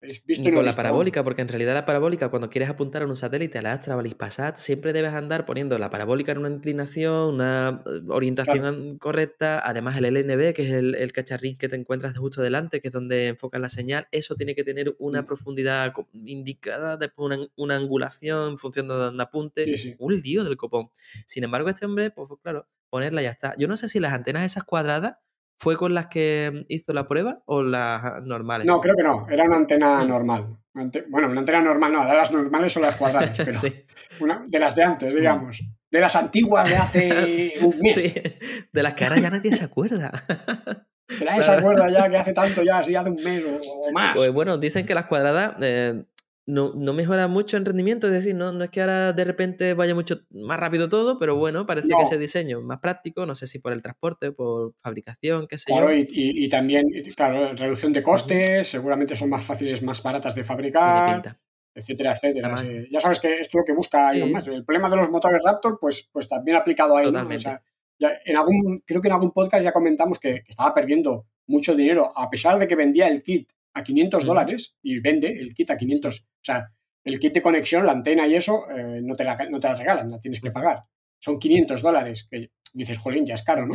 [0.00, 3.16] Mm, ni con la parabólica, porque en realidad la parabólica, cuando quieres apuntar a un
[3.16, 7.82] satélite a la Astra Passat, siempre debes andar poniendo la parabólica en una inclinación, una
[7.84, 12.80] eh, orientación correcta, además el LNB, que es el, cacharrín que te encuentras justo delante,
[12.80, 15.26] que es donde enfocas la señal, eso tiene que tener una mm.
[15.26, 20.90] profundidad indicada, después una, angulación en función de donde apunte, un lío del copón.
[21.26, 23.54] Sin embargo, este hombre, pues claro, ponerla ya está.
[23.58, 25.16] Yo no sé si las antenas esas cuadradas
[25.60, 28.66] ¿Fue con las que hizo la prueba o las normales?
[28.66, 30.56] No, creo que no, era una antena normal.
[31.08, 33.58] bueno, una antena normal no, las normales son las cuadradas, pero
[34.20, 35.16] una, de las de antes, mm.
[35.16, 35.60] digamos.
[35.90, 37.94] De las antiguas de hace un mes.
[37.94, 38.14] Sí,
[38.72, 40.12] de las que ahora ya nadie se acuerda.
[41.08, 44.14] Que nadie se acuerda ya que hace tanto ya, así hace un mes o, más.
[44.14, 46.04] Pues bueno, dicen que las cuadradas eh,
[46.48, 49.74] no, no, mejora mucho en rendimiento, es decir, no, no es que ahora de repente
[49.74, 53.34] vaya mucho más rápido todo, pero bueno, parece que ese diseño es más práctico, no
[53.34, 55.98] sé si por el transporte, por fabricación, qué sé claro, yo.
[55.98, 56.06] Y,
[56.44, 61.36] y, también, claro, reducción de costes, seguramente son más fáciles, más baratas de fabricar.
[61.74, 62.64] etcétera, etcétera.
[62.90, 64.48] ya sabes que es lo que busca Elon Musk.
[64.48, 67.14] El problema de los motores Raptor, pues, pues también aplicado a él.
[68.24, 72.30] en algún, creo que en algún podcast ya comentamos que, estaba perdiendo mucho dinero, a
[72.30, 76.20] pesar de que vendía el kit a 500 dólares y vende el kit a 500.
[76.20, 76.70] O sea,
[77.04, 79.74] el kit de conexión, la antena y eso, eh, no, te la, no te la
[79.74, 80.84] regalan, la tienes que pagar.
[81.20, 83.74] Son 500 dólares, que dices, jolín, ya es caro, ¿no?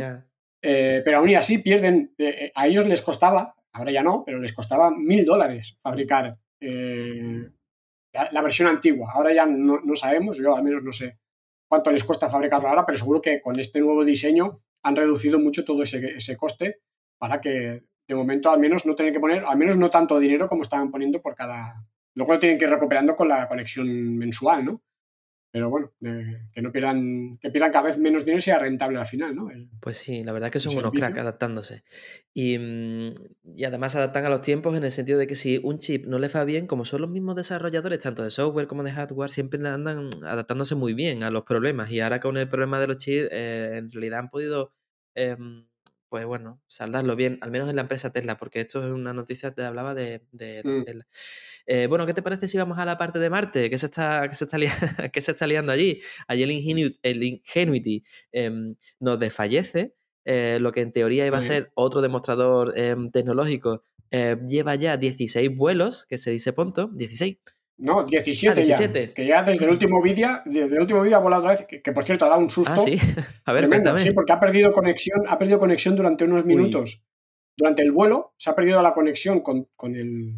[0.62, 4.38] Eh, pero aún y así pierden, eh, a ellos les costaba, ahora ya no, pero
[4.38, 9.10] les costaba mil dólares fabricar la, versión antigua.
[9.14, 11.18] Ahora ya no, sabemos, yo al menos no sé
[11.68, 15.64] cuánto les cuesta fabricarlo ahora, pero seguro que con este nuevo diseño han reducido mucho
[15.64, 16.80] todo ese, ese coste
[17.18, 20.48] para que de momento al menos no tener que poner, al menos no tanto dinero
[20.48, 21.84] como estaban poniendo por cada...
[22.14, 24.82] Luego lo tienen que ir recuperando con la conexión mensual, ¿no?
[25.54, 25.92] pero bueno,
[26.52, 29.48] que no pierdan, que pierdan cada vez menos dinero y sea rentable al final, ¿no?
[29.78, 31.84] pues sí, la verdad es que son unos crack adaptándose.
[32.32, 33.14] Y, mm,
[33.54, 36.18] y, además adaptan a los tiempos en el sentido de que si un chip no
[36.18, 39.60] le va bien, como son los mismos desarrolladores, tanto de software como de hardware, siempre
[39.68, 41.88] andan adaptándose muy bien a los problemas.
[41.92, 44.72] Y ahora con el problema de los chips, eh, en realidad han podido
[45.14, 45.68] em,
[46.14, 49.52] pues bueno, saldarlo bien, al menos en la empresa Tesla, porque esto es una noticia,
[49.52, 50.84] te hablaba de, mm.
[50.84, 51.08] Tesla.
[51.66, 53.68] Eh, bueno, ¿qué te parece si vamos a la parte de Marte?
[53.68, 54.56] ¿Qué se está, se está,
[55.20, 55.98] se está liando allí?
[56.28, 61.42] Allí el Ingenuity, el Ingenuity em, nos desfallece, eh, lo que en teoría iba a
[61.42, 63.82] ser otro demostrador em, tecnológico,
[64.12, 67.38] eh, lleva ya 16 vuelos, que se dice punto, 16.
[67.76, 69.06] No, 17, 17.
[69.08, 69.14] ya.
[69.14, 71.92] Que ya desde el último vídeo, desde el último vídeo ha volado otra vez, que,
[71.92, 72.72] por cierto ha dado un susto.
[72.72, 72.96] Ah, sí.
[73.44, 77.02] A ver, tremendo, Sí, porque ha perdido conexión, ha perdido conexión durante unos minutos.
[77.56, 80.34] Durante el vuelo se ha perdido la conexión con, con, el,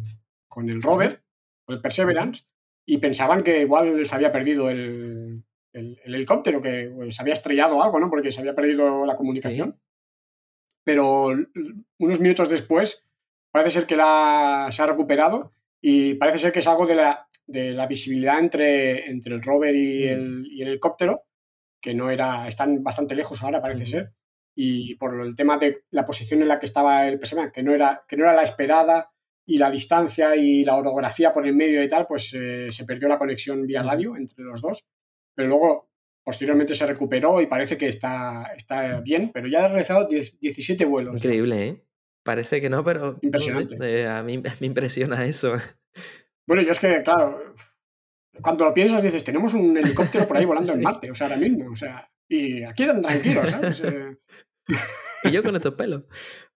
[0.47, 1.23] con el rover,
[1.63, 2.43] con el Perseverance,
[2.85, 5.43] y pensaban que igual se había perdido el,
[5.73, 8.09] el, helicóptero, que pues, se había estrellado algo, ¿no?
[8.09, 9.79] Porque se había perdido la comunicación.
[10.83, 11.27] Pero
[11.99, 13.05] unos minutos después
[13.51, 17.27] parece ser que la, se ha recuperado y parece ser que es algo de la,
[17.45, 20.09] de la visibilidad entre, entre el rover y, mm.
[20.09, 21.23] el, y el, helicóptero,
[21.81, 24.13] que no era, están bastante lejos ahora, parece ser,
[24.55, 27.73] y por el tema de la posición en la que estaba el Perseverance, que no
[27.73, 29.11] era, que no era la esperada,
[29.47, 33.07] y la distancia y la orografía por el medio y tal, pues eh, se perdió
[33.07, 34.85] la conexión vía radio entre los dos,
[35.33, 35.89] pero luego
[36.21, 41.15] posteriormente se recuperó y parece que está, está bien, pero ya ha realizado 17 vuelos.
[41.15, 41.83] Increíble, ¿eh?
[42.27, 43.77] Parece que no, pero Impresionante.
[43.79, 45.53] Eh, a mí me impresiona eso.
[46.45, 47.53] Bueno, yo es que, claro,
[48.41, 51.39] cuando lo piensas dices, tenemos un helicóptero por ahí volando en Marte, o sea, ahora
[51.39, 53.81] mismo, o sea, y aquí eran tranquilos, ¿sabes?
[53.81, 54.17] Eh,
[55.23, 56.03] y yo con estos pelos.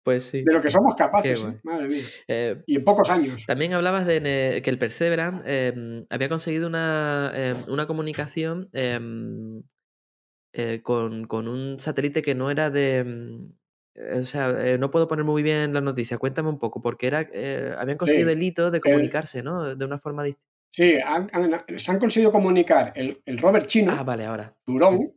[0.03, 0.43] Pues sí.
[0.43, 1.61] De lo que somos capaces, ¿eh?
[1.63, 2.63] madre mía.
[2.67, 3.45] y en pocos años.
[3.45, 9.63] También hablabas de que el Perseverance em, había conseguido una, em, una comunicación em,
[10.83, 13.51] con, con, un satélite que no era de,
[13.95, 16.17] o sea, eh, no puedo poner muy bien la noticia.
[16.17, 19.75] Cuéntame un poco, porque era, eh, habían conseguido el hito de comunicarse, ¿no?
[19.75, 20.49] De una forma distinta.
[20.73, 20.95] Sí,
[21.77, 24.55] se han conseguido comunicar el, el rover chino, ah, vale, ahora.
[24.63, 25.13] Turón,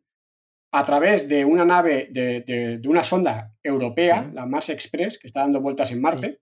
[0.73, 5.61] a través de una nave, de, una sonda europea, la Mars Express, que está dando
[5.61, 6.41] vueltas en Marte,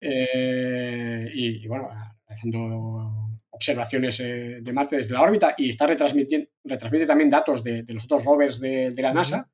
[0.00, 1.90] y, bueno,
[2.26, 8.04] haciendo observaciones de Marte desde la órbita y está retransmitiendo, retransmite también datos de, los
[8.04, 9.50] otros rovers de, la NASA,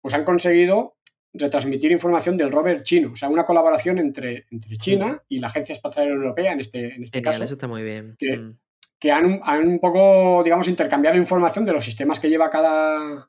[0.00, 0.99] pues han conseguido
[1.32, 5.72] retransmitir información del rover chino, o sea, una colaboración entre, entre China y la Agencia
[5.72, 7.42] Espacial Europea en este, en este caso.
[7.42, 8.16] Eso está muy bien.
[8.18, 8.58] Que, mm.
[8.98, 13.28] que han, han, un poco, digamos, intercambiado información de los sistemas que lleva cada,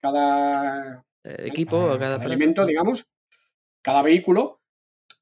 [0.00, 3.06] cada eh, equipo, cada, cada elemento, digamos,
[3.82, 4.60] cada vehículo.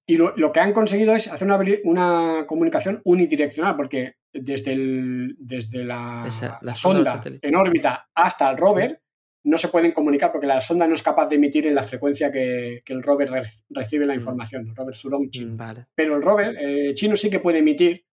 [0.07, 5.37] Y lo, lo, que han conseguido es hacer una, una comunicación unidireccional, porque desde, el,
[5.39, 6.29] desde la,
[6.63, 9.03] la sonda en órbita hasta el rover,
[9.45, 12.31] no se pueden comunicar porque la sonda no es capaz de emitir en la frecuencia
[12.31, 13.31] que, el rover
[13.71, 14.17] recibe la mm.
[14.17, 14.95] información, el rover
[15.31, 15.55] chino.
[15.55, 18.05] Mm, Pero el rover eh, chino sí que puede emitir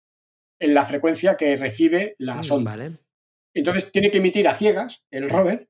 [0.58, 3.00] en la frecuencia que recibe la mm, sonda.
[3.54, 5.68] Entonces tiene que emitir a ciegas el rover.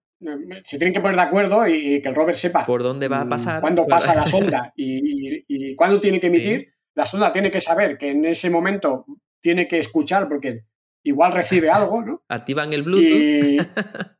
[0.64, 3.28] Se tienen que poner de acuerdo y, que el rover sepa por dónde va a
[3.28, 6.72] pasar, cuándo pasa la sonda y, y, cuándo tiene que emitir.
[6.94, 9.06] La sonda tiene que saber que en ese momento
[9.40, 10.64] tiene que escuchar porque
[11.04, 12.24] igual recibe algo, ¿no?
[12.28, 13.66] Activan el Bluetooth.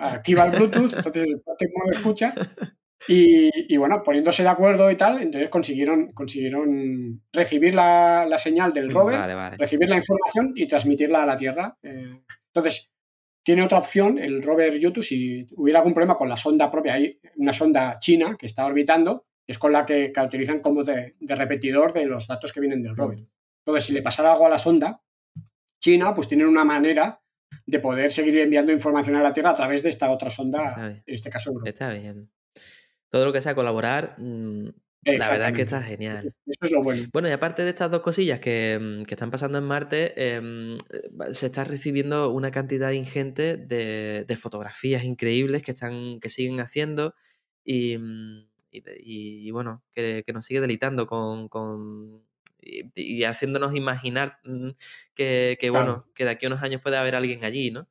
[0.00, 2.34] activa el Bluetooth, entonces el modo escucha.
[3.06, 9.58] Y, bueno, poniéndose de acuerdo y tal, entonces consiguieron, consiguieron recibir la, señal del rover,
[9.58, 11.76] recibir la información y transmitirla a la Tierra.
[11.82, 12.20] Eh,
[12.54, 12.92] entonces,
[13.42, 17.20] tiene otra opción el rover YouTube, si hubiera algún problema con la sonda propia, hay
[17.36, 22.06] una sonda china que está orbitando, es con la que, utilizan como de, repetidor de
[22.06, 23.18] los datos que vienen del rover.
[23.66, 25.02] Entonces, si le pasara algo a la sonda
[25.78, 27.20] china, pues tienen una manera
[27.66, 31.14] de poder seguir enviando información a la Tierra a través de esta otra sonda, en
[31.14, 32.30] este caso Está bien.
[33.10, 34.68] Todo lo que sea colaborar, mm,
[35.04, 36.34] La verdad es que está genial.
[36.46, 37.04] Eso es lo bueno.
[37.12, 40.78] Bueno, y aparte de estas dos cosillas que, mm, están pasando en Marte, em,
[41.30, 47.14] se está recibiendo una cantidad ingente de, fotografías increíbles que, están, que siguen haciendo
[47.64, 48.48] y, mm,
[49.52, 51.48] bueno, que, nos sigue delitando con,
[52.64, 54.70] y, haciéndonos imaginar mm,
[55.14, 57.88] que, bueno, que de aquí a unos años puede haber alguien allí, ¿no?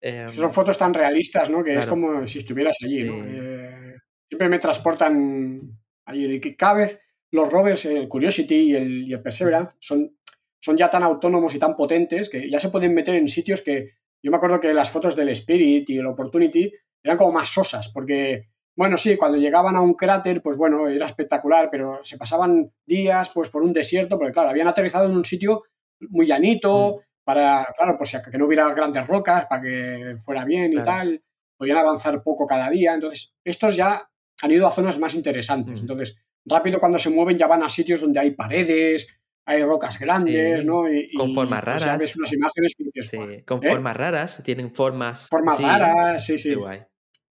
[0.00, 1.64] Son em, fotos tan realistas, ¿no?
[1.64, 3.16] Que es como si estuvieras allí, ¿no?
[3.26, 3.96] Eh,
[4.28, 5.60] siempre me transportan
[6.04, 6.40] allí.
[6.42, 7.00] Y cada vez
[7.32, 10.16] los rovers, el Curiosity y el, Perseverance, son,
[10.60, 13.98] son ya tan autónomos y tan potentes que ya se pueden meter en sitios que.
[14.20, 16.72] Yo me acuerdo que las fotos del Spirit y el Opportunity
[17.04, 21.06] eran como más sosas, porque, bueno, sí, cuando llegaban a un cráter, pues bueno, era
[21.06, 25.24] espectacular, pero se pasaban días pues por un desierto, porque claro, habían aterrizado en un
[25.24, 25.64] sitio
[26.10, 27.24] muy llanito, mm.
[27.24, 31.20] para, claro, pues que no hubiera grandes rocas, para que fuera bien y tal,
[31.56, 32.94] podían avanzar poco cada día.
[32.94, 34.08] Entonces, estos ya
[34.42, 35.80] han ido a zonas más interesantes.
[35.80, 36.14] Entonces,
[36.44, 39.08] rápido cuando se mueven ya van a sitios donde hay paredes,
[39.44, 40.88] hay rocas grandes, ¿no?
[40.88, 41.84] Y, con formas raras.
[41.84, 43.70] Ya ves unas imágenes sí, con ¿eh?
[43.70, 45.26] formas raras, tienen formas.
[45.28, 46.54] Formas raras, sí, sí.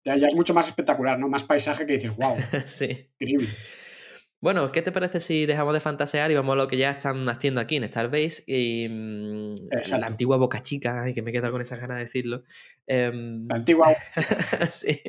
[0.08, 1.28] Ya, ya, es mucho más espectacular, ¿no?
[1.28, 2.38] Más paisaje que dices, wow.
[2.68, 3.10] sí.
[3.20, 3.50] Increíble.
[4.40, 7.28] Bueno, ¿qué te parece si dejamos de fantasear y vamos a lo que ya están
[7.28, 8.44] haciendo aquí en Starbase?
[8.46, 9.56] Y mm,
[9.98, 12.44] la antigua Boca Chica, y que me queda con esa ganas de decirlo.
[12.86, 13.96] Em, la antigua.
[14.70, 15.02] sí.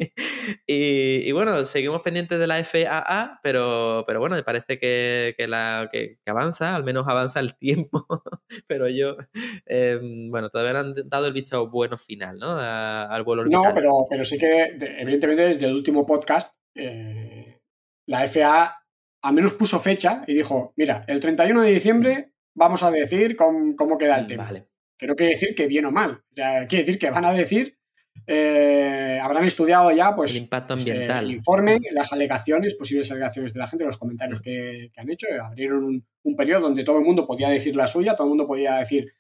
[0.66, 6.16] Y, bueno, seguimos pendientes de la FAA, pero, pero bueno, me parece que, la, que,
[6.24, 8.06] avanza, al menos avanza el tiempo.
[8.66, 9.18] pero yo,
[9.66, 12.56] em, bueno, todavía no han dado el visto bueno final, ¿no?
[12.58, 13.62] al vuelo orbital.
[13.62, 17.60] No, pero, pero sí que, evidentemente, desde el último podcast, eh,
[18.06, 18.87] la FAA
[19.22, 23.98] al menos puso fecha y dijo, mira, el 31 de diciembre vamos a decir cómo,
[23.98, 24.44] queda el tema.
[24.44, 24.68] Vale.
[24.96, 26.22] Que no quiere decir que bien o mal.
[26.34, 27.78] quiere decir que van a decir,
[28.26, 31.24] eh, habrán estudiado ya pues, el impacto pues, ambiental.
[31.24, 35.26] el informe, las alegaciones, posibles alegaciones de la gente, los comentarios que, han hecho.
[35.42, 35.84] Abrieron
[36.22, 39.12] un, periodo donde todo el mundo podía decir la suya, todo el mundo podía decir,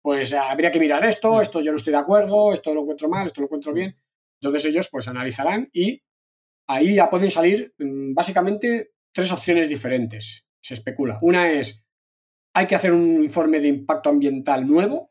[0.00, 3.26] pues habría que mirar esto, esto yo no estoy de acuerdo, esto lo encuentro mal,
[3.26, 3.96] esto lo encuentro bien.
[4.40, 6.02] Entonces ellos pues analizarán y
[6.66, 11.18] ahí ya pueden salir mm, básicamente tres opciones diferentes, se especula.
[11.22, 11.86] Una es,
[12.52, 15.10] hay que hacer un informe de impacto ambiental nuevo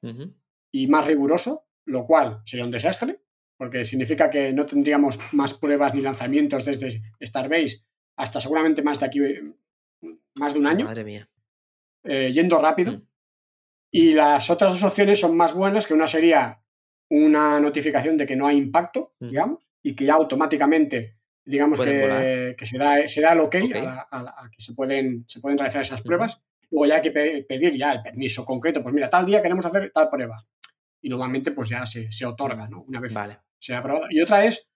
[0.72, 3.22] y más riguroso, lo cual sería un desastre,
[3.58, 7.86] porque significa que no tendríamos más pruebas ni lanzamientos desde Starbase
[8.18, 9.20] hasta seguramente más de aquí,
[10.36, 10.86] más de un año.
[10.86, 11.30] Madre mía.
[12.04, 13.02] Eh, yendo rápido.
[13.90, 16.62] Y las otras dos opciones son más buenas, que una sería
[17.10, 22.65] una notificación de que no hay impacto, digamos, y que ya automáticamente digamos que, que,
[22.65, 23.56] se, da, el ok,
[24.11, 26.41] A, que se pueden, se pueden realizar esas pruebas.
[26.72, 29.91] Luego ya hay que pedir ya el permiso concreto, pues mira, tal día queremos hacer
[29.94, 30.38] tal prueba.
[31.02, 32.84] Y normalmente pues ya se, se otorga, ¿no?
[32.84, 33.40] Una vez vale.
[33.60, 34.07] se ha aprobado.
[34.10, 34.70] Y otra es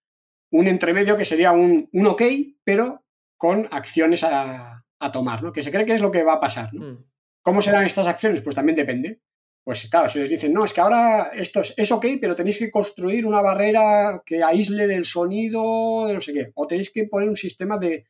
[0.51, 2.21] un entremedio que sería un, un ok,
[2.63, 3.05] pero
[3.37, 5.53] con acciones a, a, tomar, ¿no?
[5.53, 6.85] Que se cree que es lo que va a pasar, ¿no?
[6.85, 7.05] Mm.
[7.41, 8.41] ¿Cómo serán estas acciones?
[8.41, 9.21] Pues también depende.
[9.67, 12.71] Pues claro, si les dicen, no, es que ahora esto es, ok, pero tenéis que
[12.71, 17.27] construir una barrera que aísle del sonido, de no sé qué, o tenéis que poner
[17.27, 18.05] un sistema de,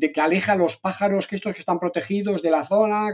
[0.00, 3.12] que aleja a los pájaros, que estos que están protegidos de la zona,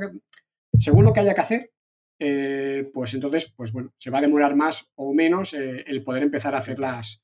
[0.78, 1.73] según lo que haya que hacer,
[2.19, 6.23] eh, pues entonces, pues bueno, se va a demorar más o menos eh, el poder
[6.23, 7.23] empezar a hacer las,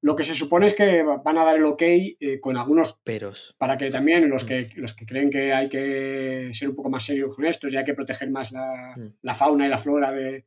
[0.00, 3.56] lo que se supone es que van a dar el ok eh, con algunos peros.
[3.58, 4.46] Para que también los mm.
[4.46, 7.76] que, los que creen que hay que ser un poco más serios con esto y
[7.76, 9.28] hay que proteger más la, mm.
[9.34, 10.44] fauna y la flora del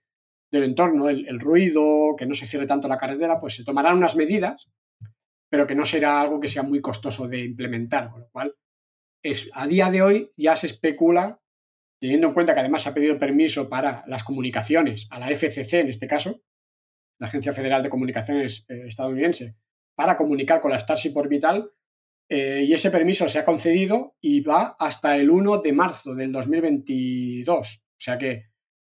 [0.51, 4.69] entorno, el, ruido, que no se cierre tanto la carretera, pues se tomarán unas medidas,
[5.49, 8.09] pero que no será algo que sea muy costoso de implementar.
[8.09, 8.55] Con lo cual,
[9.21, 11.41] es, a día de hoy ya se especula,
[11.99, 15.73] teniendo en cuenta que además se ha pedido permiso para las comunicaciones, a la FCC
[15.73, 16.41] en este caso,
[17.21, 19.55] la Agencia Federal de Comunicaciones eh, estadounidense,
[19.93, 21.71] para comunicar con la Starship Orbital
[22.27, 26.31] eh, y ese permiso se ha concedido y va hasta el 1 de marzo del
[26.31, 27.47] 2022.
[27.47, 28.47] O sea que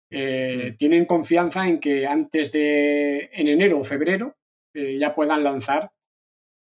[0.09, 0.77] eh, mm.
[0.77, 4.37] tienen confianza en que antes de, en enero o febrero,
[4.73, 5.91] ya puedan lanzar,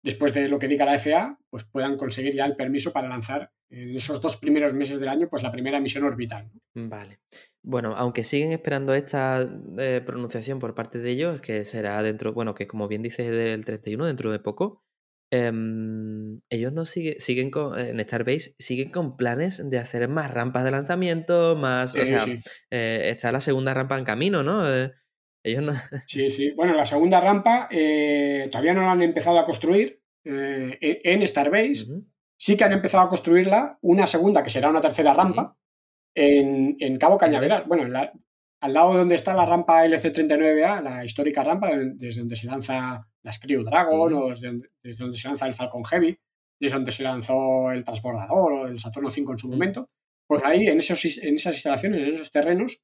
[0.02, 3.51] después de lo que diga la FAA, pues puedan conseguir ya el permiso para lanzar
[3.70, 6.51] en esos dos primeros meses del año, pues la primera misión orbital.
[6.74, 7.20] Vale.
[7.62, 9.47] Bueno, aunque siguen esperando esta
[9.78, 13.65] eh, pronunciación por parte de ellos, que será dentro, bueno, que como bien dice del
[13.65, 14.85] 31, dentro de poco,
[15.31, 20.65] em, ellos no siguen, siguen con, en Starbase, siguen con planes de hacer más rampas
[20.65, 22.24] de lanzamiento, más, o sea,
[22.70, 24.66] eh, está la segunda rampa en camino, ¿no?
[24.66, 24.93] Eh,
[25.45, 25.73] ellos no...
[26.07, 26.53] Sí, sí.
[26.53, 27.69] Bueno, la segunda rampa
[28.51, 31.86] todavía no la han empezado a construir en Starbase.
[32.39, 35.56] Sí que han empezado a construirla, una segunda que será una tercera rampa,
[36.15, 37.65] en, Cabo Cañaveral.
[37.66, 37.85] Bueno,
[38.60, 43.32] al lado donde está la rampa LC39A, la histórica rampa desde donde se lanza la
[43.40, 44.60] Crew Dragon o desde,
[44.98, 46.19] donde se lanza el Falcon Heavy,
[46.60, 49.90] desde donde se lanzó el transbordador o el Saturno 5 en su momento,
[50.27, 52.82] pues ahí, en, esos, en esas instalaciones, en esos terrenos,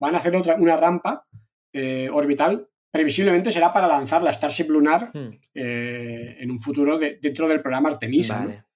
[0.00, 1.26] van a hacer otra, una rampa
[1.72, 2.68] eh, orbital.
[2.92, 5.40] Previsiblemente será para lanzar la Starship Lunar hmm.
[5.54, 8.66] eh, en un futuro dentro del programa Artemisa.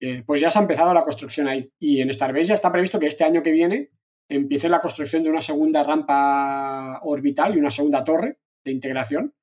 [0.00, 1.70] Eh, pues ya se ha empezado la construcción ahí.
[1.78, 3.90] Y en Starbase ya está previsto que este año que viene
[4.28, 9.34] empiece la construcción de una segunda rampa orbital y una segunda torre de integración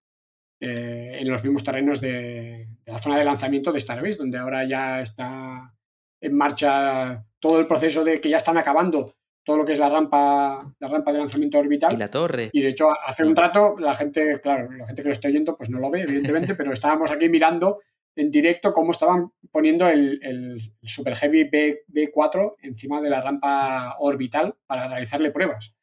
[0.59, 5.01] en los mismos terrenos de, de, la zona de lanzamiento de Starbase, donde ahora ya
[5.01, 5.75] está
[6.21, 9.15] en marcha todo el proceso de que ya están acabando
[9.45, 11.93] todo lo que es la rampa, la rampa de lanzamiento orbital.
[11.93, 12.49] Y la torre.
[12.51, 15.55] Y de hecho, hace un rato, la gente, claro, la gente que lo está oyendo,
[15.55, 17.79] pues no lo ve, evidentemente, pero estábamos aquí mirando
[18.15, 23.97] en directo cómo estaban poniendo el, el Super Heavy B, B4 encima de la rampa
[23.99, 25.74] orbital para realizarle pruebas.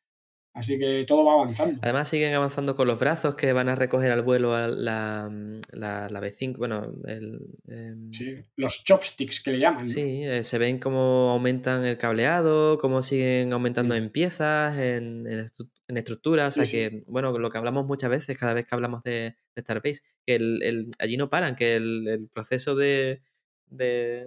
[0.54, 1.80] Así que todo va avanzando.
[1.82, 5.30] Además siguen avanzando con los brazos que van a recoger al vuelo a la,
[5.70, 9.88] la, B5, bueno, el, em, sí, los chopsticks que le llaman.
[9.88, 15.96] Sí, eh, se ven cómo aumentan el cableado, cómo siguen aumentando en piezas, en, en,
[15.96, 19.36] estructuras, o sea que, bueno, lo que hablamos muchas veces, cada vez que hablamos de,
[19.58, 23.22] Starbase, que el, allí no paran, que el, proceso de,
[23.66, 24.26] de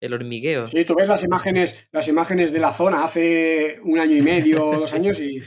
[0.00, 0.66] el hormigueo.
[0.66, 4.58] Sí, tú ves las imágenes, las imágenes de la zona hace un año y medio,
[4.72, 5.42] dos años, y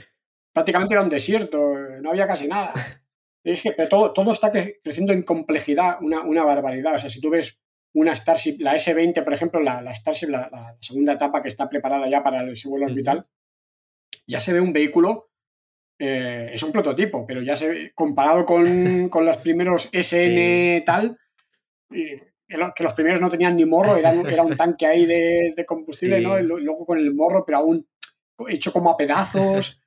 [0.52, 2.72] prácticamente era un desierto, no había casi nada.
[3.42, 6.96] Es que todo, todo está creciendo en complejidad, una, una, barbaridad.
[6.96, 7.58] O sea, si tú ves
[7.94, 12.06] una Starship, la S-20, por ejemplo, la, la Starship, la, segunda etapa que está preparada
[12.06, 13.26] ya para ese vuelo orbital,
[14.26, 15.30] ya se ve un vehículo,
[15.98, 18.64] eh, es un prototipo, pero ya se ve, comparado con,
[19.08, 21.16] con los primeros SN tal,
[21.90, 26.20] que los primeros no tenían ni morro, era, era un tanque ahí de, de combustible,
[26.20, 26.38] ¿no?
[26.42, 27.88] luego con el morro, pero aún
[28.48, 29.79] hecho como a pedazos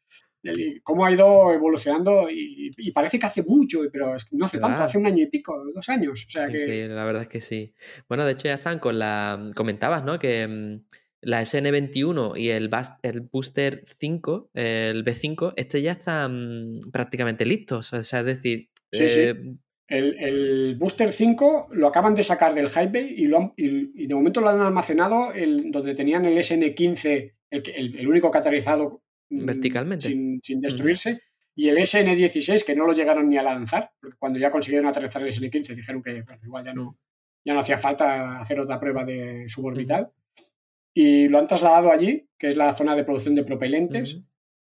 [0.84, 5.06] cómo ha ido evolucionando y, parece que hace mucho, pero no hace tanto, hace un
[5.06, 6.26] año y pico, dos años.
[6.28, 6.88] O sea que...
[6.88, 7.74] la verdad es que sí.
[8.07, 9.52] Bueno, de hecho ya están con la...
[9.56, 10.20] Comentabas, ¿no?
[10.20, 10.86] Que mm,
[11.22, 12.70] la SN21 y el,
[13.03, 17.94] el Booster 5, el B5, este ya están prácticamente listos.
[17.94, 18.70] O sea, es decir...
[18.91, 19.22] Sí, sí.
[19.22, 19.57] Eh,
[19.88, 24.49] el, Booster 5 lo acaban de sacar del Hype y, lo y, de momento lo
[24.49, 29.02] han almacenado el, donde tenían el SN15, el, el, el único catalizado Mm,
[29.41, 30.07] verticalmente.
[30.07, 31.22] Sin, destruirse.
[31.55, 35.22] Y el SN16, que no lo llegaron ni a lanzar, porque cuando ya consiguieron aterrizar
[35.22, 36.97] el SN15 dijeron que igual ya no,
[37.45, 40.11] ya no hacía falta hacer otra prueba de suborbital.
[40.95, 44.22] Y lo han trasladado allí, que es la zona de producción de propelentes.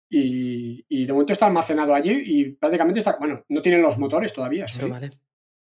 [0.09, 3.17] y, y, de momento está almacenado allí y prácticamente está.
[3.17, 4.65] Bueno, no tienen los motores todavía.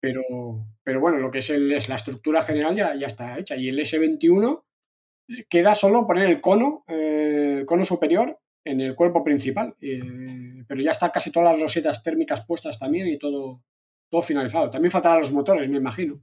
[0.00, 3.56] Pero, pero bueno, lo que es, el, es la estructura general ya, ya está hecha.
[3.56, 4.62] Y el S21
[5.48, 9.74] queda solo poner el cono, eh, el cono superior en el cuerpo principal.
[9.80, 13.62] Eh, pero ya está casi todas las rosetas térmicas puestas también y todo,
[14.10, 14.70] todo finalizado.
[14.70, 16.20] También faltarán los motores, me imagino.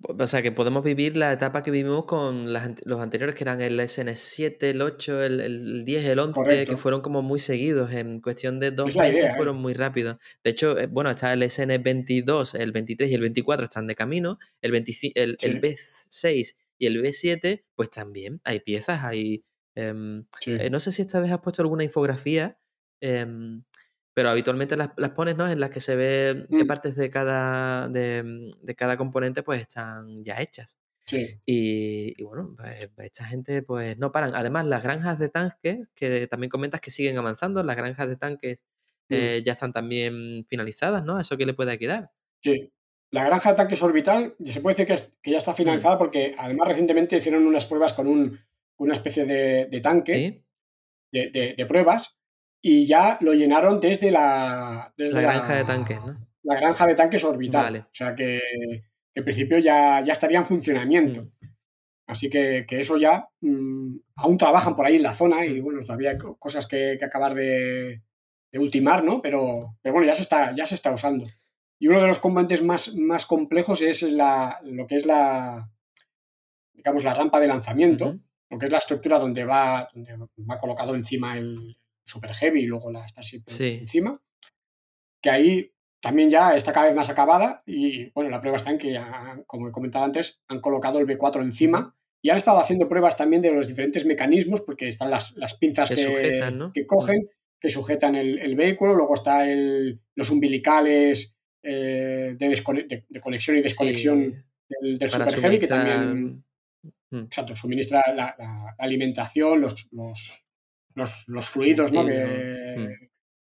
[0.00, 3.78] O sea, que podemos vivir la etapa que vivimos con los anteriores, que eran el
[3.78, 7.92] SN7, el 8, el, 10, el 11, que fueron como muy seguidos.
[7.92, 9.32] En cuestión de dos meses ¿eh?
[9.36, 10.16] fueron muy rápidos.
[10.42, 14.38] De hecho, eh, bueno, está el SN22, el 23 y el 24 están de camino.
[14.60, 19.44] El, el, el B6 y el B7, pues también hay piezas, hay
[19.74, 22.58] Em, eh, no sé si esta vez has puesto alguna infografía,
[23.00, 23.64] em,
[24.14, 25.48] pero habitualmente las, pones, ¿no?
[25.48, 26.66] En las que se ve qué mm.
[26.66, 30.78] partes de cada, de, cada componente pues están ya hechas.
[31.44, 34.34] Y, bueno, pues, esta gente pues no paran.
[34.34, 38.64] Además, las granjas de tanques, que también comentas que siguen avanzando, las granjas de tanques
[39.08, 39.14] mm.
[39.14, 41.18] eh, ya están también finalizadas, ¿no?
[41.18, 42.12] ¿Eso qué le puede quedar?
[42.42, 42.72] Sí.
[43.10, 45.56] La granja de tanques orbital se puede decir que, que ya está mm.
[45.56, 48.38] finalizada porque además recientemente hicieron unas pruebas con un
[48.78, 50.44] una especie de, tanque
[51.10, 52.16] de, pruebas
[52.60, 54.92] y ya lo llenaron desde la...
[54.96, 56.16] Desde la granja de tanques, ¿no?
[56.42, 57.76] La granja de tanques orbital.
[57.76, 58.40] O sea que,
[59.14, 61.22] en principio ya, ya estaría en funcionamiento.
[61.22, 61.52] Mm.
[62.06, 66.10] Así que, eso ya mm, aún trabajan por ahí en la zona y bueno, todavía
[66.10, 68.02] hay cosas que, acabar de,
[68.54, 69.22] ultimar, ¿no?
[69.22, 71.26] Pero, pero bueno, ya se, está, ya se está usando.
[71.78, 75.70] Y uno de los componentes más, más complejos es la, lo que es la,
[76.74, 78.18] digamos, la rampa de lanzamiento,
[78.52, 79.88] porque es la estructura donde va,
[80.50, 81.74] va colocado encima el
[82.04, 84.20] Super Heavy y luego la Starship encima,
[85.22, 85.72] que ahí
[86.02, 89.00] también ya está cada vez más acabada y bueno, la prueba está en que,
[89.46, 93.40] como he comentado antes, han colocado el B4 encima y han estado haciendo pruebas también
[93.40, 99.14] de los diferentes mecanismos, porque están las, pinzas que, cogen, que sujetan el, vehículo, luego
[99.14, 106.44] está los umbilicales eh, de, conexión y desconexión del, Super Heavy, que también.
[107.12, 109.88] Exacto, suministra la, alimentación, los,
[110.94, 112.04] los, fluidos, ¿no?
[112.04, 112.08] Mm.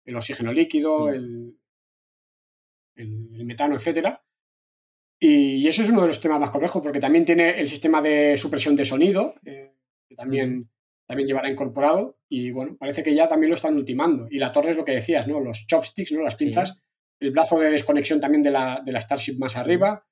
[0.04, 1.08] el oxígeno líquido, mm.
[1.08, 1.58] el,
[2.96, 4.24] el, metano, etcétera.
[5.20, 8.36] Y, eso es uno de los temas más complejos, porque también tiene el sistema de
[8.36, 9.74] supresión de sonido, eh,
[10.08, 10.70] que también,
[11.06, 12.18] también llevará incorporado.
[12.28, 14.28] Y bueno, parece que ya también lo están ultimando.
[14.30, 15.40] Y la torre es lo que decías, ¿no?
[15.40, 16.22] Los chopsticks, ¿no?
[16.22, 16.80] Las pinzas.
[17.20, 20.06] El brazo de desconexión también de la, de la Starship más arriba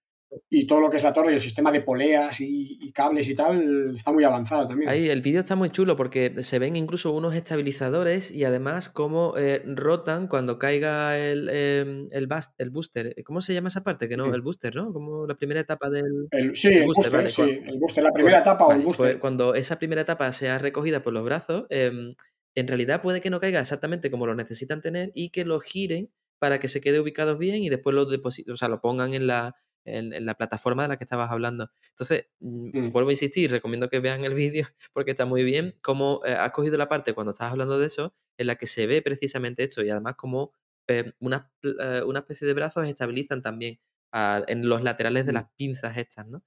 [0.49, 3.35] y todo lo que es la torre y el sistema de poleas y, cables y
[3.35, 4.89] tal está muy avanzado también.
[4.89, 9.35] Ahí el vídeo está muy chulo porque se ven incluso unos estabilizadores y además cómo
[9.37, 12.29] eh, rotan cuando caiga el, em, el,
[12.59, 13.15] el, booster.
[13.25, 14.09] ¿Cómo se llama esa parte?
[14.09, 14.93] Que no, el booster, ¿no?
[14.93, 16.29] Como la primera etapa del.
[16.55, 19.19] sí, el booster, sí, el booster, la primera etapa o el pues booster.
[19.19, 22.15] cuando esa primera etapa sea recogida por los brazos, em,
[22.55, 26.11] en realidad puede que no caiga exactamente como lo necesitan tener y que lo giren
[26.39, 29.27] para que se quede ubicados bien y después lo depositen, o sea, lo pongan en
[29.27, 29.57] la
[29.87, 31.71] en, la plataforma de la que estabas hablando.
[31.91, 36.21] Entonces, mm, vuelvo a insistir, recomiendo que vean el vídeo porque está muy bien cómo
[36.27, 39.01] eh, has cogido la parte cuando estás hablando de eso, en la que se ve
[39.03, 40.53] precisamente esto y además cómo
[40.89, 43.81] eh, una, eh, una, especie de brazos estabilizan también
[44.13, 46.43] en los laterales de las pinzas estas, ¿no?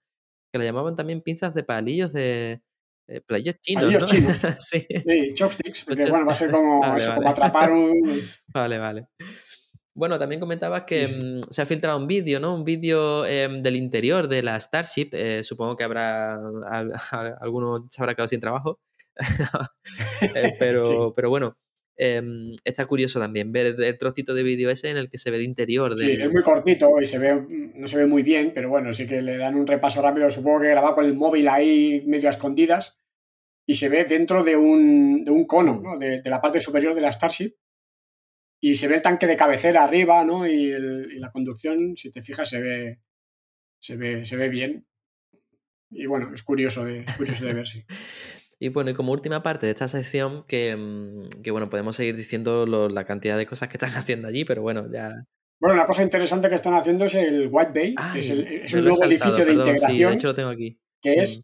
[0.52, 2.64] Que le llamaban también pinzas de palillos de,
[3.28, 3.84] playos chinos.
[3.84, 4.38] Palillos chinos.
[4.60, 4.88] sí.
[5.36, 8.22] chopsticks, porque bueno, va a ser como, como atrapar un.
[8.48, 9.07] Vale, vale.
[9.99, 12.55] Bueno, también comentabas que mm, se ha filtrado un vídeo, ¿no?
[12.55, 15.09] Un vídeo em, del interior de la Starship.
[15.11, 16.35] Eh, supongo que habrá
[17.41, 18.80] alguno se habrá quedado sin trabajo.
[20.21, 21.57] Eh, pero, pero bueno,
[21.97, 25.38] em, está curioso también ver el trocito de vídeo ese en el que se ve
[25.38, 25.97] el interior.
[25.97, 29.05] Sí, es muy cortito y se ve, no se ve muy bien, pero bueno, sí
[29.05, 30.31] que le dan un repaso rápido.
[30.31, 33.01] Supongo que grabado con el móvil ahí medio a escondidas
[33.67, 35.84] y se ve dentro de un, de un cono, mm.
[35.84, 35.97] ¿no?
[35.97, 37.53] de, de la parte superior de la Starship
[38.61, 40.48] y se ve el tanque de cabecera arriba, ¿no?
[40.48, 40.72] Y,
[41.19, 42.99] la conducción, si te fijas, se ve,
[43.80, 44.86] se ve, se ve bien.
[45.91, 47.84] Y bueno, es curioso de, curioso de ver, sí.
[48.61, 52.18] Y bueno, y como última parte de esta sección, que, mm, que bueno, podemos seguir
[52.18, 55.14] diciendo la cantidad de cosas que están haciendo allí, pero bueno, ya.
[55.61, 58.73] Bueno, una cosa interesante que están haciendo es el White Bay, que es, el, es
[58.73, 59.91] un nuevo edificio de integración.
[59.91, 60.77] Sí, de hecho lo tengo aquí.
[61.02, 61.38] Que es.
[61.38, 61.41] Mm.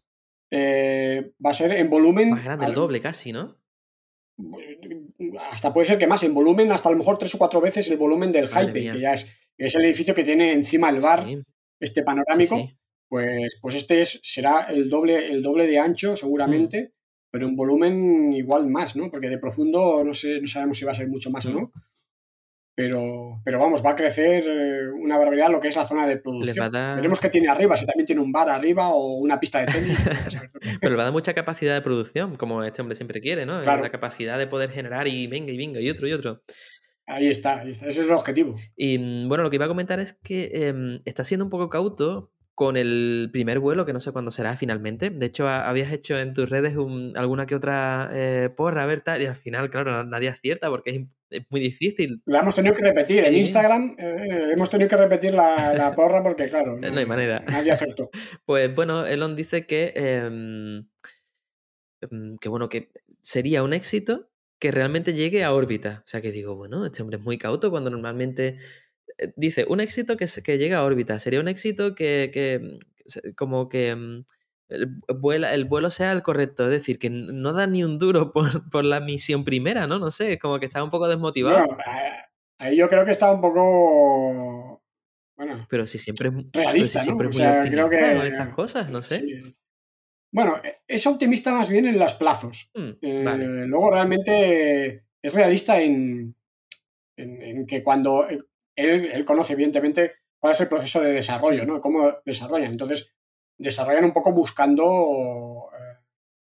[0.50, 2.30] Eh, va a ser en volumen.
[2.30, 3.56] Más grande, el doble casi, ¿no?
[5.50, 7.90] Hasta puede ser que más, en volumen, hasta a lo mejor tres o cuatro veces
[7.90, 11.24] el volumen del Hype, que ya es, es el edificio que tiene encima el bar,
[11.80, 12.68] este panorámico.
[13.08, 16.92] Pues, pues este es, será el doble, el doble de ancho, seguramente, mm.
[17.30, 19.10] pero en volumen igual más, ¿no?
[19.10, 21.72] Porque de profundo no sé, no sabemos si va a ser mucho más o no.
[22.76, 26.18] Pero, pero vamos, va a crecer eh, una barbaridad lo que es la zona de
[26.18, 26.70] producción.
[26.70, 29.96] Veremos qué tiene arriba, si también tiene un bar arriba o una pista de tenis.
[30.80, 33.62] pero le va a dar mucha capacidad de producción, como este hombre siempre quiere, ¿no?
[33.62, 36.42] La capacidad de poder generar y venga y venga y otro y otro.
[37.06, 38.56] Ahí está, ese es el objetivo.
[38.76, 41.70] Y mm, bueno, lo que iba a comentar es que em, está siendo un poco
[41.70, 45.10] cauto con el primer vuelo, que no sé cuándo será finalmente.
[45.10, 46.74] De hecho, habías hecho en tus redes
[47.14, 49.20] alguna que otra eh, porra, ¿verdad?
[49.20, 51.00] Y al final, claro, nadie acierta porque es,
[51.50, 52.22] muy difícil.
[52.26, 53.24] La hemos tenido que repetir.
[53.24, 57.44] En Instagram eh, hemos tenido que repetir la, porra porque, claro, no, hay manera.
[57.48, 58.10] Nadie acertó.
[58.44, 60.86] pues bueno, Elon dice que, em,
[62.00, 62.90] em, que, bueno, que
[63.22, 66.02] sería un éxito que realmente llegue a órbita.
[66.04, 68.56] O sea, que digo, bueno, este hombre es muy cauto cuando normalmente
[69.18, 73.68] eh, dice, un éxito que, que llega a órbita, sería un éxito que, mm, como
[73.68, 74.24] que
[74.68, 75.00] el,
[75.44, 78.32] el vuelo sea el correcto, es decir, que no da ni un duro
[78.70, 79.98] por, la misión primera, ¿no?
[79.98, 81.76] No sé, es como que está un poco desmotivado.
[82.58, 84.82] ahí yo creo que está un poco...
[85.36, 89.22] Bueno, pero si siempre, realista, siempre es muy optimista creo estas cosas, no sé.
[90.32, 92.70] Bueno, e, es optimista más bien en los plazos.
[92.74, 96.34] Mm, eh, luego realmente es realista en,
[97.16, 98.38] en, que cuando eh,
[98.76, 101.80] él, conoce evidentemente cuál es el proceso de desarrollo, ¿no?
[101.80, 102.72] Cómo desarrollan.
[102.72, 103.15] Entonces,
[103.58, 105.98] desarrollan un poco buscando eh,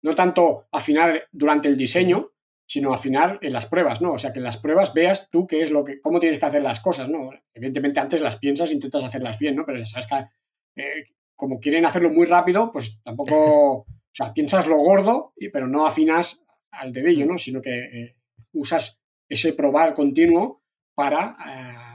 [0.02, 2.32] no tanto afinar durante el diseño,
[2.66, 4.12] sino afinar en las pruebas, ¿no?
[4.12, 6.46] O sea, que en las pruebas veas tú qué es lo que, cómo tienes que
[6.46, 7.30] hacer las cosas, ¿no?
[7.52, 9.66] Evidentemente antes las piensas, e intentas hacerlas bien, ¿no?
[9.66, 11.04] Pero ya sabes que eh,
[11.36, 16.42] como quieren hacerlo muy rápido, pues tampoco, o sea, piensas lo gordo, pero no afinas
[16.70, 17.36] al dedillo, ¿no?
[17.36, 18.16] Sino que eh,
[18.52, 20.62] usas ese probar continuo
[20.94, 21.36] para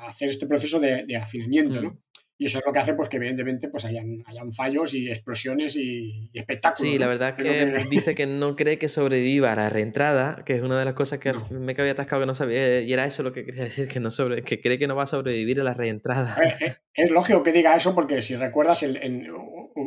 [0.08, 1.98] hacer este proceso de, afinamiento, ¿no?
[2.40, 5.76] Y eso es lo que hace pues, que evidentemente pues, hayan, hayan fallos y explosiones
[5.76, 6.92] y, espectáculos.
[6.92, 10.56] Sí, la verdad es que, dice que no cree que sobreviva a la reentrada, que
[10.56, 13.24] es una de las cosas que me había atascado que no sabía, y era eso
[13.24, 15.64] lo que quería decir, que, no sobre, que cree que no va a sobrevivir a
[15.64, 16.38] la reentrada.
[16.44, 19.32] Eh, eh, es, lógico que diga eso porque si recuerdas, el,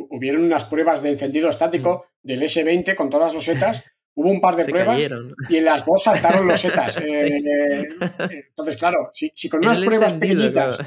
[0.09, 2.27] hubieron unas pruebas de encendido estático mm.
[2.27, 3.83] del S20 con todas las losetas
[4.13, 4.99] Hubo un par de pruebas
[5.49, 7.01] y en las dos saltaron los setas.
[7.11, 7.87] Eh,
[8.49, 10.77] entonces, claro, si, con unas pruebas pequeñitas,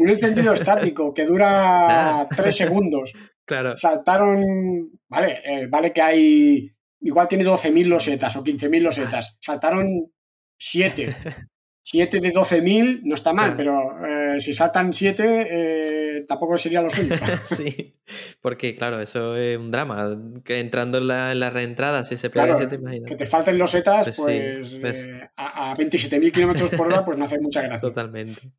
[0.00, 3.12] un encendido estático que dura tres segundos,
[3.44, 3.76] claro.
[3.76, 6.70] saltaron, vale, eh, vale que hay,
[7.00, 10.10] igual tiene 12.000 losetas o 15.000 losetas, saltaron
[10.58, 11.16] 7.
[11.92, 16.88] 7 de 12.000 no está mal, pero eh, si saltan 7 eh, tampoco sería lo
[16.88, 17.16] suyo.
[17.44, 17.96] sí,
[18.40, 20.16] porque claro, eso es un drama.
[20.44, 23.10] Que entrando en la, en reentrada, si se pierde 7, imagínate.
[23.10, 27.24] Que te falten los setas, pues, pues eh, a, 27.000 kilómetros por hora, pues no
[27.24, 27.80] hace mucha gracia.
[27.80, 28.52] Totalmente.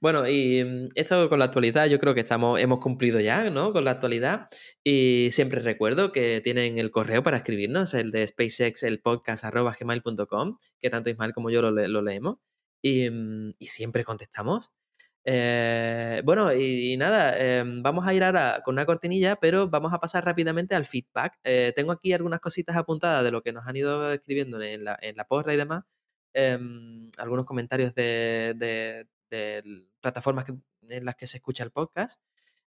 [0.00, 3.74] Bueno, y mm, esto con la actualidad, yo creo que estamos, hemos cumplido ya, ¿no?
[3.74, 4.48] Con la actualidad.
[4.82, 9.76] Y siempre recuerdo que tienen el correo para escribirnos, el de SpaceX, el podcast arroba
[9.78, 12.38] gmail.com, que tanto Ismael como yo lo, lo leemos.
[12.82, 14.72] Mm, y, siempre contestamos.
[15.24, 20.00] Eh, bueno, y, nada, em, vamos a ir ahora con una cortinilla, pero vamos a
[20.00, 21.38] pasar rápidamente al feedback.
[21.44, 24.98] Eh, tengo aquí algunas cositas apuntadas de lo que nos han ido escribiendo en la,
[25.02, 25.84] en la porra y demás.
[26.32, 29.06] Em, algunos comentarios de, de,
[30.00, 30.46] plataformas
[30.88, 32.20] en las que se escucha el podcast.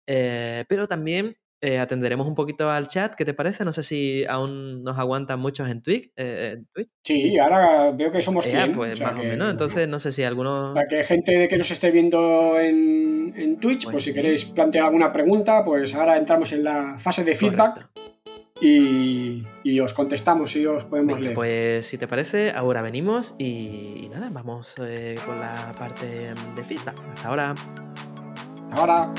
[0.06, 3.64] Eh, pero también eh, atenderemos un poquito al chat, ¿qué te parece?
[3.64, 6.10] No sé si aún nos aguantan muchos en Twitch.
[6.16, 6.62] Eh,
[7.04, 8.72] sí, ahora veo que somos 100.
[8.72, 10.72] pues más o menos, entonces no sé si alguno...
[10.74, 14.86] Para que gente que nos esté viendo en, en Twitch, pues, pues si queréis plantear
[14.86, 17.90] alguna pregunta, pues ahora entramos en la fase de feedback.
[18.62, 21.34] Y, y, os contestamos si os podemos leer.
[21.34, 26.96] Pues si te parece, ahora venimos y, nada, vamos eh, con la parte de feedback.
[27.10, 27.54] Hasta ahora.
[28.70, 29.12] Hasta ahora.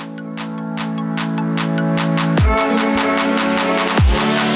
[2.53, 4.50] Thank you.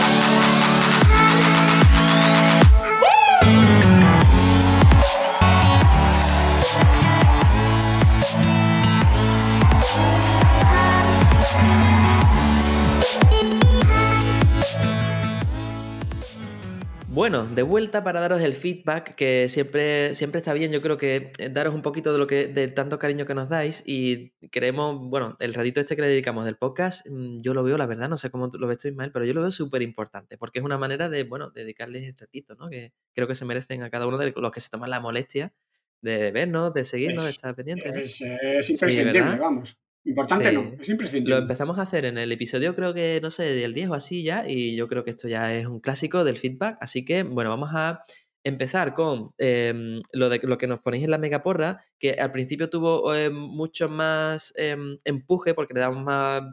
[17.35, 21.33] Bueno, de vuelta para daros el feedback, que siempre, siempre está bien, yo creo que
[21.37, 24.97] eh, daros un poquito de lo que, del tanto cariño que nos dais y queremos,
[25.09, 28.07] bueno, el ratito este que le dedicamos del podcast, mm, yo lo veo, la verdad,
[28.07, 30.65] no sé cómo lo ves tú, Ismael, pero yo lo veo súper importante, porque es
[30.65, 32.69] una manera de, bueno, dedicarles el ratito, ¿no?
[32.69, 35.53] Que creo que se merecen a cada uno de los que se toman la molestia
[35.99, 38.21] de vernos, de seguirnos, de estar pendientes.
[38.21, 39.77] Es, imprescindible, vamos.
[40.06, 41.36] Importante no, es imprescindible.
[41.36, 44.23] Lo empezamos a hacer en el episodio, creo que, no sé, del 10 o así
[44.23, 46.77] ya, y yo creo que esto ya es un clásico del feedback.
[46.80, 48.03] Así que, bueno, vamos a
[48.44, 52.69] empezar con em, lo, de, lo que nos ponéis en la megaporra, que al principio
[52.69, 56.44] tuvo em, mucho más em, empuje porque le damos más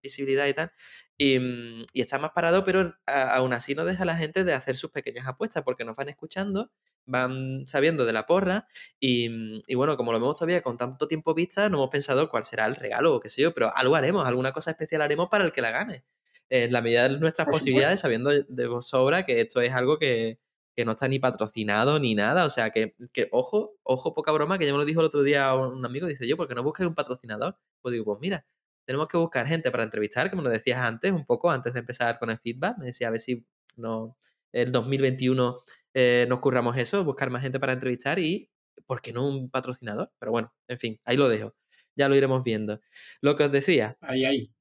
[0.00, 0.70] visibilidad y tal.
[1.18, 4.76] Y, mm, está más parado, pero aún así no deja a la gente de hacer
[4.76, 6.70] sus pequeñas apuestas porque nos van escuchando
[7.06, 8.66] van sabiendo de la porra
[9.00, 12.44] mm, y, bueno, como lo vemos todavía con tanto tiempo vista, no hemos pensado cuál
[12.44, 15.44] será el regalo o qué sé yo, pero algo haremos, alguna cosa especial haremos para
[15.44, 16.04] el que la gane.
[16.48, 20.38] En la medida de nuestras posibilidades, sabiendo de vos sobra que esto es algo que,
[20.84, 22.44] no está ni patrocinado ni nada.
[22.44, 25.22] O sea, que, que, ojo, ojo, poca broma, que ya me lo dijo el otro
[25.22, 27.56] día un amigo, dice yo, ¿por qué no buscas un patrocinador?
[27.80, 28.46] Pues digo, pues mira,
[28.84, 32.18] tenemos que buscar gente para entrevistar, como lo decías antes, un poco antes de empezar
[32.18, 32.78] con el feedback.
[32.78, 33.46] Me decía, a ver si
[33.76, 34.16] no,
[34.52, 35.56] el 2021
[35.94, 38.50] eh, nos curramos eso, buscar más gente para entrevistar y,
[38.86, 40.12] ¿por qué no un patrocinador?
[40.18, 41.54] Pero bueno, en fin, ahí lo dejo.
[41.94, 42.80] Ya lo iremos viendo.
[43.20, 43.98] Lo que os decía.
[44.00, 44.52] Ahí, ahí.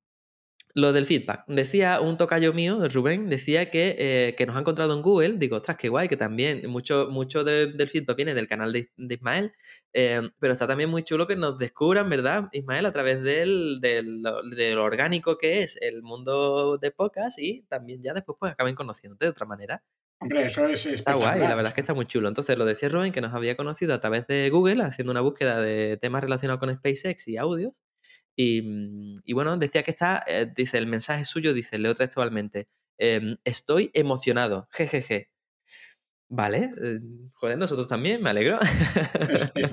[0.73, 1.43] Lo del feedback.
[1.47, 5.35] Decía un tocayo mío, Rubén, decía que, eh, que nos ha encontrado en Google.
[5.37, 9.53] Digo, ostras, qué guay, que también mucho, mucho del feedback viene del canal de, Ismael.
[9.93, 12.85] Eh, pero está también muy chulo que nos descubran, ¿verdad, Ismael?
[12.85, 14.23] A través del, del,
[14.55, 19.25] del, orgánico que es el mundo de podcast y también ya después pues acaben conociéndote
[19.25, 19.83] de otra manera.
[20.21, 22.27] Hombre, eso es Está guay, la verdad es que está muy chulo.
[22.27, 25.59] Entonces, lo decía Rubén, que nos había conocido a través de Google, haciendo una búsqueda
[25.59, 27.81] de temas relacionados con SpaceX y audios.
[28.41, 33.37] Y, mm, bueno, decía que está, eh, dice, el mensaje suyo, dice, leo textualmente, em,
[33.43, 35.29] estoy emocionado, jejeje.
[36.33, 36.99] Vale, eh,
[37.33, 38.57] joder, nosotros también, me alegro.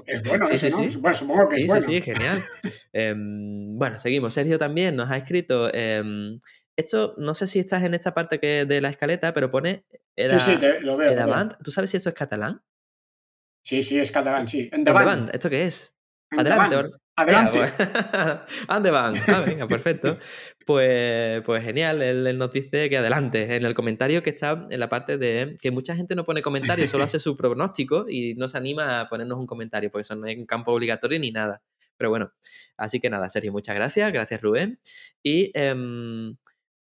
[0.07, 0.97] Es, bueno, sí, sí, sí.
[0.99, 1.87] Bueno, supongo que es bueno.
[1.87, 2.45] Sí, sí, genial.
[2.93, 4.35] Em, bueno, seguimos.
[4.35, 6.41] Sergio también nos ha escrito em,
[6.77, 9.85] esto, no sé si estás en esta parte que de la escaleta, pero pone.
[10.17, 11.49] sí, sí, lo veo.
[11.63, 12.61] ¿Tú sabes si eso es catalán?
[13.63, 14.69] Sí, sí, es catalán, sí.
[14.73, 15.33] Endavant.
[15.33, 15.95] ¿Esto qué es?
[16.31, 16.99] Adelante.
[17.19, 17.59] Adelante.
[18.69, 19.17] ¿Dónde van?
[19.27, 20.19] Ah, venga, perfecto.
[20.65, 24.89] Pues, pues genial, él, nos dice que adelante, en el comentario que está en la
[24.89, 28.57] parte de que mucha gente no pone comentarios, solo hace su pronóstico y no se
[28.57, 31.61] anima a ponernos un comentario, porque eso no es un campo obligatorio ni nada.
[31.97, 32.33] Pero bueno,
[32.77, 34.79] así que nada, Sergio, muchas gracias, gracias Rubén.
[35.21, 36.37] Y em,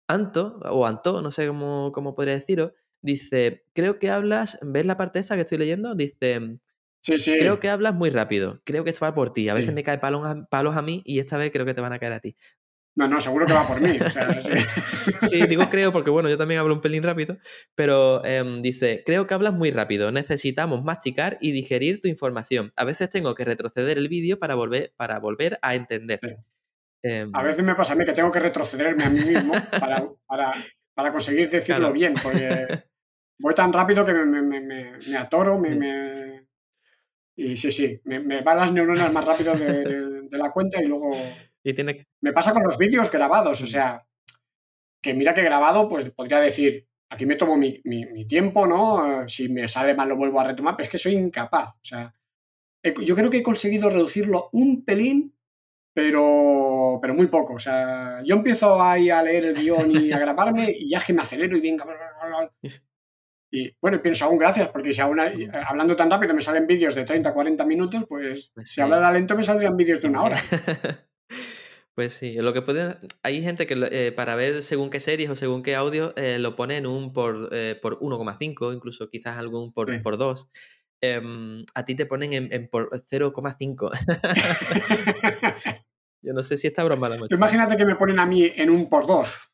[0.07, 4.97] Anto, o Anto, no sé cómo, cómo podría deciros, dice, creo que hablas, ¿ves la
[4.97, 5.97] parte esa que estoy leyendo?
[5.97, 6.61] Dice,
[7.03, 7.37] sí, sí.
[7.39, 9.99] creo que hablas muy rápido, creo que esto va por ti, a veces me cae
[9.99, 12.21] palos a, palos a mí y esta vez creo que te van a caer a
[12.21, 12.37] ti.
[12.95, 13.99] No, no, seguro que va por mí.
[15.31, 15.47] sí.
[15.47, 17.39] digo creo porque, bueno, yo también hablo un pelín rápido,
[17.75, 22.73] pero em, dice, creo que hablas muy rápido, necesitamos masticar y digerir tu información.
[22.77, 26.21] A veces tengo que retroceder el vídeo para volver, para volver a entender.
[27.03, 29.55] Em, a veces me pasa a mí que tengo que retrocederme a mí mismo
[30.95, 32.67] para, conseguir decirlo bien, porque
[33.41, 35.75] voy tan rápido que me, atoro, me,
[37.37, 41.11] Y sí, sí, me, me van las neuronas más rápido de, la cuenta y luego...
[41.63, 42.07] Y tiene...
[42.21, 44.07] Me pasa con los vídeos grabados, o sea,
[45.01, 47.83] que mira que grabado, pues podría decir, aquí me tomo mi,
[48.27, 49.29] tiempo, ¿no?
[49.29, 51.75] Si me sale mal lo vuelvo a retomar, pero es que soy incapaz.
[51.75, 52.15] O sea,
[52.83, 55.35] yo creo que he conseguido reducirlo un pelín,
[55.93, 57.55] pero, pero muy poco.
[57.55, 61.05] O sea, yo empiezo ahí a leer el guion y a grabarme y ya es
[61.05, 61.87] que me acelero y venga.
[63.55, 67.05] Y bueno, pienso aún gracias, porque si aún hablando tan rápido me salen vídeos de
[67.05, 70.39] 30, 40 minutos, pues, pues si hablara lento me saldrían vídeos de una hora.
[71.95, 72.97] Pues sí, lo que puede.
[73.23, 76.57] Hay gente que eh, para ver según qué series o según qué audio eh, lo
[76.57, 80.51] pone en un por, eh, por 1,5, incluso quizás algún por, por 2.
[81.03, 83.91] Em, a ti te ponen en, por 0,5.
[86.23, 88.89] Yo no sé si esta broma la Imagínate que me ponen a mí en un
[88.89, 89.53] por 2.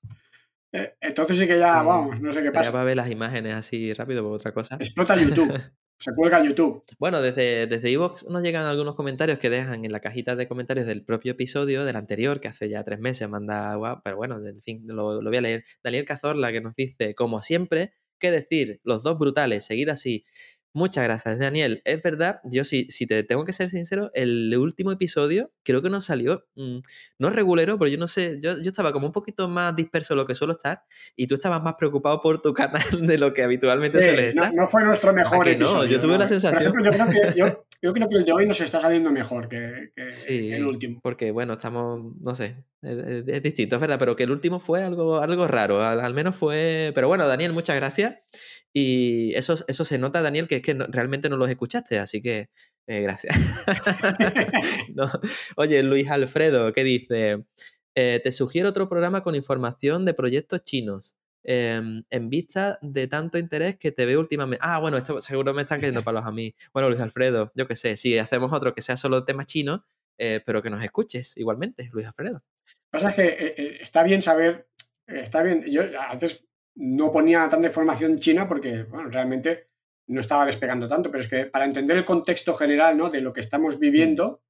[0.73, 2.67] Entonces sí que ya, vamos, no sé qué pasa.
[2.67, 4.77] Ya va a ver las imágenes así rápido por otra cosa.
[4.77, 5.53] Explota YouTube.
[6.01, 6.85] Se cuelga YouTube.
[7.01, 10.87] Bueno, desde, desde Evox nos llegan algunos comentarios que dejan en la cajita de comentarios
[10.87, 14.85] del propio episodio, del anterior, que hace ya tres meses manda, pero bueno, en fin,
[14.87, 15.65] lo, lo voy a leer.
[15.83, 18.81] Daniel Cazorla que nos dice, como siempre, ¿qué decir?
[18.85, 20.25] Los dos brutales, seguid así.
[20.75, 21.83] Muchas gracias, Daniel.
[21.85, 25.91] Es verdad, yo sí, si te tengo que ser sincero, el último episodio creo que
[25.91, 26.79] no salió, mm,
[27.19, 30.21] no regulero, pero yo no sé, yo, yo, estaba como un poquito más disperso de
[30.21, 30.83] lo que suelo estar
[31.17, 34.53] y tú estabas más preocupado por tu canal de lo que habitualmente sí, suele estar.
[34.55, 35.85] No, fue nuestro mejor episodio.
[35.85, 36.73] No, yo tuve la sensación.
[36.85, 39.93] yo, creo que, yo, creo que, el de hoy nos está saliendo mejor que,
[40.29, 41.01] el último.
[41.03, 45.19] Porque, bueno, estamos, no sé, es, distinto, es verdad, pero que el último fue algo,
[45.19, 46.93] algo raro, al menos fue...
[46.95, 48.17] Pero bueno, Daniel, muchas gracias.
[48.73, 52.49] Y eso, eso se nota, Daniel, que es que realmente no los escuchaste, así que
[52.87, 53.37] eh, gracias.
[55.57, 57.45] Oye, Luis Alfredo, ¿qué dice?
[57.95, 61.17] Eh, te sugiero otro programa con información de proyectos chinos.
[61.51, 64.63] Em, en vista de tanto interés que te veo últimamente.
[64.63, 66.55] Ah, bueno, esto seguro me están cayendo palos a mí.
[66.75, 69.81] Bueno, Luis Alfredo, yo qué sé, si hacemos otro que sea solo temas chinos,
[70.19, 72.43] eh, pero que nos escuches igualmente, Luis Alfredo.
[72.91, 74.69] Pasa es que está bien saber,
[75.07, 79.69] está bien, yo antes no ponía tanta información china porque, bueno, realmente
[80.09, 83.09] no estaba despegando tanto, pero es que para entender el contexto general ¿no?
[83.09, 84.43] de lo que estamos viviendo,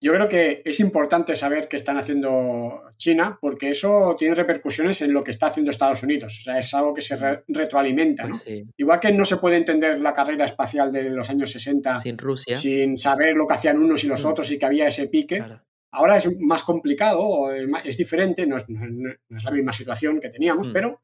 [0.00, 5.12] yo creo que es importante saber qué están haciendo China, porque eso tiene repercusiones en
[5.12, 6.38] lo que está haciendo Estados Unidos.
[6.40, 7.16] O sea, es algo que se
[7.48, 8.28] retroalimenta.
[8.28, 8.46] Pues
[8.76, 12.56] Igual que no se puede entender la carrera espacial de los años 60 sin Rusia,
[12.56, 14.26] sin saber lo que hacían unos y los mm.
[14.26, 15.42] otros y que había ese pique.
[15.90, 20.72] Ahora es más complicado, es diferente, no es, la misma situación que teníamos, mm.
[20.72, 21.02] pero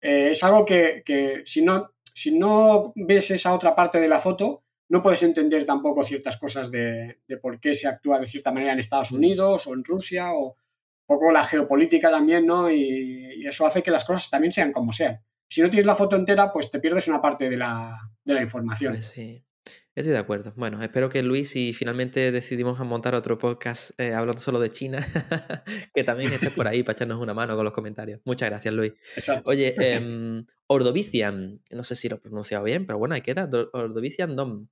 [0.00, 4.63] eh, es algo que, si, no, si no ves esa otra parte de la foto,
[4.88, 8.78] no puedes entender tampoco ciertas cosas de, por qué se actúa de cierta manera en
[8.78, 9.16] Estados mm.
[9.16, 12.70] Unidos o en Rusia o un poco la geopolítica también, ¿no?
[12.70, 15.20] Y, eso hace que las cosas también sean como sean.
[15.48, 18.40] Si no tienes la foto entera, pues te pierdes una parte de la, de la
[18.40, 18.94] información.
[18.94, 19.44] Pues sí.
[19.94, 20.52] Estoy de acuerdo.
[20.56, 24.98] Bueno, espero que Luis, si finalmente decidimos montar otro podcast eh, hablando solo de China,
[25.94, 28.20] que también estés por ahí para echarnos una mano con los comentarios.
[28.24, 28.92] Muchas gracias, Luis.
[29.44, 33.48] Oye, eh, Ordovician, no sé si lo he pronunciado bien, pero bueno, ahí queda.
[33.72, 34.66] Ordovician Dom.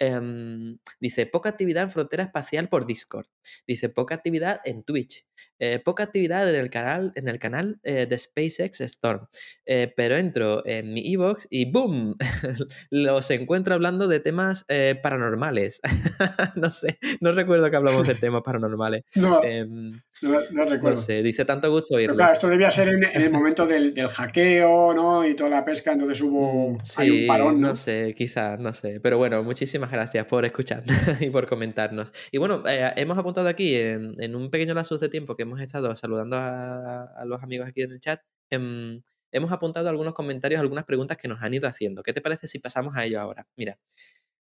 [0.00, 3.26] Em, dice, poca actividad en frontera espacial por Discord.
[3.66, 5.26] Dice, poca actividad en Twitch.
[5.58, 9.26] Eh, poca actividad en el canal, en el canal eh, de SpaceX Storm.
[9.66, 12.16] Eh, pero entro en mi Evox y ¡boom!
[12.90, 14.66] Los encuentro hablando de temas
[15.02, 15.80] paranormales.
[16.56, 19.04] no sé, no recuerdo que hablamos de temas paranormales.
[19.18, 20.90] No, em, no, recuerdo.
[20.90, 22.14] No sé, dice tanto gusto oírlo.
[22.14, 25.26] claro, esto debía ser en, el momento del, hackeo, ¿no?
[25.26, 27.74] Y toda la pesca, entonces hubo mm, un parón, ¿no?
[27.74, 29.00] sé, quizás, no sé.
[29.00, 30.82] Pero bueno, muchísimas gracias por escuchar
[31.20, 32.12] y por comentarnos.
[32.30, 35.94] Y bueno, hemos apuntado aquí en, en un pequeño lapsus de tiempo que hemos estado
[35.94, 38.20] saludando a, los amigos aquí en el chat,
[38.50, 39.02] em,
[39.32, 42.02] hemos apuntado algunos comentarios, algunas preguntas que nos han ido haciendo.
[42.02, 43.46] ¿Qué te parece si pasamos a ello ahora?
[43.56, 43.78] Mira,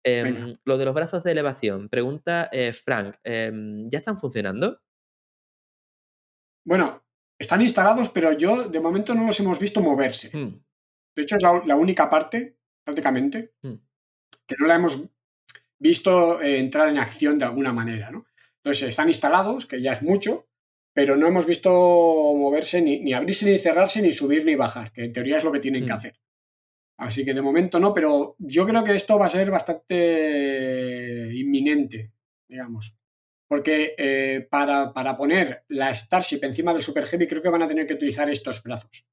[0.05, 1.89] em, lo de los brazos de elevación.
[1.89, 4.81] Pregunta eh, Frank, em, ¿ya están funcionando?
[6.65, 7.03] Bueno,
[7.39, 10.37] están instalados, pero yo de momento no los hemos visto moverse.
[10.37, 10.61] Hmm.
[11.15, 13.75] De hecho, es la, única parte, prácticamente, hmm.
[14.47, 15.11] que no la hemos
[15.79, 18.11] visto eh, entrar en acción de alguna manera.
[18.11, 18.27] ¿no?
[18.57, 20.49] Entonces, están instalados, que ya es mucho,
[20.93, 25.13] pero no hemos visto moverse ni, abrirse ni cerrarse, ni subir ni bajar, que en
[25.13, 25.97] teoría es lo que tienen que mm.
[25.97, 26.21] hacer.
[26.99, 32.11] Así que de momento no, pero yo creo que esto va a ser bastante inminente,
[32.49, 32.97] digamos.
[33.47, 37.87] Porque eh, para, poner la Starship encima del Super Heavy creo que van a tener
[37.87, 39.07] que utilizar estos brazos.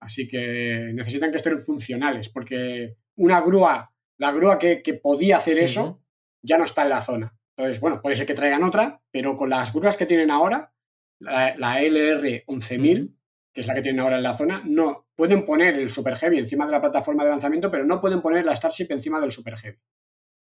[0.00, 6.02] Así que necesitan que estén funcionales, porque una grúa, la grúa que, podía hacer eso,
[6.42, 7.36] ya no está en la zona.
[7.56, 10.72] Entonces, bueno, puede ser que traigan otra, pero con las grúas que tienen ahora,
[11.20, 13.16] la, LR 11000,
[13.52, 16.38] que es la que tienen ahora en la zona, no pueden poner el Super Heavy
[16.38, 19.56] encima de la plataforma de lanzamiento, pero no pueden poner la Starship encima del Super
[19.56, 19.78] Heavy.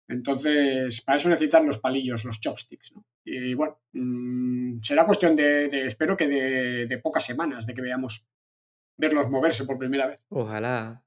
[0.08, 2.92] Entonces, para eso necesitan los palillos, los chopsticks.
[2.94, 3.06] ¿no?
[3.24, 8.26] Y bueno, mm, será cuestión de, espero que de, de, pocas semanas, de que veamos
[8.96, 10.20] verlos moverse por primera vez.
[10.28, 11.04] Ojalá.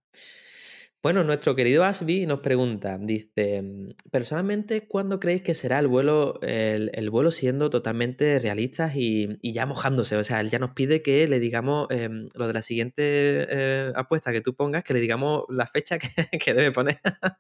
[1.03, 3.61] Bueno, nuestro querido Asby nos pregunta, dice,
[4.09, 10.15] personalmente, ¿cuándo creéis que será el vuelo, el, vuelo siendo totalmente realistas y, ya mojándose?
[10.15, 13.03] O sea, él ya nos pide que le digamos em, lo de la siguiente
[13.49, 16.07] eh, apuesta que tú pongas, que le digamos la fecha que,
[16.53, 17.01] debe poner.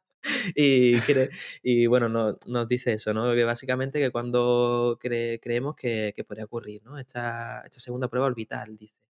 [0.55, 0.97] y,
[1.63, 3.33] y bueno, nos dice eso, ¿no?
[3.33, 6.99] Que básicamente que cuando creemos que, podría ocurrir, ¿no?
[6.99, 9.02] Esta, esta segunda prueba orbital, dice.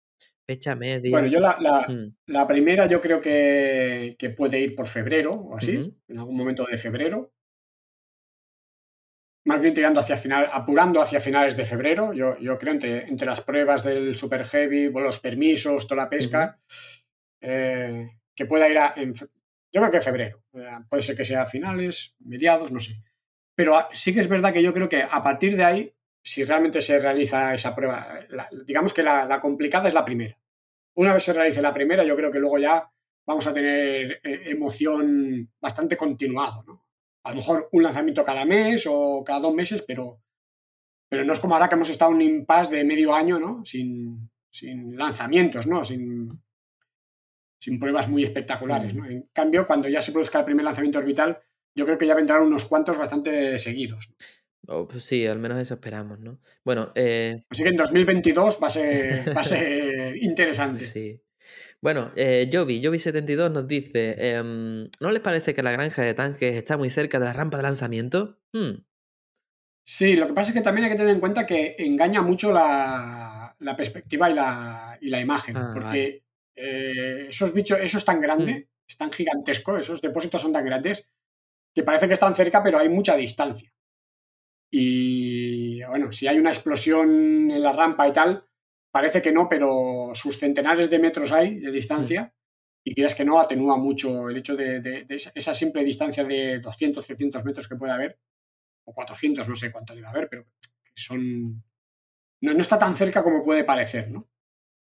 [0.52, 1.10] Fecha media.
[1.10, 2.46] Bueno, yo la, mm.
[2.46, 7.32] primera yo creo que, puede ir por febrero o así, en algún momento de febrero.
[9.46, 13.26] Más bien tirando hacia final, apurando hacia finales de febrero, yo, yo creo, entre, entre
[13.26, 16.60] las pruebas del Super Heavy, los permisos, toda la pesca,
[17.40, 18.94] eh, que pueda ir a.
[18.94, 20.44] yo creo que febrero.
[20.52, 23.02] Eh, puede ser que sea a finales, mediados, no sé.
[23.54, 26.80] Pero sí que es verdad que yo creo que a partir de ahí si realmente
[26.80, 28.20] se realiza esa prueba.
[28.64, 30.38] digamos que la, complicada es la primera.
[30.94, 32.90] Una vez se realice la primera, yo creo que luego ya
[33.26, 36.62] vamos a tener eh, emoción bastante continuado.
[36.66, 36.86] ¿no?
[37.24, 40.20] A lo mejor un lanzamiento cada mes o cada dos meses, pero,
[41.08, 43.64] pero no es como ahora que hemos estado en un impasse de medio año ¿no?
[43.64, 45.84] sin, sin lanzamientos, ¿no?
[45.84, 46.28] sin,
[47.58, 48.94] sin pruebas muy espectaculares.
[48.94, 49.06] ¿no?
[49.06, 51.40] En cambio, cuando ya se produzca el primer lanzamiento orbital,
[51.74, 54.10] yo creo que ya vendrán unos cuantos bastante seguidos.
[54.64, 56.38] Pues sí, al menos eso esperamos, ¿no?
[56.64, 57.44] Bueno, eh...
[57.50, 60.84] Así que en 2022 va a ser, va a ser interesante.
[60.84, 61.20] Sí.
[61.80, 66.76] Bueno, eh, Jovi72 nos dice, em, ¿no les parece que la granja de tanques está
[66.76, 68.38] muy cerca de la rampa de lanzamiento?
[68.52, 68.84] Hmm.
[69.84, 72.52] Sí, lo que pasa es que también hay que tener en cuenta que engaña mucho
[72.52, 76.22] la, perspectiva y la, y la imagen, ah, porque
[76.54, 78.86] eh, esos bichos, eso es tan grande, hmm.
[78.86, 81.08] es tan gigantesco, esos depósitos son tan grandes,
[81.74, 83.72] que parece que están cerca, pero hay mucha distancia.
[84.74, 88.46] Y bueno, si hay una explosión en la rampa y tal,
[88.90, 92.34] parece que no, pero sus centenares de metros hay de distancia
[92.82, 97.44] y quieras que no, atenúa mucho el hecho de, esa simple distancia de 200, 300
[97.44, 98.18] metros que puede haber,
[98.86, 100.46] o 400, no sé cuánto debe haber, pero
[100.94, 101.62] son...
[102.40, 104.26] No, está tan cerca como puede parecer, ¿no?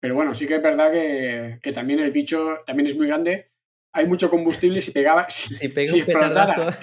[0.01, 3.51] Pero bueno, sí que es verdad que, también el bicho también es muy grande.
[3.93, 5.27] Hay mucho combustible si pegaba.
[5.29, 6.77] Si, pega un explotara,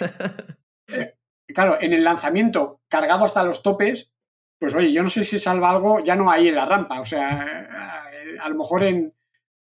[1.52, 4.12] claro, en el lanzamiento cargado hasta los topes,
[4.58, 7.00] pues oye, yo no sé si salva algo, ya no hay en la rampa.
[7.00, 7.68] O sea,
[8.12, 9.12] eh, a lo mejor en,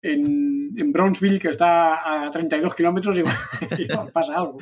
[0.01, 3.17] en, Brownsville, que está a 32 kilómetros,
[3.77, 4.59] igual, pasa algo.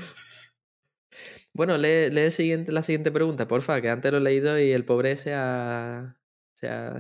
[1.54, 4.86] Bueno, lee, lee siguiente, la siguiente pregunta, porfa, que antes lo he leído y el
[4.86, 6.18] pobre se ha,
[6.56, 7.00] se ha,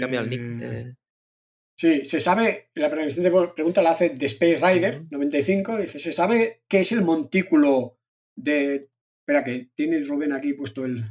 [0.00, 0.62] cambiado el nick.
[0.62, 0.94] Eh.
[1.76, 6.80] Sí, se sabe, la pregunta la hace de Space Rider 95, dice, ¿se sabe qué
[6.80, 7.98] es el montículo
[8.36, 8.91] de
[9.32, 11.04] Espera, que tiene Rubén aquí puesto el.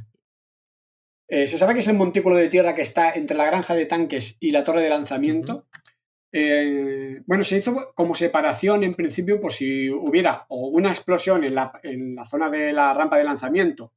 [1.28, 3.86] Eh, se sabe que es el montículo de tierra que está entre la granja de
[3.86, 5.66] tanques y la torre de lanzamiento.
[6.30, 11.80] Eh, bueno, se hizo como separación en principio por si hubiera una explosión en la,
[11.82, 13.92] en la zona de la rampa de lanzamiento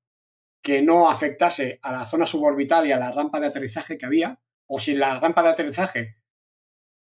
[0.64, 4.40] que no afectase a la zona suborbital y a la rampa de aterrizaje que había,
[4.68, 6.18] o si la rampa de aterrizaje,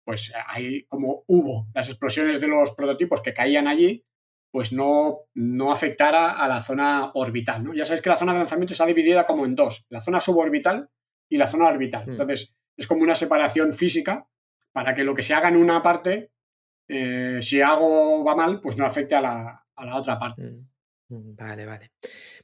[0.06, 4.06] pues ahí como hubo las explosiones de los prototipos que caían allí,
[4.50, 7.64] pues no, no afectara a la zona orbital.
[7.64, 7.74] ¿no?
[7.74, 10.90] Ya sabéis que la zona de lanzamiento está dividida como en dos, la zona suborbital
[11.28, 12.06] y la zona orbital.
[12.06, 12.10] Hmm.
[12.12, 14.26] Entonces, es como una separación física
[14.72, 16.32] para que lo que se haga en una parte,
[16.88, 20.42] eh, si algo va mal, pues no afecte a la, a la otra parte.
[20.42, 20.70] Hmm.
[21.10, 21.90] Mm, vale, vale.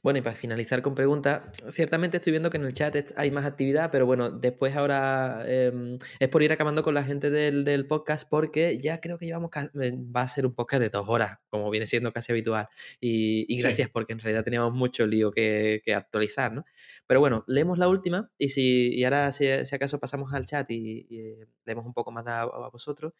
[0.03, 1.41] Bueno, y para finalizar con preguntas,
[1.71, 5.97] ciertamente estoy viendo que en el chat hay más actividad, pero bueno, después ahora em,
[6.19, 9.93] es por ir acabando con la gente del, podcast porque ya creo que llevamos, eh,
[10.15, 12.67] va a ser un podcast de dos horas, como viene siendo casi habitual.
[12.99, 16.65] Y, gracias porque en realidad teníamos mucho lío que, actualizar, ¿no?
[17.07, 21.07] Pero bueno, leemos la última y, si, y ahora si, acaso pasamos al chat y,
[21.09, 23.13] eh, leemos un poco más a, a vosotros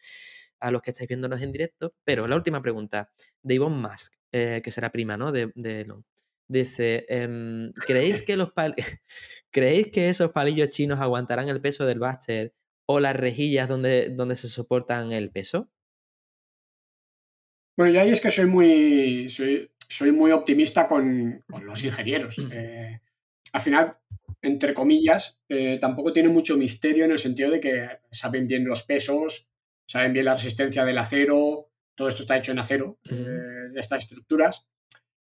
[0.60, 1.94] a los que estáis viéndonos en directo.
[2.04, 5.32] Pero la última pregunta, de Yvonne Musk, eh, que será prima, ¿no?
[5.32, 5.86] De, de
[6.50, 8.50] Dice, em, ¿creéis que los
[9.52, 12.54] ¿creéis que esos palillos chinos aguantarán el peso del Buster
[12.86, 15.70] o las rejillas donde, donde se soportan el peso?
[17.78, 22.36] Bueno, yo ahí es que soy muy, soy, soy muy optimista con, los ingenieros.
[22.52, 23.02] Eh,
[23.54, 23.98] al final,
[24.42, 28.84] entre comillas, eh, tampoco tiene mucho misterio en el sentido de que saben bien los
[28.84, 29.48] pesos,
[29.88, 34.68] saben bien la resistencia del acero, todo esto está hecho en acero, eh, estas estructuras,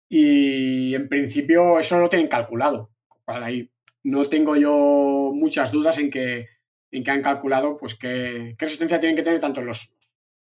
[0.10, 2.90] y en principio eso lo tienen calculado.
[3.27, 3.72] Ahí
[4.03, 6.48] no tengo yo muchas dudas en que,
[6.91, 9.91] en que han calculado pues qué, resistencia tienen que tener tanto los,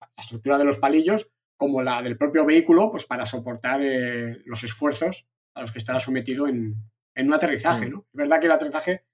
[0.01, 4.62] la estructura de los palillos como la del propio vehículo, pues para soportar eh, los
[4.62, 6.77] esfuerzos a los que estará sometido en,
[7.16, 7.89] un aterrizaje.
[7.89, 8.01] ¿no?
[8.12, 9.05] Es verdad que el aterrizaje,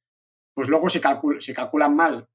[0.52, 2.28] pues luego se, calcula, se calculan mal,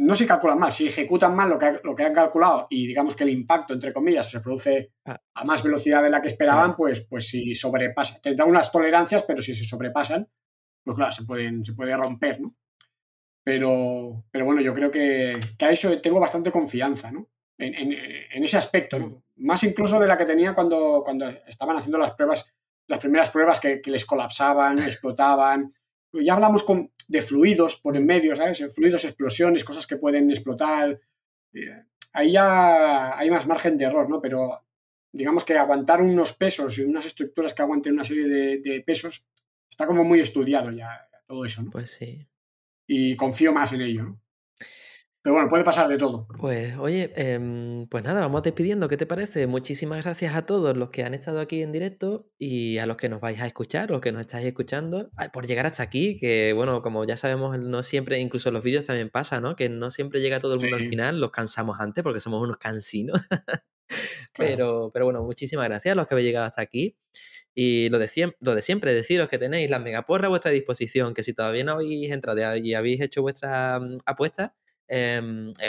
[0.00, 3.14] no se calculan mal, si ejecutan mal lo que, lo que han calculado y digamos
[3.14, 5.20] que el impacto, entre comillas, se produce ah.
[5.34, 9.42] a más velocidad de la que esperaban, pues, pues si sobrepasa, tendrán unas tolerancias, pero
[9.42, 10.26] si se sobrepasan,
[10.82, 12.56] pues claro, se, pueden, se puede romper, ¿no?
[13.44, 17.28] Pero, pero bueno, yo creo que, a eso tengo bastante confianza, ¿no?
[17.58, 17.92] En,
[18.42, 19.22] ese aspecto, ¿no?
[19.36, 22.50] Más incluso de la que tenía cuando, cuando estaban haciendo las pruebas,
[22.86, 25.74] las primeras pruebas que, les colapsaban, explotaban.
[26.10, 28.64] Ya hablamos con, de fluidos por en medio, ¿sabes?
[28.72, 31.00] Fluidos, explosiones, cosas que pueden explotar.
[31.52, 31.82] Eh,
[32.12, 34.20] ahí ya hay más margen de error, ¿no?
[34.22, 34.64] Pero
[35.10, 39.26] digamos que aguantar unos pesos y unas estructuras que aguanten una serie de, pesos
[39.68, 41.72] está como muy estudiado ya todo eso, ¿no?
[41.72, 42.28] Pues sí.
[42.86, 44.20] Y confío más en ello, ¿no?
[45.22, 46.26] Pero bueno, puede pasar de todo.
[46.38, 48.88] Pues oye, em, pues nada, vamos despidiendo.
[48.88, 49.46] ¿Qué te parece?
[49.46, 53.10] Muchísimas gracias a todos los que han estado aquí en directo y a los que
[53.10, 56.80] nos vais a escuchar, los que nos estáis escuchando, por llegar hasta aquí, que bueno,
[56.80, 59.56] como ya sabemos, no siempre, incluso en los vídeos también pasa, ¿no?
[59.56, 62.56] Que no siempre llega todo el mundo al final, los cansamos antes porque somos unos
[62.56, 63.20] cansinos.
[64.38, 66.96] pero, pero bueno, muchísimas gracias a los que habéis llegado hasta aquí.
[67.54, 71.12] Y lo de, siempre, lo de siempre, deciros que tenéis la megaporra a vuestra disposición,
[71.12, 74.54] que si todavía no habéis entrado y habéis hecho vuestra mm, apuesta,
[74.92, 75.22] eh,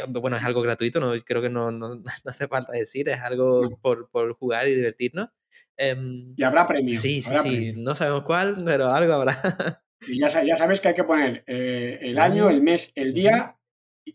[0.09, 4.09] bueno, es algo gratuito, no, creo que no, no, hace falta decir, es algo por,
[4.09, 5.29] por jugar y divertirnos.
[5.77, 7.01] Em, y habrá premios.
[7.01, 9.37] Sí, sí, sí, no sabemos cuál, pero algo habrá.
[10.07, 13.57] y ya, ya sabes que hay que poner eh, el año, el mes, el día,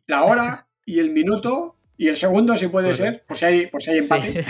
[0.06, 3.80] la hora y el minuto y el segundo, si puede ser, por si hay, por
[3.80, 4.44] si hay empate.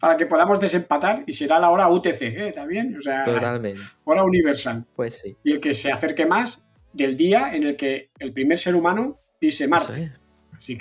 [0.00, 2.52] para que podamos desempatar y será la hora UTC, ¿eh?
[2.52, 2.96] ¿También?
[2.96, 3.80] O sea, Totalmente.
[4.02, 4.84] hora universal.
[4.96, 5.36] Pues sí.
[5.44, 9.20] Y el que se acerque más del día en el que el primer ser humano
[9.38, 10.12] pise Marte.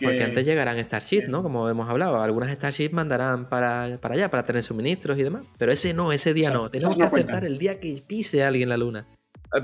[0.01, 1.43] Porque antes llegarán Starship, ¿no?
[1.43, 2.19] Como hemos hablado.
[2.21, 5.45] Algunas Starship mandarán para, para, allá para tener suministros y demás.
[5.57, 6.69] Pero ese no, ese día no.
[6.69, 9.07] Tenemos que acertar el día que pise alguien la luna.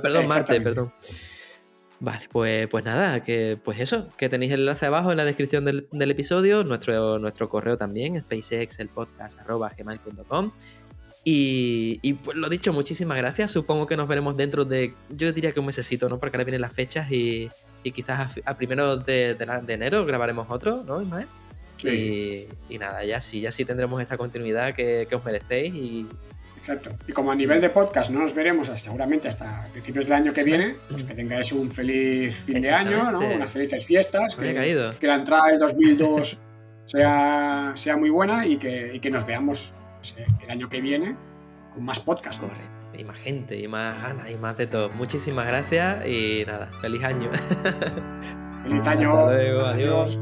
[0.02, 0.94] perdón, Marte, perdón.
[2.00, 5.64] Vale, pues, pues nada, que pues eso, que tenéis el enlace abajo en la descripción
[5.64, 10.52] del, episodio, nuestro, nuestro correo también, spacexelpodcast.com.
[11.26, 13.52] Y, y pues lo dicho, muchísimas gracias.
[13.52, 16.20] Supongo que nos veremos dentro de, yo diría que un mesecito, ¿no?
[16.20, 17.50] Porque ahora vienen las fechas y,
[17.84, 21.28] y quizás a, primero de, de, enero grabaremos otro, ¿no, Ismael?
[21.78, 22.48] Sí.
[22.70, 26.08] Y, nada, ya sí, ya sí tendremos esa continuidad que, os merecéis y,
[26.58, 26.92] Exacto.
[27.10, 30.46] Y como a nivel de podcast no nos veremos seguramente hasta principios del año que
[30.46, 33.20] viene, pues que tengáis un feliz fin de año, ¿no?
[33.20, 34.54] unas felices fiestas, que,
[34.98, 36.40] que, la entrada del 2002
[36.86, 39.74] sea, sea muy buena y que, y que nos veamos
[40.42, 41.16] el año que viene
[41.74, 42.40] con más podcast.
[42.40, 44.90] Correcto y más gente, y más ganas, y más de todo.
[44.92, 47.30] Muchísimas gracias y nada, feliz año.
[48.64, 49.12] Feliz año.
[49.12, 50.20] Hasta luego, adiós.